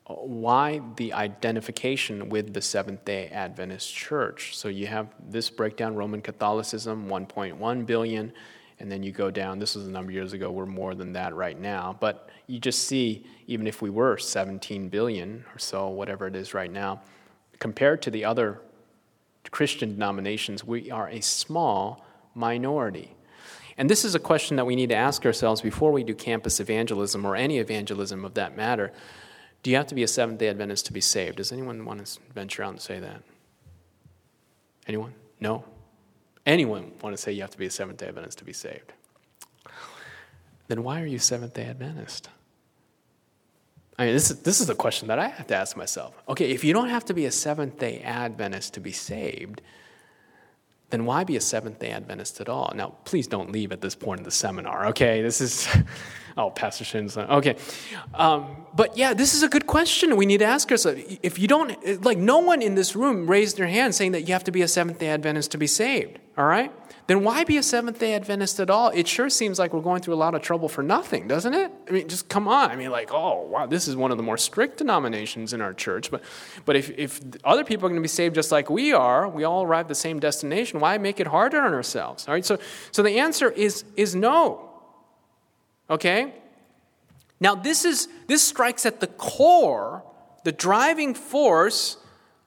why 0.05 0.81
the 0.97 1.13
identification 1.13 2.29
with 2.29 2.53
the 2.53 2.61
Seventh 2.61 3.03
day 3.05 3.27
Adventist 3.29 3.91
Church? 3.91 4.55
So 4.55 4.67
you 4.67 4.85
have 4.85 5.07
this 5.19 5.49
breakdown 5.49 5.95
Roman 5.95 6.21
Catholicism, 6.21 7.07
1.1 7.07 7.85
billion, 7.87 8.31
and 8.79 8.91
then 8.91 9.03
you 9.03 9.11
go 9.11 9.29
down. 9.29 9.59
This 9.59 9.75
was 9.75 9.87
a 9.87 9.91
number 9.91 10.11
of 10.11 10.15
years 10.15 10.33
ago, 10.33 10.51
we're 10.51 10.65
more 10.65 10.95
than 10.95 11.13
that 11.13 11.35
right 11.35 11.59
now. 11.59 11.97
But 11.99 12.29
you 12.47 12.59
just 12.59 12.85
see, 12.85 13.25
even 13.47 13.67
if 13.67 13.81
we 13.81 13.89
were 13.89 14.17
17 14.17 14.89
billion 14.89 15.45
or 15.53 15.59
so, 15.59 15.89
whatever 15.89 16.27
it 16.27 16.35
is 16.35 16.53
right 16.53 16.71
now, 16.71 17.01
compared 17.59 18.01
to 18.03 18.11
the 18.11 18.25
other 18.25 18.61
Christian 19.51 19.93
denominations, 19.93 20.63
we 20.63 20.89
are 20.91 21.09
a 21.09 21.21
small 21.21 22.05
minority. 22.33 23.15
And 23.77 23.89
this 23.89 24.03
is 24.03 24.15
a 24.15 24.19
question 24.19 24.57
that 24.57 24.65
we 24.65 24.75
need 24.75 24.89
to 24.89 24.95
ask 24.95 25.25
ourselves 25.25 25.61
before 25.61 25.91
we 25.91 26.03
do 26.03 26.13
campus 26.13 26.59
evangelism 26.59 27.25
or 27.25 27.35
any 27.35 27.59
evangelism 27.59 28.25
of 28.25 28.33
that 28.33 28.55
matter. 28.55 28.91
Do 29.63 29.71
you 29.71 29.77
have 29.77 29.87
to 29.87 29.95
be 29.95 30.03
a 30.03 30.07
Seventh 30.07 30.39
day 30.39 30.47
Adventist 30.49 30.85
to 30.87 30.93
be 30.93 31.01
saved? 31.01 31.37
Does 31.37 31.51
anyone 31.51 31.85
want 31.85 32.05
to 32.05 32.19
venture 32.33 32.63
out 32.63 32.71
and 32.71 32.81
say 32.81 32.99
that? 32.99 33.21
Anyone? 34.87 35.13
No? 35.39 35.63
Anyone 36.49 36.93
want 37.03 37.15
to 37.15 37.21
say 37.21 37.31
you 37.31 37.41
have 37.41 37.51
to 37.51 37.59
be 37.59 37.67
a 37.67 37.69
Seventh 37.69 37.99
day 37.99 38.07
Adventist 38.07 38.39
to 38.39 38.43
be 38.43 38.53
saved? 38.53 38.91
Then 40.67 40.83
why 40.83 40.99
are 40.99 41.05
you 41.05 41.19
Seventh 41.19 41.53
day 41.53 41.65
Adventist? 41.65 42.27
I 43.99 44.05
mean, 44.05 44.15
this 44.15 44.31
is, 44.31 44.39
this 44.39 44.59
is 44.59 44.67
a 44.67 44.73
question 44.73 45.09
that 45.09 45.19
I 45.19 45.27
have 45.27 45.45
to 45.45 45.55
ask 45.55 45.77
myself. 45.77 46.15
Okay, 46.27 46.49
if 46.49 46.63
you 46.63 46.73
don't 46.73 46.89
have 46.89 47.05
to 47.05 47.13
be 47.13 47.25
a 47.27 47.31
Seventh 47.31 47.77
day 47.77 48.01
Adventist 48.01 48.73
to 48.73 48.79
be 48.79 48.91
saved, 48.91 49.61
then 50.89 51.05
why 51.05 51.23
be 51.23 51.35
a 51.35 51.41
Seventh 51.41 51.77
day 51.77 51.91
Adventist 51.91 52.41
at 52.41 52.49
all? 52.49 52.73
Now, 52.73 52.95
please 53.05 53.27
don't 53.27 53.51
leave 53.51 53.71
at 53.71 53.81
this 53.81 53.93
point 53.93 54.21
in 54.21 54.23
the 54.23 54.31
seminar, 54.31 54.87
okay? 54.87 55.21
This 55.21 55.41
is, 55.41 55.67
oh, 56.39 56.49
Pastor 56.51 56.83
Shin's, 56.83 57.17
okay. 57.17 57.55
Um, 58.13 58.55
but 58.73 58.97
yeah, 58.97 59.13
this 59.13 59.33
is 59.33 59.43
a 59.43 59.49
good 59.49 59.67
question 59.67 60.15
we 60.15 60.25
need 60.25 60.39
to 60.39 60.45
ask 60.45 60.71
ourselves. 60.71 61.01
If 61.21 61.37
you 61.37 61.47
don't, 61.47 62.03
like, 62.03 62.17
no 62.17 62.39
one 62.39 62.61
in 62.61 62.75
this 62.75 62.95
room 62.95 63.29
raised 63.29 63.57
their 63.57 63.67
hand 63.67 63.93
saying 63.95 64.13
that 64.13 64.21
you 64.21 64.33
have 64.33 64.43
to 64.45 64.51
be 64.51 64.61
a 64.61 64.67
Seventh 64.67 64.99
day 64.99 65.09
Adventist 65.09 65.51
to 65.51 65.57
be 65.57 65.67
saved, 65.67 66.19
all 66.37 66.45
right? 66.45 66.71
then 67.09 67.23
why 67.23 67.43
be 67.43 67.57
a 67.57 67.63
Seventh 67.63 67.97
day 67.97 68.13
Adventist 68.13 68.59
at 68.59 68.69
all? 68.69 68.89
It 68.89 69.07
sure 69.07 69.31
seems 69.31 69.57
like 69.57 69.73
we're 69.73 69.81
going 69.81 70.03
through 70.03 70.13
a 70.13 70.21
lot 70.21 70.35
of 70.35 70.43
trouble 70.43 70.69
for 70.69 70.83
nothing, 70.83 71.27
doesn't 71.27 71.55
it? 71.55 71.71
I 71.87 71.91
mean, 71.91 72.07
just 72.07 72.29
come 72.29 72.47
on. 72.47 72.69
I 72.69 72.75
mean, 72.75 72.91
like, 72.91 73.11
oh, 73.11 73.47
wow, 73.47 73.65
this 73.65 73.87
is 73.87 73.95
one 73.95 74.11
of 74.11 74.17
the 74.17 74.23
more 74.23 74.37
strict 74.37 74.77
denominations 74.77 75.51
in 75.51 75.59
our 75.59 75.73
church. 75.73 76.11
But, 76.11 76.21
but 76.65 76.75
if, 76.75 76.91
if 76.91 77.19
other 77.43 77.63
people 77.63 77.87
are 77.87 77.89
going 77.89 77.99
to 77.99 78.03
be 78.03 78.07
saved 78.07 78.35
just 78.35 78.51
like 78.51 78.69
we 78.69 78.93
are, 78.93 79.27
we 79.27 79.43
all 79.43 79.63
arrive 79.63 79.85
at 79.85 79.87
the 79.87 79.95
same 79.95 80.19
destination, 80.19 80.79
why 80.79 80.99
make 80.99 81.19
it 81.19 81.25
harder 81.25 81.59
on 81.59 81.73
ourselves? 81.73 82.27
All 82.27 82.35
right, 82.35 82.45
so, 82.45 82.59
so 82.91 83.01
the 83.01 83.17
answer 83.17 83.49
is, 83.49 83.85
is 83.97 84.13
no. 84.13 84.68
Okay? 85.89 86.33
Now, 87.39 87.55
this, 87.55 87.85
is, 87.85 88.07
this 88.27 88.41
strikes 88.41 88.85
at 88.85 88.99
the 88.99 89.07
core, 89.07 90.03
the 90.43 90.51
driving 90.51 91.13
force 91.13 91.97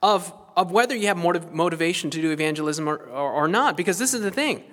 of 0.01 0.33
of 0.55 0.71
whether 0.71 0.95
you 0.95 1.07
have 1.07 1.17
motivation 1.17 2.09
to 2.11 2.21
do 2.21 2.31
evangelism 2.31 2.87
or, 2.87 2.97
or, 2.97 3.31
or 3.31 3.47
not, 3.47 3.75
because 3.75 3.97
this 3.97 4.13
is 4.13 4.21
the 4.21 4.31
thing. 4.31 4.63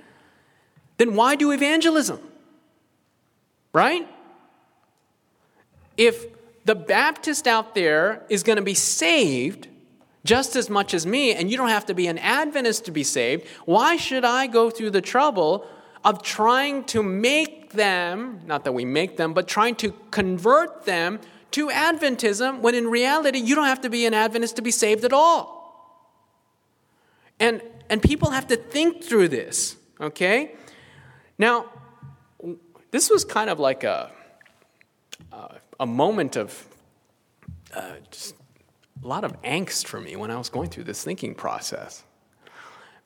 Then 0.99 1.15
why 1.15 1.37
do 1.37 1.51
evangelism? 1.53 2.21
Right? 3.73 4.07
If 5.97 6.27
the 6.65 6.75
Baptist 6.75 7.47
out 7.47 7.75
there 7.75 8.25
is 8.29 8.43
going 8.43 8.57
to 8.57 8.63
be 8.63 8.75
saved 8.75 9.69
just 10.25 10.55
as 10.55 10.69
much 10.69 10.93
as 10.93 11.07
me, 11.07 11.33
and 11.33 11.51
you 11.51 11.57
don't 11.57 11.71
have 11.71 11.87
to 11.87 11.95
be 11.95 12.07
an 12.07 12.19
Adventist 12.19 12.85
to 12.85 12.91
be 12.91 13.03
saved, 13.03 13.47
why 13.65 13.97
should 13.97 14.25
I 14.25 14.47
go 14.47 14.69
through 14.69 14.91
the 14.91 15.01
trouble 15.01 15.67
of 16.05 16.23
trying 16.23 16.85
to 16.85 17.03
make 17.03 17.60
them, 17.71 18.41
not 18.47 18.65
that 18.65 18.73
we 18.73 18.85
make 18.85 19.17
them, 19.17 19.33
but 19.33 19.49
trying 19.49 19.75
to 19.77 19.93
convert 20.11 20.85
them 20.85 21.21
to 21.53 21.69
Adventism 21.69 22.61
when 22.61 22.75
in 22.75 22.89
reality 22.89 23.39
you 23.39 23.55
don't 23.55 23.67
have 23.67 23.81
to 23.83 23.91
be 23.91 24.07
an 24.07 24.15
Adventist 24.15 24.57
to 24.57 24.63
be 24.63 24.71
saved 24.71 25.05
at 25.05 25.13
all? 25.13 25.59
And, 27.39 27.63
and 27.89 28.03
people 28.03 28.31
have 28.31 28.47
to 28.49 28.57
think 28.57 29.03
through 29.03 29.29
this, 29.29 29.77
okay? 30.01 30.55
Now, 31.39 31.67
this 32.91 33.09
was 33.09 33.25
kind 33.25 33.49
of 33.49 33.59
like 33.59 33.83
a, 33.85 34.11
a 35.81 35.87
moment 35.87 36.37
of 36.37 36.67
uh, 37.75 37.95
just 38.11 38.35
a 39.03 39.07
lot 39.07 39.25
of 39.25 39.41
angst 39.43 39.87
for 39.87 40.01
me 40.01 40.15
when 40.15 40.31
I 40.31 40.37
was 40.37 40.51
going 40.51 40.69
through 40.69 40.85
this 40.85 41.03
thinking 41.03 41.35
process. 41.35 42.05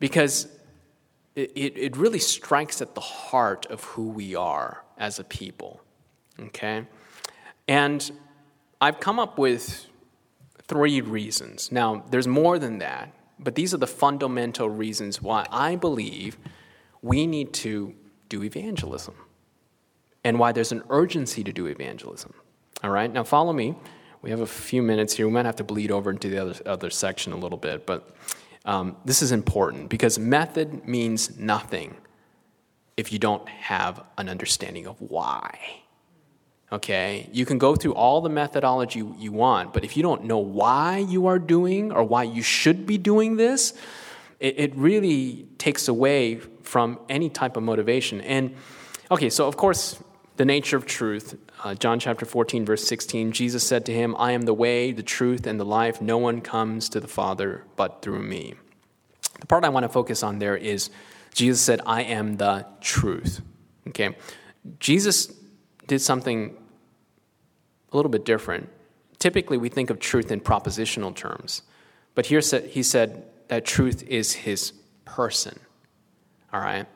Because 0.00 0.48
it, 1.37 1.76
it, 1.76 1.97
really 1.97 2.20
strikes 2.20 2.80
at 2.80 2.95
the 2.95 3.01
heart 3.01 3.66
of 3.66 3.82
who 3.85 4.09
we 4.09 4.37
are 4.37 4.85
as 4.99 5.18
a 5.18 5.24
people, 5.24 5.80
okay? 6.39 6.87
And 7.66 8.11
I've 8.80 9.01
come 9.01 9.18
up 9.18 9.37
with 9.37 9.87
three 10.68 11.01
reasons. 11.01 11.72
Now, 11.72 12.05
there's 12.11 12.28
more 12.28 12.59
than 12.59 12.78
that, 12.78 13.12
but 13.39 13.57
these 13.57 13.74
are 13.74 13.78
the 13.78 13.87
fundamental 13.87 14.68
reasons 14.68 15.20
why 15.20 15.47
I 15.51 15.76
believe 15.76 16.39
we 17.03 17.26
need 17.26 17.53
to 17.55 17.95
do 18.28 18.45
evangelism 18.45 19.14
and 20.22 20.39
why 20.39 20.53
there's 20.53 20.72
an 20.72 20.82
urgency 20.89 21.45
to 21.45 21.53
do 21.53 21.66
evangelism. 21.66 22.32
All 22.82 22.91
right, 22.91 23.12
now 23.12 23.24
follow 23.24 23.53
me. 23.53 23.74
We 24.22 24.30
have 24.30 24.41
a 24.41 24.47
few 24.47 24.82
minutes 24.82 25.14
here. 25.14 25.26
We 25.26 25.32
might 25.32 25.45
have 25.45 25.57
to 25.57 25.64
bleed 25.64 25.91
over 25.91 26.11
into 26.11 26.28
the 26.28 26.39
other, 26.39 26.55
other 26.64 26.91
section 26.91 27.32
a 27.32 27.37
little 27.37 27.59
bit, 27.59 27.85
but 27.85 28.16
um, 28.64 28.96
this 29.04 29.22
is 29.22 29.32
important 29.32 29.88
because 29.88 30.18
method 30.18 30.86
means 30.86 31.38
nothing 31.38 31.96
if 32.96 33.12
you 33.12 33.18
don't 33.18 33.46
have 33.48 34.02
an 34.16 34.28
understanding 34.28 34.86
of 34.86 35.00
why. 35.00 35.58
Okay? 36.72 37.28
You 37.32 37.44
can 37.44 37.58
go 37.58 37.76
through 37.76 37.94
all 37.94 38.20
the 38.20 38.28
methodology 38.28 39.02
you 39.18 39.32
want, 39.32 39.72
but 39.72 39.84
if 39.84 39.96
you 39.96 40.02
don't 40.02 40.24
know 40.24 40.38
why 40.38 40.98
you 40.98 41.26
are 41.26 41.38
doing 41.38 41.92
or 41.92 42.04
why 42.04 42.22
you 42.22 42.42
should 42.42 42.86
be 42.86 42.98
doing 42.98 43.36
this, 43.36 43.74
it, 44.40 44.58
it 44.58 44.76
really 44.76 45.46
takes 45.58 45.88
away 45.88 46.40
from 46.62 46.98
any 47.08 47.28
type 47.28 47.56
of 47.56 47.62
motivation. 47.62 48.20
And 48.22 48.54
okay, 49.10 49.30
so 49.30 49.46
of 49.46 49.56
course, 49.56 50.02
the 50.36 50.44
nature 50.44 50.76
of 50.76 50.86
truth. 50.86 51.38
Uh, 51.62 51.74
John 51.74 51.98
chapter 51.98 52.26
14, 52.26 52.66
verse 52.66 52.86
16, 52.86 53.32
Jesus 53.32 53.66
said 53.66 53.86
to 53.86 53.92
him, 53.92 54.14
I 54.18 54.32
am 54.32 54.42
the 54.42 54.55
way, 54.55 54.92
the 54.92 55.02
truth, 55.02 55.46
and 55.46 55.59
the 55.59 55.64
life. 55.64 56.02
No 56.02 56.18
one 56.18 56.40
comes 56.40 56.88
to 56.90 57.00
the 57.00 57.09
Father 57.09 57.64
but 57.76 58.02
through 58.02 58.22
me. 58.22 58.55
The 59.40 59.46
part 59.46 59.64
I 59.64 59.68
want 59.68 59.84
to 59.84 59.88
focus 59.88 60.22
on 60.22 60.38
there 60.38 60.57
is 60.57 60.90
Jesus 61.32 61.61
said, 61.61 61.80
I 61.86 62.02
am 62.02 62.36
the 62.36 62.66
truth. 62.80 63.40
Okay? 63.88 64.16
Jesus 64.78 65.32
did 65.86 66.00
something 66.00 66.57
a 67.92 67.96
little 67.96 68.11
bit 68.11 68.24
different. 68.24 68.68
Typically, 69.18 69.57
we 69.57 69.68
think 69.68 69.90
of 69.90 69.98
truth 69.98 70.30
in 70.30 70.40
propositional 70.40 71.14
terms, 71.14 71.62
but 72.14 72.26
here 72.26 72.40
he 72.40 72.82
said 72.82 73.24
that 73.48 73.64
truth 73.64 74.02
is 74.05 74.32
his 74.32 74.72
person. 75.05 75.59
All 76.52 76.61
right? 76.61 76.86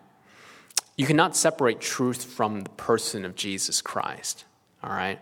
You 0.96 1.06
cannot 1.06 1.36
separate 1.36 1.80
truth 1.80 2.24
from 2.24 2.62
the 2.62 2.70
person 2.70 3.24
of 3.24 3.34
Jesus 3.34 3.80
Christ. 3.80 4.44
All 4.82 4.90
right? 4.90 5.18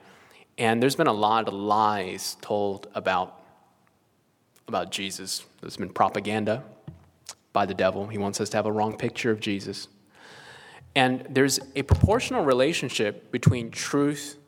And 0.59 0.83
there's 0.83 0.97
been 0.97 1.07
a 1.07 1.13
lot 1.13 1.49
of 1.49 1.55
lies 1.55 2.37
told 2.41 2.89
about, 2.95 3.41
about 4.69 4.91
Jesus. 4.91 5.45
There's 5.61 5.77
been 5.77 5.91
propaganda 5.91 6.65
by 7.53 7.67
the 7.67 7.75
devil. 7.75 8.07
He 8.07 8.19
wants 8.19 8.41
us 8.41 8.49
to 8.51 8.57
have 8.57 8.67
a 8.67 8.73
wrong 8.73 8.97
picture 8.97 9.31
of 9.31 9.41
Jesus. 9.41 9.89
And 10.95 11.27
there's 11.29 11.61
a 11.75 11.83
proportional 11.83 12.45
relationship 12.45 13.31
between 13.31 13.71
truth 13.71 14.39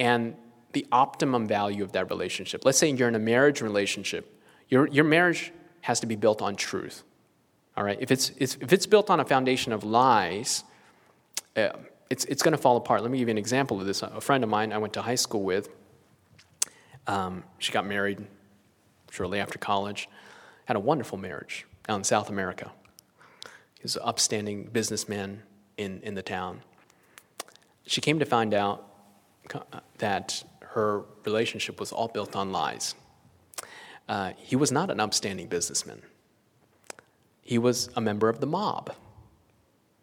and 0.00 0.34
the 0.72 0.86
optimum 0.90 1.46
value 1.46 1.82
of 1.82 1.92
that 1.92 2.10
relationship. 2.10 2.64
Let's 2.64 2.78
say 2.78 2.90
you're 2.90 3.08
in 3.08 3.14
a 3.14 3.18
marriage 3.18 3.60
relationship. 3.60 4.42
Your, 4.68 4.86
your 4.88 5.04
marriage 5.04 5.52
has 5.82 6.00
to 6.00 6.06
be 6.06 6.16
built 6.16 6.42
on 6.42 6.56
truth. 6.56 7.02
All 7.76 7.84
right? 7.84 7.98
If 8.00 8.10
it's, 8.10 8.30
if 8.38 8.72
it's 8.72 8.86
built 8.86 9.10
on 9.10 9.20
a 9.20 9.24
foundation 9.24 9.72
of 9.72 9.84
lies, 9.84 10.64
uh, 11.56 11.70
it's, 12.10 12.24
it's 12.26 12.42
going 12.42 12.52
to 12.52 12.58
fall 12.58 12.76
apart. 12.76 13.02
Let 13.02 13.10
me 13.10 13.18
give 13.18 13.28
you 13.28 13.32
an 13.32 13.38
example 13.38 13.80
of 13.80 13.86
this. 13.86 14.02
A 14.02 14.20
friend 14.20 14.44
of 14.44 14.50
mine 14.50 14.72
I 14.72 14.78
went 14.78 14.92
to 14.94 15.02
high 15.02 15.16
school 15.16 15.42
with, 15.42 15.68
um, 17.06 17.44
she 17.58 17.72
got 17.72 17.86
married 17.86 18.26
shortly 19.10 19.40
after 19.40 19.58
college, 19.58 20.08
had 20.66 20.76
a 20.76 20.80
wonderful 20.80 21.18
marriage 21.18 21.66
out 21.88 21.96
in 21.96 22.04
South 22.04 22.28
America. 22.28 22.72
He 23.74 23.82
was 23.82 23.96
an 23.96 24.02
upstanding 24.04 24.64
businessman 24.64 25.42
in, 25.76 26.00
in 26.02 26.14
the 26.14 26.22
town. 26.22 26.62
She 27.86 28.00
came 28.00 28.18
to 28.18 28.24
find 28.24 28.52
out 28.54 28.88
that 29.98 30.42
her 30.60 31.04
relationship 31.24 31.78
was 31.78 31.92
all 31.92 32.08
built 32.08 32.34
on 32.34 32.52
lies. 32.52 32.94
Uh, 34.08 34.32
he 34.36 34.56
was 34.56 34.70
not 34.70 34.90
an 34.90 35.00
upstanding 35.00 35.48
businessman. 35.48 36.02
He 37.42 37.58
was 37.58 37.88
a 37.96 38.00
member 38.00 38.28
of 38.28 38.40
the 38.40 38.46
mob. 38.46 38.94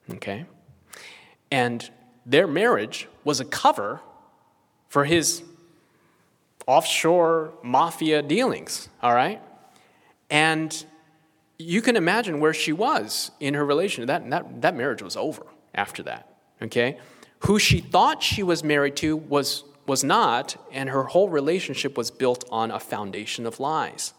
Okay? 0.10 0.46
And 1.54 1.88
their 2.26 2.48
marriage 2.48 3.08
was 3.24 3.40
a 3.40 3.46
cover 3.46 4.02
for 4.88 5.06
his 5.06 5.44
offshore 6.66 7.54
mafia 7.62 8.24
dealings, 8.24 8.90
all 9.04 9.14
right? 9.14 9.40
And 10.32 10.84
you 11.60 11.84
can 11.84 11.96
imagine 11.96 12.40
where 12.40 12.56
she 12.56 12.74
was 12.74 13.30
in 13.40 13.54
her 13.54 13.64
relation. 13.64 14.08
That, 14.08 14.28
that, 14.32 14.64
that 14.64 14.76
marriage 14.76 15.04
was 15.04 15.16
over 15.16 15.46
after 15.76 16.02
that, 16.02 16.28
okay? 16.60 16.98
Who 17.42 17.60
she 17.60 17.82
thought 17.82 18.24
she 18.24 18.42
was 18.42 18.64
married 18.64 18.96
to 18.98 19.16
was 19.16 19.64
was 19.86 20.04
not, 20.04 20.56
and 20.72 20.90
her 20.90 21.04
whole 21.04 21.30
relationship 21.30 21.98
was 21.98 22.10
built 22.10 22.46
on 22.50 22.72
a 22.72 22.80
foundation 22.80 23.46
of 23.46 23.60
lies. 23.60 24.14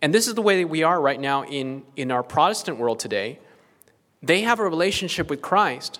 And 0.00 0.14
this 0.14 0.28
is 0.28 0.34
the 0.34 0.42
way 0.42 0.62
that 0.62 0.68
we 0.68 0.84
are 0.84 1.00
right 1.00 1.18
now 1.18 1.44
in, 1.44 1.82
in 1.96 2.12
our 2.12 2.22
Protestant 2.22 2.78
world 2.78 3.00
today. 3.00 3.40
They 4.22 4.42
have 4.42 4.60
a 4.60 4.64
relationship 4.64 5.30
with 5.30 5.40
Christ, 5.40 5.98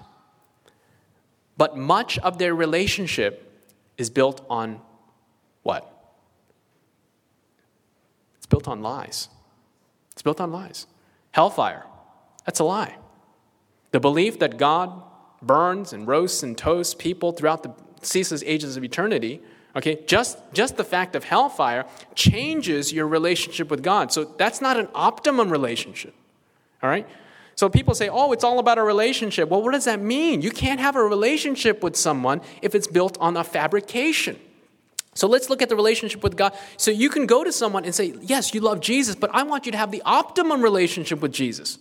but 1.57 1.77
much 1.77 2.19
of 2.19 2.39
their 2.39 2.55
relationship 2.55 3.49
is 3.99 4.11
built 4.11 4.45
on 4.49 4.81
what? 5.63 5.89
It's 8.37 8.47
built 8.47 8.67
on 8.69 8.83
lies. 8.83 9.29
It's 10.13 10.23
built 10.23 10.41
on 10.41 10.51
lies. 10.51 10.87
Hellfire, 11.31 11.85
that's 12.45 12.61
a 12.61 12.65
lie. 12.65 12.97
The 13.93 14.01
belief 14.01 14.39
that 14.41 14.57
God 14.57 15.03
burns 15.41 15.93
and 15.93 16.07
roasts 16.07 16.43
and 16.43 16.57
toasts 16.57 16.95
people 16.95 17.33
throughout 17.33 17.63
the 17.63 17.73
ceaseless 18.03 18.43
ages 18.47 18.77
of 18.77 18.85
eternity, 18.85 19.41
okay, 19.77 20.03
just, 20.07 20.39
just 20.53 20.77
the 20.77 20.85
fact 20.85 21.15
of 21.15 21.25
hellfire 21.25 21.85
changes 22.15 22.93
your 22.93 23.07
relationship 23.07 23.71
with 23.71 23.83
God. 23.83 24.13
So 24.13 24.25
that's 24.25 24.61
not 24.61 24.79
an 24.79 24.89
optimum 24.95 25.51
relationship, 25.51 26.15
all 26.83 26.91
right? 26.91 27.09
So 27.55 27.69
people 27.69 27.95
say, 27.95 28.09
oh, 28.09 28.33
it's 28.33 28.45
all 28.45 28.59
about 28.59 28.79
a 28.79 28.83
relationship. 28.83 29.49
Well, 29.49 29.63
what 29.63 29.73
does 29.73 29.85
that 29.85 30.01
mean? 30.01 30.43
You 30.43 30.51
can't 30.51 30.81
have 30.81 30.97
a 30.97 31.03
relationship 31.03 31.83
with 31.83 31.97
someone 31.97 32.41
if 32.63 32.75
it's 32.75 32.87
built 32.87 33.19
on 33.21 33.37
a 33.37 33.45
fabrication. 33.45 34.39
So 35.15 35.29
let's 35.29 35.51
look 35.51 35.61
at 35.61 35.69
the 35.69 35.77
relationship 35.77 36.23
with 36.23 36.37
God. 36.37 36.57
So 36.79 36.91
you 36.91 37.11
can 37.11 37.27
go 37.27 37.45
to 37.45 37.53
someone 37.53 37.85
and 37.85 37.95
say, 37.95 38.15
yes, 38.23 38.55
you 38.55 38.61
love 38.61 38.81
Jesus, 38.81 39.15
but 39.15 39.31
I 39.35 39.43
want 39.43 39.67
you 39.67 39.73
to 39.73 39.79
have 39.79 39.91
the 39.91 40.03
optimum 40.05 40.63
relationship 40.63 41.21
with 41.21 41.33
Jesus. 41.33 41.79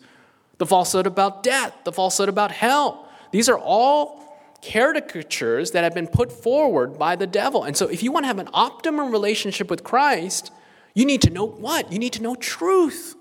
The 0.58 0.66
falsehood 0.66 1.08
about 1.08 1.42
death, 1.42 1.74
the 1.86 1.94
falsehood 1.94 2.30
about 2.30 2.52
hell. 2.52 3.08
These 3.32 3.48
are 3.48 3.58
all 3.58 4.22
caricatures 4.62 5.72
that 5.72 5.84
have 5.84 5.94
been 5.94 6.08
put 6.08 6.32
forward 6.32 7.00
by 7.00 7.16
the 7.16 7.26
devil. 7.26 7.64
And 7.64 7.76
so, 7.76 7.88
if 7.88 8.04
you 8.04 8.12
want 8.12 8.26
to 8.26 8.28
have 8.28 8.38
an 8.38 8.50
optimum 8.54 9.12
relationship 9.12 9.70
with 9.70 9.84
Christ, 9.84 10.52
you 10.94 11.06
need 11.06 11.22
to 11.24 11.30
know 11.30 11.46
what? 11.46 11.92
You 11.92 12.00
need 12.00 12.14
to 12.14 12.22
know 12.22 12.36
truth. 12.36 13.16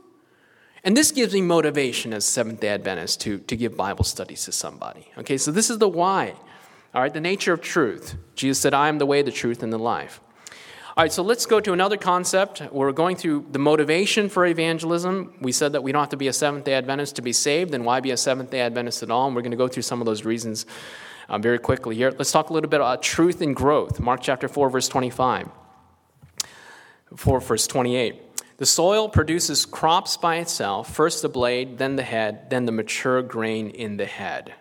And 0.83 0.97
this 0.97 1.13
gives 1.13 1.35
me 1.35 1.43
motivation 1.43 2.13
as 2.13 2.25
Seventh 2.25 2.61
day 2.61 2.69
Adventist 2.69 3.21
to, 3.23 3.39
to 3.39 3.57
give 3.57 3.77
Bible 3.77 4.05
studies 4.05 4.45
to 4.47 4.53
somebody. 4.53 5.09
Okay, 5.19 5.37
so 5.37 5.51
this 5.51 5.69
is 5.69 5.79
the 5.79 5.89
why. 5.89 6.35
All 6.95 7.03
right, 7.03 7.13
the 7.13 7.21
nature 7.21 7.53
of 7.53 7.61
truth. 7.61 8.15
Jesus 8.35 8.59
said, 8.59 8.75
I 8.75 8.89
am 8.89 8.99
the 8.99 9.07
way, 9.07 9.23
the 9.23 9.31
truth, 9.31 9.63
and 9.63 9.73
the 9.73 9.79
life. 9.79 10.21
All 10.97 11.05
right, 11.05 11.13
so 11.13 11.23
let's 11.23 11.47
go 11.47 11.61
to 11.61 11.73
another 11.73 11.97
concept. 11.97 12.63
We're 12.73 12.91
going 12.93 13.17
through 13.17 13.47
the 13.53 13.59
motivation 13.59 14.29
for 14.29 14.45
evangelism. 14.45 15.35
We 15.41 15.53
said 15.53 15.73
that 15.73 15.83
we 15.83 15.93
don't 15.93 16.01
have 16.01 16.11
to 16.11 16.17
be 16.17 16.29
a 16.29 16.33
Seventh 16.33 16.65
day 16.65 16.75
Adventist 16.75 17.17
to 17.17 17.23
be 17.23 17.33
saved, 17.33 17.71
then 17.71 17.85
why 17.85 18.01
be 18.01 18.11
a 18.11 18.17
Seventh 18.17 18.51
day 18.51 18.61
Adventist 18.61 19.03
at 19.03 19.11
all? 19.11 19.27
And 19.27 19.37
we're 19.37 19.43
going 19.43 19.53
to 19.53 19.57
go 19.57 19.69
through 19.69 19.85
some 19.85 20.01
of 20.01 20.07
those 20.07 20.25
reasons 20.25 20.67
um, 21.29 21.41
very 21.41 21.59
quickly 21.59 21.95
here. 21.95 22.11
Let's 22.11 22.33
talk 22.33 22.51
a 22.51 22.53
little 22.53 22.69
bit 22.69 22.81
about 22.81 23.03
truth 23.03 23.41
and 23.41 23.55
growth. 23.55 24.01
Mark 24.01 24.21
chapter 24.21 24.49
4, 24.49 24.69
verse 24.69 24.89
25. 24.89 25.49
4, 27.17 27.41
verse 27.41 27.67
28. 27.67 28.30
The 28.61 28.67
soil 28.67 29.09
produces 29.09 29.65
crops 29.65 30.19
by 30.19 30.37
itself 30.37 30.95
first 30.95 31.23
the 31.23 31.31
blade, 31.31 31.79
then 31.79 31.97
the 31.97 32.03
head, 32.03 32.51
then 32.51 32.67
the 32.67 32.73
mature 32.73 33.23
grain 33.23 33.71
in 33.71 33.97
the 33.97 34.05
head. 34.05 34.53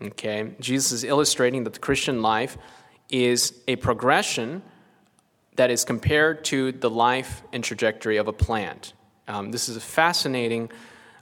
Okay? 0.00 0.52
Jesus 0.58 0.90
is 0.90 1.04
illustrating 1.04 1.64
that 1.64 1.74
the 1.74 1.78
Christian 1.78 2.22
life 2.22 2.56
is 3.10 3.52
a 3.68 3.76
progression 3.76 4.62
that 5.56 5.70
is 5.70 5.84
compared 5.84 6.46
to 6.46 6.72
the 6.72 6.88
life 6.88 7.42
and 7.52 7.62
trajectory 7.62 8.16
of 8.16 8.26
a 8.26 8.32
plant. 8.32 8.94
Um, 9.28 9.50
this 9.50 9.68
is 9.68 9.76
a 9.76 9.80
fascinating 9.80 10.70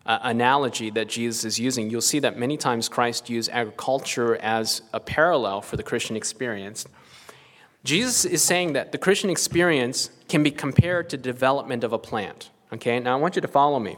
uh, 0.06 0.20
analogy 0.22 0.90
that 0.90 1.08
Jesus 1.08 1.44
is 1.44 1.58
using, 1.58 1.90
you'll 1.90 2.00
see 2.00 2.20
that 2.20 2.38
many 2.38 2.56
times 2.56 2.88
Christ 2.88 3.28
used 3.28 3.50
agriculture 3.50 4.36
as 4.36 4.82
a 4.94 5.00
parallel 5.00 5.62
for 5.62 5.76
the 5.76 5.82
Christian 5.82 6.14
experience. 6.14 6.86
Jesus 7.84 8.24
is 8.24 8.42
saying 8.42 8.74
that 8.74 8.92
the 8.92 8.98
Christian 8.98 9.30
experience 9.30 10.10
can 10.28 10.42
be 10.42 10.50
compared 10.50 11.08
to 11.10 11.16
development 11.16 11.82
of 11.82 11.92
a 11.92 11.98
plant. 11.98 12.50
Okay, 12.72 13.00
now 13.00 13.14
I 13.16 13.20
want 13.20 13.36
you 13.36 13.42
to 13.42 13.48
follow 13.48 13.78
me. 13.78 13.96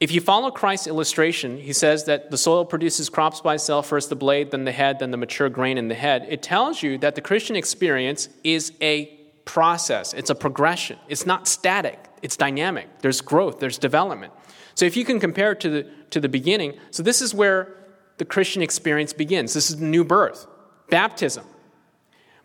If 0.00 0.12
you 0.12 0.20
follow 0.20 0.50
Christ's 0.50 0.86
illustration, 0.86 1.58
he 1.58 1.72
says 1.72 2.04
that 2.04 2.30
the 2.30 2.38
soil 2.38 2.64
produces 2.64 3.08
crops 3.08 3.40
by 3.40 3.54
itself, 3.54 3.88
first 3.88 4.10
the 4.10 4.16
blade, 4.16 4.52
then 4.52 4.64
the 4.64 4.72
head, 4.72 5.00
then 5.00 5.10
the 5.10 5.16
mature 5.16 5.48
grain 5.48 5.76
in 5.76 5.88
the 5.88 5.94
head. 5.94 6.24
It 6.28 6.40
tells 6.40 6.82
you 6.82 6.98
that 6.98 7.16
the 7.16 7.20
Christian 7.20 7.56
experience 7.56 8.28
is 8.44 8.72
a 8.80 9.06
process, 9.44 10.14
it's 10.14 10.30
a 10.30 10.34
progression. 10.34 10.98
It's 11.08 11.26
not 11.26 11.48
static, 11.48 11.98
it's 12.22 12.36
dynamic. 12.36 13.00
There's 13.00 13.20
growth, 13.20 13.58
there's 13.58 13.78
development. 13.78 14.32
So 14.74 14.86
if 14.86 14.96
you 14.96 15.04
can 15.04 15.18
compare 15.18 15.52
it 15.52 15.60
to 15.60 15.70
the, 15.70 15.90
to 16.10 16.20
the 16.20 16.28
beginning, 16.28 16.78
so 16.92 17.02
this 17.02 17.20
is 17.20 17.34
where 17.34 17.74
the 18.18 18.24
Christian 18.24 18.62
experience 18.62 19.12
begins. 19.12 19.52
This 19.52 19.68
is 19.68 19.78
the 19.78 19.84
new 19.84 20.04
birth, 20.04 20.46
baptism. 20.90 21.44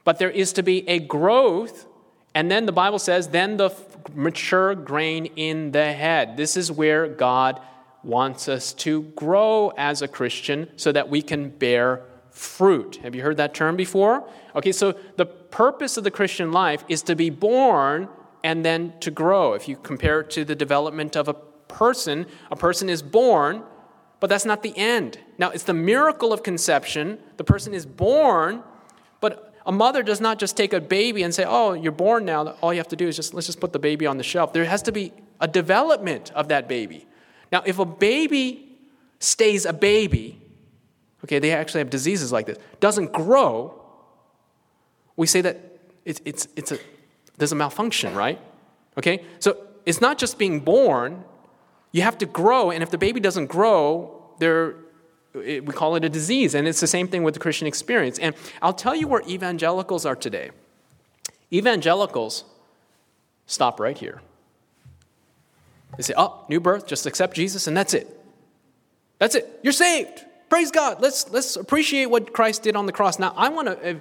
But 0.04 0.20
there 0.20 0.30
is 0.30 0.54
to 0.54 0.64
be 0.64 0.88
a 0.88 1.00
growth, 1.00 1.86
and 2.36 2.52
then 2.52 2.66
the 2.66 2.72
Bible 2.72 3.00
says, 3.00 3.30
then 3.30 3.58
the 3.58 3.74
mature 4.14 4.76
grain 4.76 5.28
in 5.36 5.72
the 5.72 5.94
head. 5.94 6.36
This 6.38 6.58
is 6.58 6.72
where 6.72 7.08
God 7.08 7.62
wants 8.04 8.50
us 8.50 8.74
to 8.74 9.04
grow 9.04 9.72
as 9.78 10.02
a 10.02 10.08
Christian 10.08 10.70
so 10.76 10.92
that 10.92 11.10
we 11.10 11.22
can 11.22 11.50
bear 11.50 12.04
fruit. 12.32 12.98
Have 13.04 13.16
you 13.16 13.22
heard 13.22 13.38
that 13.38 13.54
term 13.54 13.78
before? 13.78 14.28
Okay, 14.56 14.72
so 14.72 14.94
the 15.16 15.26
purpose 15.26 15.98
of 15.98 16.04
the 16.04 16.12
Christian 16.12 16.52
life 16.52 16.84
is 16.90 17.02
to 17.04 17.16
be 17.16 17.30
born 17.30 18.10
and 18.44 18.66
then 18.66 18.94
to 19.00 19.12
grow. 19.12 19.54
If 19.54 19.70
you 19.70 19.78
compare 19.78 20.20
it 20.20 20.30
to 20.32 20.44
the 20.44 20.56
development 20.56 21.16
of 21.16 21.30
a 21.30 21.34
person, 21.34 22.26
a 22.52 22.56
person 22.56 22.90
is 22.90 23.02
born, 23.02 23.64
but 24.20 24.30
that's 24.30 24.46
not 24.46 24.64
the 24.64 24.78
end. 24.78 25.20
Now, 25.38 25.52
it's 25.52 25.64
the 25.64 25.74
miracle 25.74 26.34
of 26.34 26.44
conception. 26.44 27.20
The 27.38 27.44
person 27.44 27.74
is 27.74 27.86
born, 27.86 28.64
but 29.22 29.53
a 29.66 29.72
mother 29.72 30.04
does 30.04 30.20
not 30.20 30.40
just 30.40 30.58
take 30.58 30.74
a 30.74 30.82
baby 30.82 31.24
and 31.24 31.34
say, 31.34 31.46
Oh, 31.48 31.74
you're 31.74 31.92
born 31.92 32.26
now. 32.26 32.50
All 32.62 32.74
you 32.74 32.80
have 32.80 32.88
to 32.90 32.96
do 32.96 33.08
is 33.08 33.16
just, 33.16 33.34
let's 33.34 33.48
just 33.48 33.60
put 33.60 33.74
the 33.74 33.80
baby 33.80 34.06
on 34.06 34.18
the 34.18 34.24
shelf. 34.24 34.54
There 34.54 34.66
has 34.66 34.82
to 34.84 34.92
be 34.92 35.14
a 35.40 35.48
development 35.48 36.32
of 36.32 36.50
that 36.50 36.68
baby. 36.68 37.06
Now, 37.52 37.64
if 37.66 37.80
a 37.80 37.86
baby 37.86 38.78
stays 39.20 39.66
a 39.66 39.74
baby, 39.74 40.42
okay, 41.24 41.40
they 41.40 41.52
actually 41.52 41.80
have 41.80 41.90
diseases 41.90 42.32
like 42.32 42.46
this, 42.46 42.58
doesn't 42.80 43.14
grow, 43.14 43.80
we 45.16 45.28
say 45.28 45.42
that 45.42 45.60
it's, 46.06 46.22
it's, 46.26 46.48
it's 46.56 46.72
a, 46.72 46.80
there's 47.38 47.52
a 47.52 47.56
malfunction, 47.56 48.14
right? 48.16 48.40
Okay? 48.98 49.24
So 49.40 49.58
it's 49.86 50.02
not 50.02 50.18
just 50.18 50.38
being 50.38 50.60
born, 50.60 51.24
you 51.92 52.02
have 52.02 52.18
to 52.18 52.26
grow, 52.26 52.72
and 52.72 52.84
if 52.84 52.90
the 52.90 52.98
baby 52.98 53.20
doesn't 53.20 53.48
grow, 53.48 54.34
there, 54.40 54.76
we 55.34 55.62
call 55.62 55.96
it 55.96 56.04
a 56.04 56.10
disease. 56.10 56.56
And 56.56 56.68
it's 56.68 56.80
the 56.80 56.88
same 56.88 57.08
thing 57.08 57.24
with 57.24 57.34
the 57.34 57.40
Christian 57.40 57.68
experience. 57.68 58.20
And 58.20 58.36
I'll 58.62 58.74
tell 58.74 58.96
you 58.96 59.08
where 59.08 59.22
evangelicals 59.28 60.06
are 60.06 60.16
today. 60.16 60.52
Evangelicals 61.52 62.46
stop 63.46 63.80
right 63.80 63.98
here. 63.98 64.22
They 65.98 66.04
say, 66.04 66.14
oh, 66.18 66.44
new 66.50 66.60
birth, 66.60 66.88
just 66.88 67.06
accept 67.06 67.36
Jesus, 67.36 67.68
and 67.68 67.78
that's 67.78 67.94
it. 67.94 68.20
That's 69.20 69.36
it. 69.36 69.60
You're 69.62 69.74
saved. 69.74 70.26
Praise 70.50 70.72
God. 70.72 71.02
Let's, 71.02 71.30
let's 71.32 71.56
appreciate 71.56 72.08
what 72.08 72.34
Christ 72.34 72.64
did 72.64 72.76
on 72.76 72.86
the 72.86 72.92
cross. 72.92 73.20
Now, 73.20 73.34
I 73.36 73.50
want 73.50 73.68
to 73.68 73.92
uh, 73.92 74.00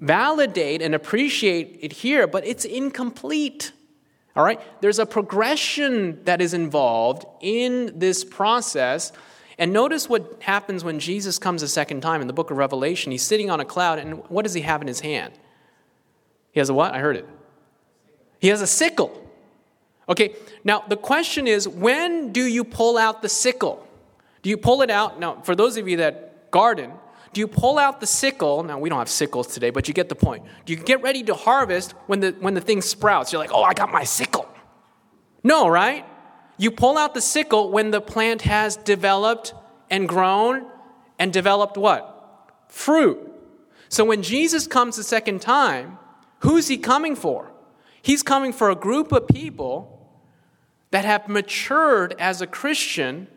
validate 0.00 0.82
and 0.82 0.94
appreciate 0.94 1.78
it 1.80 1.92
here, 1.92 2.26
but 2.26 2.46
it's 2.46 2.64
incomplete. 2.64 3.72
All 4.34 4.44
right? 4.44 4.60
There's 4.82 4.98
a 4.98 5.06
progression 5.06 6.22
that 6.24 6.42
is 6.42 6.52
involved 6.52 7.24
in 7.40 7.98
this 7.98 8.24
process. 8.24 9.12
And 9.58 9.72
notice 9.72 10.08
what 10.08 10.42
happens 10.42 10.84
when 10.84 10.98
Jesus 10.98 11.38
comes 11.38 11.62
a 11.62 11.68
second 11.68 12.02
time 12.02 12.20
in 12.20 12.26
the 12.26 12.32
book 12.32 12.50
of 12.50 12.56
Revelation. 12.58 13.10
He's 13.10 13.22
sitting 13.22 13.50
on 13.50 13.60
a 13.60 13.64
cloud, 13.64 13.98
and 13.98 14.28
what 14.28 14.42
does 14.42 14.54
he 14.54 14.60
have 14.62 14.82
in 14.82 14.88
his 14.88 15.00
hand? 15.00 15.32
He 16.52 16.60
has 16.60 16.68
a 16.68 16.74
what? 16.74 16.94
I 16.94 16.98
heard 16.98 17.16
it. 17.16 17.26
He 18.38 18.48
has 18.48 18.60
a 18.60 18.66
sickle. 18.66 19.22
Okay, 20.08 20.36
now 20.62 20.84
the 20.88 20.96
question 20.96 21.46
is 21.46 21.66
when 21.66 22.32
do 22.32 22.44
you 22.44 22.64
pull 22.64 22.96
out 22.96 23.22
the 23.22 23.28
sickle? 23.28 23.86
Do 24.42 24.50
you 24.50 24.56
pull 24.56 24.82
it 24.82 24.90
out? 24.90 25.18
Now, 25.18 25.40
for 25.40 25.56
those 25.56 25.76
of 25.76 25.88
you 25.88 25.96
that 25.96 26.50
garden, 26.50 26.92
do 27.32 27.40
you 27.40 27.48
pull 27.48 27.78
out 27.78 28.00
the 28.00 28.06
sickle? 28.06 28.62
Now, 28.62 28.78
we 28.78 28.88
don't 28.88 28.98
have 28.98 29.08
sickles 29.08 29.48
today, 29.48 29.70
but 29.70 29.88
you 29.88 29.94
get 29.94 30.08
the 30.08 30.14
point. 30.14 30.44
Do 30.64 30.72
you 30.72 30.78
get 30.78 31.02
ready 31.02 31.22
to 31.24 31.34
harvest 31.34 31.92
when 32.06 32.20
the, 32.20 32.30
when 32.40 32.54
the 32.54 32.60
thing 32.60 32.80
sprouts? 32.80 33.32
You're 33.32 33.40
like, 33.40 33.52
oh, 33.52 33.62
I 33.62 33.74
got 33.74 33.90
my 33.90 34.04
sickle. 34.04 34.48
No, 35.42 35.68
right? 35.68 36.06
You 36.58 36.70
pull 36.70 36.96
out 36.96 37.14
the 37.14 37.20
sickle 37.20 37.70
when 37.70 37.90
the 37.90 38.00
plant 38.00 38.42
has 38.42 38.76
developed 38.76 39.54
and 39.90 40.08
grown 40.08 40.66
and 41.18 41.32
developed 41.32 41.76
what? 41.76 42.52
Fruit. 42.68 43.18
So 43.88 44.04
when 44.04 44.22
Jesus 44.22 44.66
comes 44.66 44.96
the 44.96 45.04
second 45.04 45.40
time, 45.40 45.98
who's 46.40 46.68
he 46.68 46.78
coming 46.78 47.14
for? 47.14 47.52
He's 48.02 48.22
coming 48.22 48.52
for 48.52 48.70
a 48.70 48.74
group 48.74 49.12
of 49.12 49.28
people 49.28 49.92
that 50.90 51.04
have 51.04 51.28
matured 51.28 52.14
as 52.18 52.40
a 52.40 52.46
Christian 52.46 53.28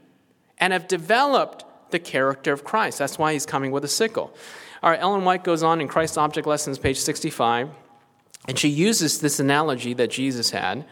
and 0.58 0.74
have 0.74 0.88
developed 0.88 1.66
the 1.92 2.00
character 2.00 2.54
of 2.54 2.64
Christ. 2.64 3.00
That's 3.00 3.18
why 3.18 3.34
he's 3.34 3.46
coming 3.46 3.72
with 3.72 3.84
a 3.84 3.88
sickle. 3.88 4.34
All 4.82 4.92
right, 4.92 5.00
Ellen 5.00 5.26
White 5.26 5.44
goes 5.44 5.64
on 5.64 5.82
in 5.82 5.88
Christ's 5.88 6.18
Object 6.18 6.48
Lessons, 6.48 6.78
page 6.78 7.00
65, 7.00 7.70
and 8.48 8.58
she 8.58 8.70
uses 8.70 9.20
this 9.20 9.40
analogy 9.40 9.94
that 9.96 10.10
Jesus 10.10 10.52
had 10.52 10.86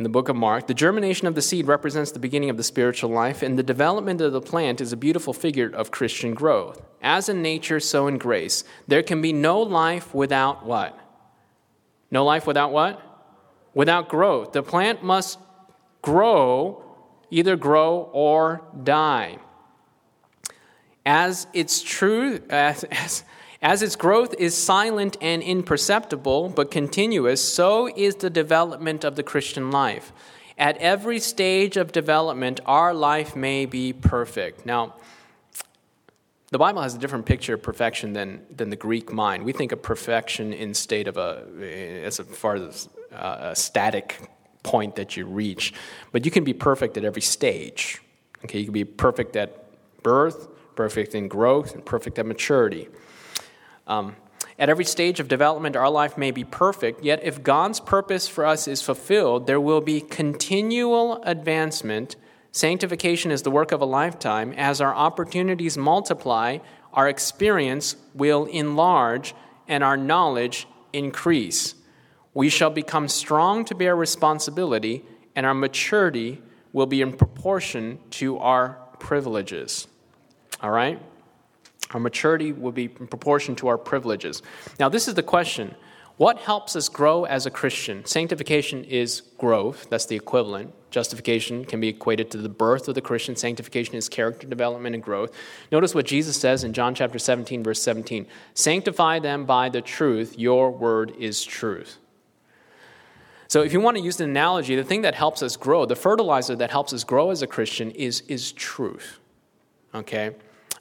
in 0.00 0.02
the 0.02 0.08
book 0.08 0.30
of 0.30 0.36
Mark. 0.36 0.66
The 0.66 0.72
germination 0.72 1.28
of 1.28 1.34
the 1.34 1.42
seed 1.42 1.66
represents 1.66 2.10
the 2.10 2.18
beginning 2.18 2.48
of 2.48 2.56
the 2.56 2.64
spiritual 2.64 3.10
life, 3.10 3.42
and 3.42 3.58
the 3.58 3.62
development 3.62 4.22
of 4.22 4.32
the 4.32 4.40
plant 4.40 4.80
is 4.80 4.94
a 4.94 4.96
beautiful 4.96 5.34
figure 5.34 5.68
of 5.68 5.90
Christian 5.90 6.32
growth. 6.32 6.80
As 7.02 7.28
in 7.28 7.42
nature, 7.42 7.80
so 7.80 8.06
in 8.06 8.16
grace. 8.16 8.64
There 8.88 9.02
can 9.02 9.20
be 9.20 9.34
no 9.34 9.60
life 9.60 10.14
without 10.14 10.64
what? 10.64 10.98
No 12.10 12.24
life 12.24 12.46
without 12.46 12.72
what? 12.72 12.98
Without 13.74 14.08
growth. 14.08 14.52
The 14.52 14.62
plant 14.62 15.04
must 15.04 15.38
grow, 16.00 16.82
either 17.28 17.56
grow 17.56 18.08
or 18.14 18.62
die. 18.82 19.36
As 21.04 21.46
its 21.52 21.82
truth, 21.82 22.42
as, 22.50 22.84
as, 22.84 23.22
as 23.62 23.82
its 23.82 23.96
growth 23.96 24.34
is 24.38 24.56
silent 24.56 25.16
and 25.20 25.42
imperceptible 25.42 26.48
but 26.48 26.70
continuous, 26.70 27.42
so 27.42 27.88
is 27.94 28.16
the 28.16 28.30
development 28.30 29.04
of 29.04 29.16
the 29.16 29.22
Christian 29.22 29.70
life. 29.70 30.12
At 30.56 30.76
every 30.78 31.20
stage 31.20 31.76
of 31.76 31.92
development, 31.92 32.60
our 32.66 32.92
life 32.92 33.34
may 33.34 33.66
be 33.66 33.92
perfect. 33.92 34.66
Now, 34.66 34.94
the 36.50 36.58
Bible 36.58 36.82
has 36.82 36.94
a 36.94 36.98
different 36.98 37.26
picture 37.26 37.54
of 37.54 37.62
perfection 37.62 38.12
than, 38.12 38.44
than 38.54 38.70
the 38.70 38.76
Greek 38.76 39.12
mind. 39.12 39.44
We 39.44 39.52
think 39.52 39.72
of 39.72 39.82
perfection 39.82 40.52
in 40.52 40.74
state 40.74 41.06
of 41.06 41.16
a, 41.16 42.02
as 42.04 42.18
far 42.18 42.56
as 42.56 42.88
uh, 43.12 43.50
a 43.52 43.56
static 43.56 44.20
point 44.62 44.96
that 44.96 45.16
you 45.16 45.26
reach. 45.26 45.72
But 46.12 46.24
you 46.24 46.30
can 46.30 46.44
be 46.44 46.52
perfect 46.52 46.96
at 46.96 47.04
every 47.04 47.22
stage. 47.22 48.02
Okay, 48.44 48.58
you 48.58 48.64
can 48.64 48.72
be 48.72 48.84
perfect 48.84 49.36
at 49.36 49.64
birth, 50.02 50.48
perfect 50.74 51.14
in 51.14 51.28
growth, 51.28 51.74
and 51.74 51.84
perfect 51.84 52.18
at 52.18 52.26
maturity. 52.26 52.88
Um, 53.90 54.16
at 54.58 54.68
every 54.68 54.84
stage 54.84 55.20
of 55.20 55.28
development, 55.28 55.76
our 55.76 55.90
life 55.90 56.16
may 56.16 56.30
be 56.30 56.44
perfect, 56.44 57.02
yet 57.02 57.22
if 57.22 57.42
God's 57.42 57.80
purpose 57.80 58.28
for 58.28 58.46
us 58.46 58.68
is 58.68 58.80
fulfilled, 58.80 59.46
there 59.46 59.60
will 59.60 59.80
be 59.80 60.00
continual 60.00 61.22
advancement 61.24 62.16
Sanctification 62.52 63.30
is 63.30 63.42
the 63.42 63.50
work 63.50 63.70
of 63.70 63.80
a 63.80 63.84
lifetime. 63.86 64.52
As 64.56 64.80
our 64.80 64.94
opportunities 64.94 65.78
multiply, 65.78 66.58
our 66.92 67.08
experience 67.08 67.94
will 68.14 68.46
enlarge 68.46 69.34
and 69.68 69.84
our 69.84 69.96
knowledge 69.96 70.66
increase. 70.92 71.74
We 72.34 72.48
shall 72.48 72.70
become 72.70 73.06
strong 73.06 73.64
to 73.66 73.74
bear 73.74 73.94
responsibility, 73.94 75.04
and 75.36 75.46
our 75.46 75.54
maturity 75.54 76.42
will 76.72 76.86
be 76.86 77.02
in 77.02 77.12
proportion 77.12 78.00
to 78.10 78.38
our 78.38 78.78
privileges. 78.98 79.86
All 80.60 80.70
right? 80.70 81.00
Our 81.92 82.00
maturity 82.00 82.52
will 82.52 82.72
be 82.72 82.84
in 82.84 83.06
proportion 83.06 83.56
to 83.56 83.68
our 83.68 83.78
privileges. 83.78 84.42
Now, 84.78 84.88
this 84.88 85.08
is 85.08 85.14
the 85.14 85.22
question 85.22 85.74
what 86.20 86.38
helps 86.38 86.76
us 86.76 86.90
grow 86.90 87.24
as 87.24 87.46
a 87.46 87.50
Christian? 87.50 88.04
Sanctification 88.04 88.84
is 88.84 89.22
growth, 89.38 89.88
that's 89.88 90.04
the 90.04 90.16
equivalent. 90.16 90.74
Justification 90.90 91.64
can 91.64 91.80
be 91.80 91.88
equated 91.88 92.30
to 92.32 92.36
the 92.36 92.48
birth 92.48 92.88
of 92.88 92.94
the 92.94 93.00
Christian. 93.00 93.36
Sanctification 93.36 93.94
is 93.94 94.08
character 94.08 94.46
development 94.46 94.94
and 94.94 95.02
growth. 95.02 95.32
Notice 95.72 95.94
what 95.94 96.04
Jesus 96.04 96.36
says 96.36 96.62
in 96.62 96.74
John 96.74 96.94
chapter 96.94 97.18
17, 97.18 97.64
verse 97.64 97.80
17 97.80 98.26
Sanctify 98.52 99.20
them 99.20 99.46
by 99.46 99.70
the 99.70 99.80
truth, 99.80 100.38
your 100.38 100.70
word 100.70 101.14
is 101.18 101.42
truth. 101.42 101.96
So, 103.48 103.62
if 103.62 103.72
you 103.72 103.80
want 103.80 103.96
to 103.96 104.02
use 104.02 104.20
an 104.20 104.28
analogy, 104.28 104.76
the 104.76 104.84
thing 104.84 105.02
that 105.02 105.14
helps 105.14 105.42
us 105.42 105.56
grow, 105.56 105.86
the 105.86 105.96
fertilizer 105.96 106.54
that 106.56 106.70
helps 106.70 106.92
us 106.92 107.02
grow 107.02 107.30
as 107.30 107.40
a 107.40 107.46
Christian 107.46 107.92
is, 107.92 108.20
is 108.28 108.52
truth. 108.52 109.18
Okay? 109.94 110.32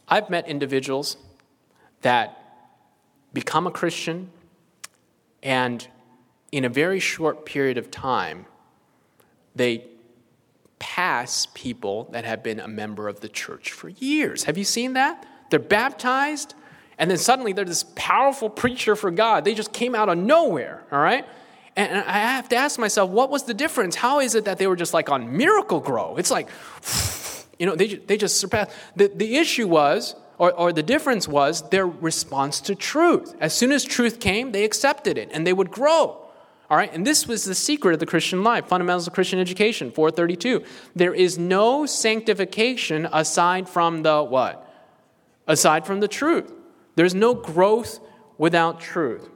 I've 0.09 0.29
met 0.29 0.47
individuals 0.47 1.17
that 2.01 2.35
become 3.33 3.67
a 3.67 3.71
Christian 3.71 4.31
and 5.43 5.87
in 6.51 6.65
a 6.65 6.69
very 6.69 6.99
short 6.99 7.45
period 7.45 7.77
of 7.77 7.91
time, 7.91 8.45
they 9.55 9.85
pass 10.79 11.47
people 11.53 12.05
that 12.11 12.25
have 12.25 12.41
been 12.41 12.59
a 12.59 12.67
member 12.67 13.07
of 13.07 13.19
the 13.19 13.29
church 13.29 13.71
for 13.71 13.89
years. 13.89 14.45
Have 14.45 14.57
you 14.57 14.63
seen 14.63 14.93
that? 14.93 15.25
They're 15.49 15.59
baptized, 15.59 16.55
and 16.97 17.11
then 17.11 17.17
suddenly 17.17 17.53
they're 17.53 17.65
this 17.65 17.85
powerful 17.95 18.49
preacher 18.49 18.95
for 18.95 19.11
God. 19.11 19.45
They 19.45 19.53
just 19.53 19.73
came 19.73 19.93
out 19.93 20.09
of 20.09 20.17
nowhere, 20.17 20.83
all 20.91 20.99
right? 20.99 21.25
And 21.75 21.99
I 21.99 22.19
have 22.19 22.49
to 22.49 22.55
ask 22.55 22.79
myself, 22.79 23.09
what 23.09 23.29
was 23.29 23.43
the 23.43 23.53
difference? 23.53 23.95
How 23.95 24.19
is 24.19 24.35
it 24.35 24.45
that 24.45 24.57
they 24.57 24.67
were 24.67 24.75
just 24.75 24.93
like 24.93 25.09
on 25.09 25.37
Miracle-Gro? 25.37 26.17
It's 26.17 26.31
like, 26.31 26.49
you 27.59 27.65
know, 27.65 27.75
they, 27.75 27.95
they 27.95 28.17
just 28.17 28.39
surpassed. 28.39 28.71
The, 28.95 29.11
the 29.13 29.37
issue 29.37 29.67
was 29.67 30.15
or, 30.39 30.53
or 30.53 30.73
the 30.73 30.81
difference 30.81 31.27
was 31.27 31.69
their 31.69 31.85
response 31.85 32.61
to 32.61 32.73
truth. 32.73 33.35
As 33.39 33.53
soon 33.53 33.71
as 33.71 33.83
truth 33.83 34.19
came, 34.19 34.53
they 34.53 34.63
accepted 34.63 35.17
it 35.17 35.29
and 35.31 35.45
they 35.45 35.53
would 35.53 35.69
grow. 35.69 36.25
All 36.69 36.77
right, 36.77 36.93
and 36.93 37.05
this 37.05 37.27
was 37.27 37.45
the 37.45 37.55
secret 37.55 37.93
of 37.93 37.99
the 37.99 38.05
Christian 38.05 38.43
life, 38.43 38.67
fundamentals 38.67 39.07
of 39.07 39.13
Christian 39.13 39.39
education, 39.39 39.91
432. 39.91 40.63
There 40.95 41.13
is 41.13 41.37
no 41.37 41.85
sanctification 41.85 43.07
aside 43.11 43.67
from 43.67 44.03
the 44.03 44.23
what? 44.23 44.65
Aside 45.47 45.85
from 45.85 45.99
the 45.99 46.07
truth. 46.07 46.53
There's 46.95 47.15
no 47.15 47.33
growth 47.33 47.99
without 48.37 48.79
truth. 48.79 49.27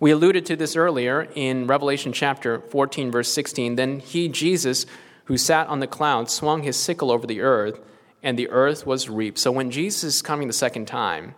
We 0.00 0.10
alluded 0.10 0.44
to 0.46 0.56
this 0.56 0.76
earlier 0.76 1.28
in 1.34 1.68
Revelation 1.68 2.12
chapter 2.12 2.60
14, 2.60 3.10
verse 3.10 3.32
16. 3.32 3.76
Then 3.76 4.00
he, 4.00 4.28
Jesus, 4.28 4.84
who 5.26 5.36
sat 5.36 5.68
on 5.68 5.80
the 5.80 5.86
cloud, 5.86 6.30
swung 6.30 6.62
his 6.62 6.76
sickle 6.76 7.10
over 7.12 7.26
the 7.26 7.40
earth 7.40 7.80
and 8.22 8.38
the 8.38 8.48
earth 8.48 8.86
was 8.86 9.08
reaped. 9.08 9.38
So 9.38 9.52
when 9.52 9.70
Jesus 9.70 10.02
is 10.02 10.22
coming 10.22 10.48
the 10.48 10.52
second 10.52 10.86
time, 10.86 11.34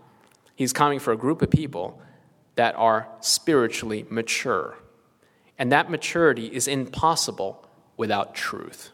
he's 0.54 0.72
coming 0.72 0.98
for 0.98 1.12
a 1.12 1.16
group 1.16 1.42
of 1.42 1.50
people 1.50 2.00
that 2.54 2.74
are 2.76 3.08
spiritually 3.20 4.06
mature. 4.08 4.78
And 5.58 5.72
that 5.72 5.90
maturity 5.90 6.46
is 6.46 6.68
impossible 6.68 7.68
without 7.96 8.34
truth. 8.34 8.90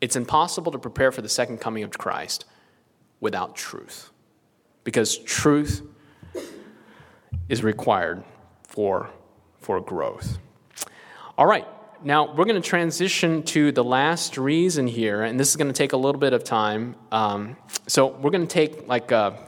it's 0.00 0.14
impossible 0.14 0.70
to 0.72 0.78
prepare 0.78 1.10
for 1.10 1.22
the 1.22 1.28
second 1.28 1.58
coming 1.58 1.82
of 1.82 1.90
Christ 1.96 2.44
without 3.20 3.56
truth. 3.56 4.10
Because 4.84 5.18
truth 5.18 5.82
is 7.48 7.64
required 7.64 8.22
for, 8.68 9.10
for 9.58 9.80
growth. 9.80 10.38
All 11.38 11.46
right, 11.46 11.66
now 12.02 12.34
we're 12.34 12.44
going 12.44 12.60
to 12.60 12.68
transition 12.68 13.42
to 13.44 13.72
the 13.72 13.84
last 13.84 14.38
reason 14.38 14.86
here, 14.86 15.22
and 15.22 15.38
this 15.38 15.50
is 15.50 15.56
going 15.56 15.68
to 15.68 15.76
take 15.76 15.92
a 15.92 15.96
little 15.96 16.20
bit 16.20 16.32
of 16.32 16.44
time. 16.44 16.96
Um, 17.10 17.56
so 17.86 18.08
we're 18.08 18.30
going 18.30 18.46
to 18.46 18.52
take 18.52 18.86
like 18.86 19.12
a 19.12 19.38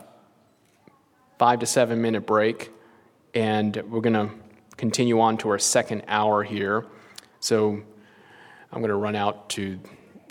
five 1.38 1.61
to 1.61 1.66
seven 1.66 2.01
minute 2.01 2.26
break, 2.26 2.70
and 3.34 3.76
we're 3.88 4.01
going 4.01 4.14
to 4.14 4.30
continue 4.76 5.20
on 5.20 5.36
to 5.38 5.51
our 5.51 5.59
second 5.59 6.05
hour 6.09 6.42
here. 6.42 6.86
So 7.40 7.82
I'm 8.72 8.80
going 8.80 8.88
to 8.90 8.96
run 8.96 9.16
out 9.16 9.51
to 9.51 9.78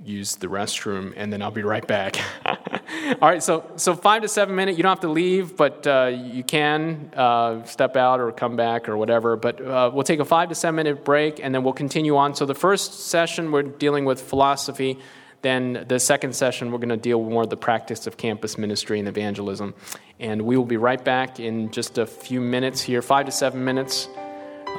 use 0.04 0.36
the 0.36 0.48
restroom, 0.48 1.14
and 1.16 1.32
then 1.32 1.41
I'll 1.41 1.52
be 1.52 1.64
right 1.64 1.86
back. 1.86 2.18
All 2.45 3.30
right, 3.30 3.43
so 3.43 3.70
so 3.76 3.95
five 3.95 4.22
to 4.22 4.28
seven 4.28 4.56
minutes. 4.56 4.78
You 4.78 4.84
don't 4.84 4.91
have 4.91 5.02
to 5.02 5.10
leave, 5.10 5.58
but 5.58 5.86
uh, 5.86 6.12
you 6.14 6.43
can 6.43 7.12
uh, 7.16 7.64
step 7.66 7.95
out 7.98 8.20
or 8.20 8.32
come 8.32 8.56
back 8.56 8.88
or 8.88 8.98
whatever. 8.98 9.36
But 9.36 9.62
uh, 9.62 9.91
we'll 9.93 10.04
take 10.04 10.20
a 10.20 10.26
five 10.26 10.50
to 10.50 10.56
seven 10.56 10.76
minute 10.76 11.04
break, 11.04 11.39
and 11.41 11.54
then 11.54 11.64
we'll 11.64 11.74
continue 11.74 12.16
on. 12.16 12.36
So 12.36 12.45
the 12.45 12.56
first 12.56 13.08
session 13.08 13.52
we're 13.52 13.64
dealing 13.64 14.06
with 14.06 14.22
philosophy. 14.22 15.00
Then 15.43 15.86
the 15.88 16.00
second 16.00 16.36
session 16.36 16.72
we're 16.72 16.80
going 16.80 16.89
to 16.89 16.98
deal 16.98 17.22
more 17.22 17.41
with 17.41 17.52
the 17.52 17.58
practice 17.58 18.08
of 18.08 18.18
campus 18.18 18.58
ministry 18.58 18.98
and 19.00 19.08
evangelism. 19.08 19.76
And 20.20 20.41
we 20.41 20.58
will 20.58 20.66
be 20.66 20.78
right 20.78 21.04
back 21.04 21.39
in 21.39 21.70
just 21.72 22.00
a 22.00 22.08
few 22.08 22.41
minutes 22.41 22.82
here, 22.82 23.04
five 23.04 23.28
to 23.28 23.32
seven 23.32 23.64
minutes. 23.64 24.10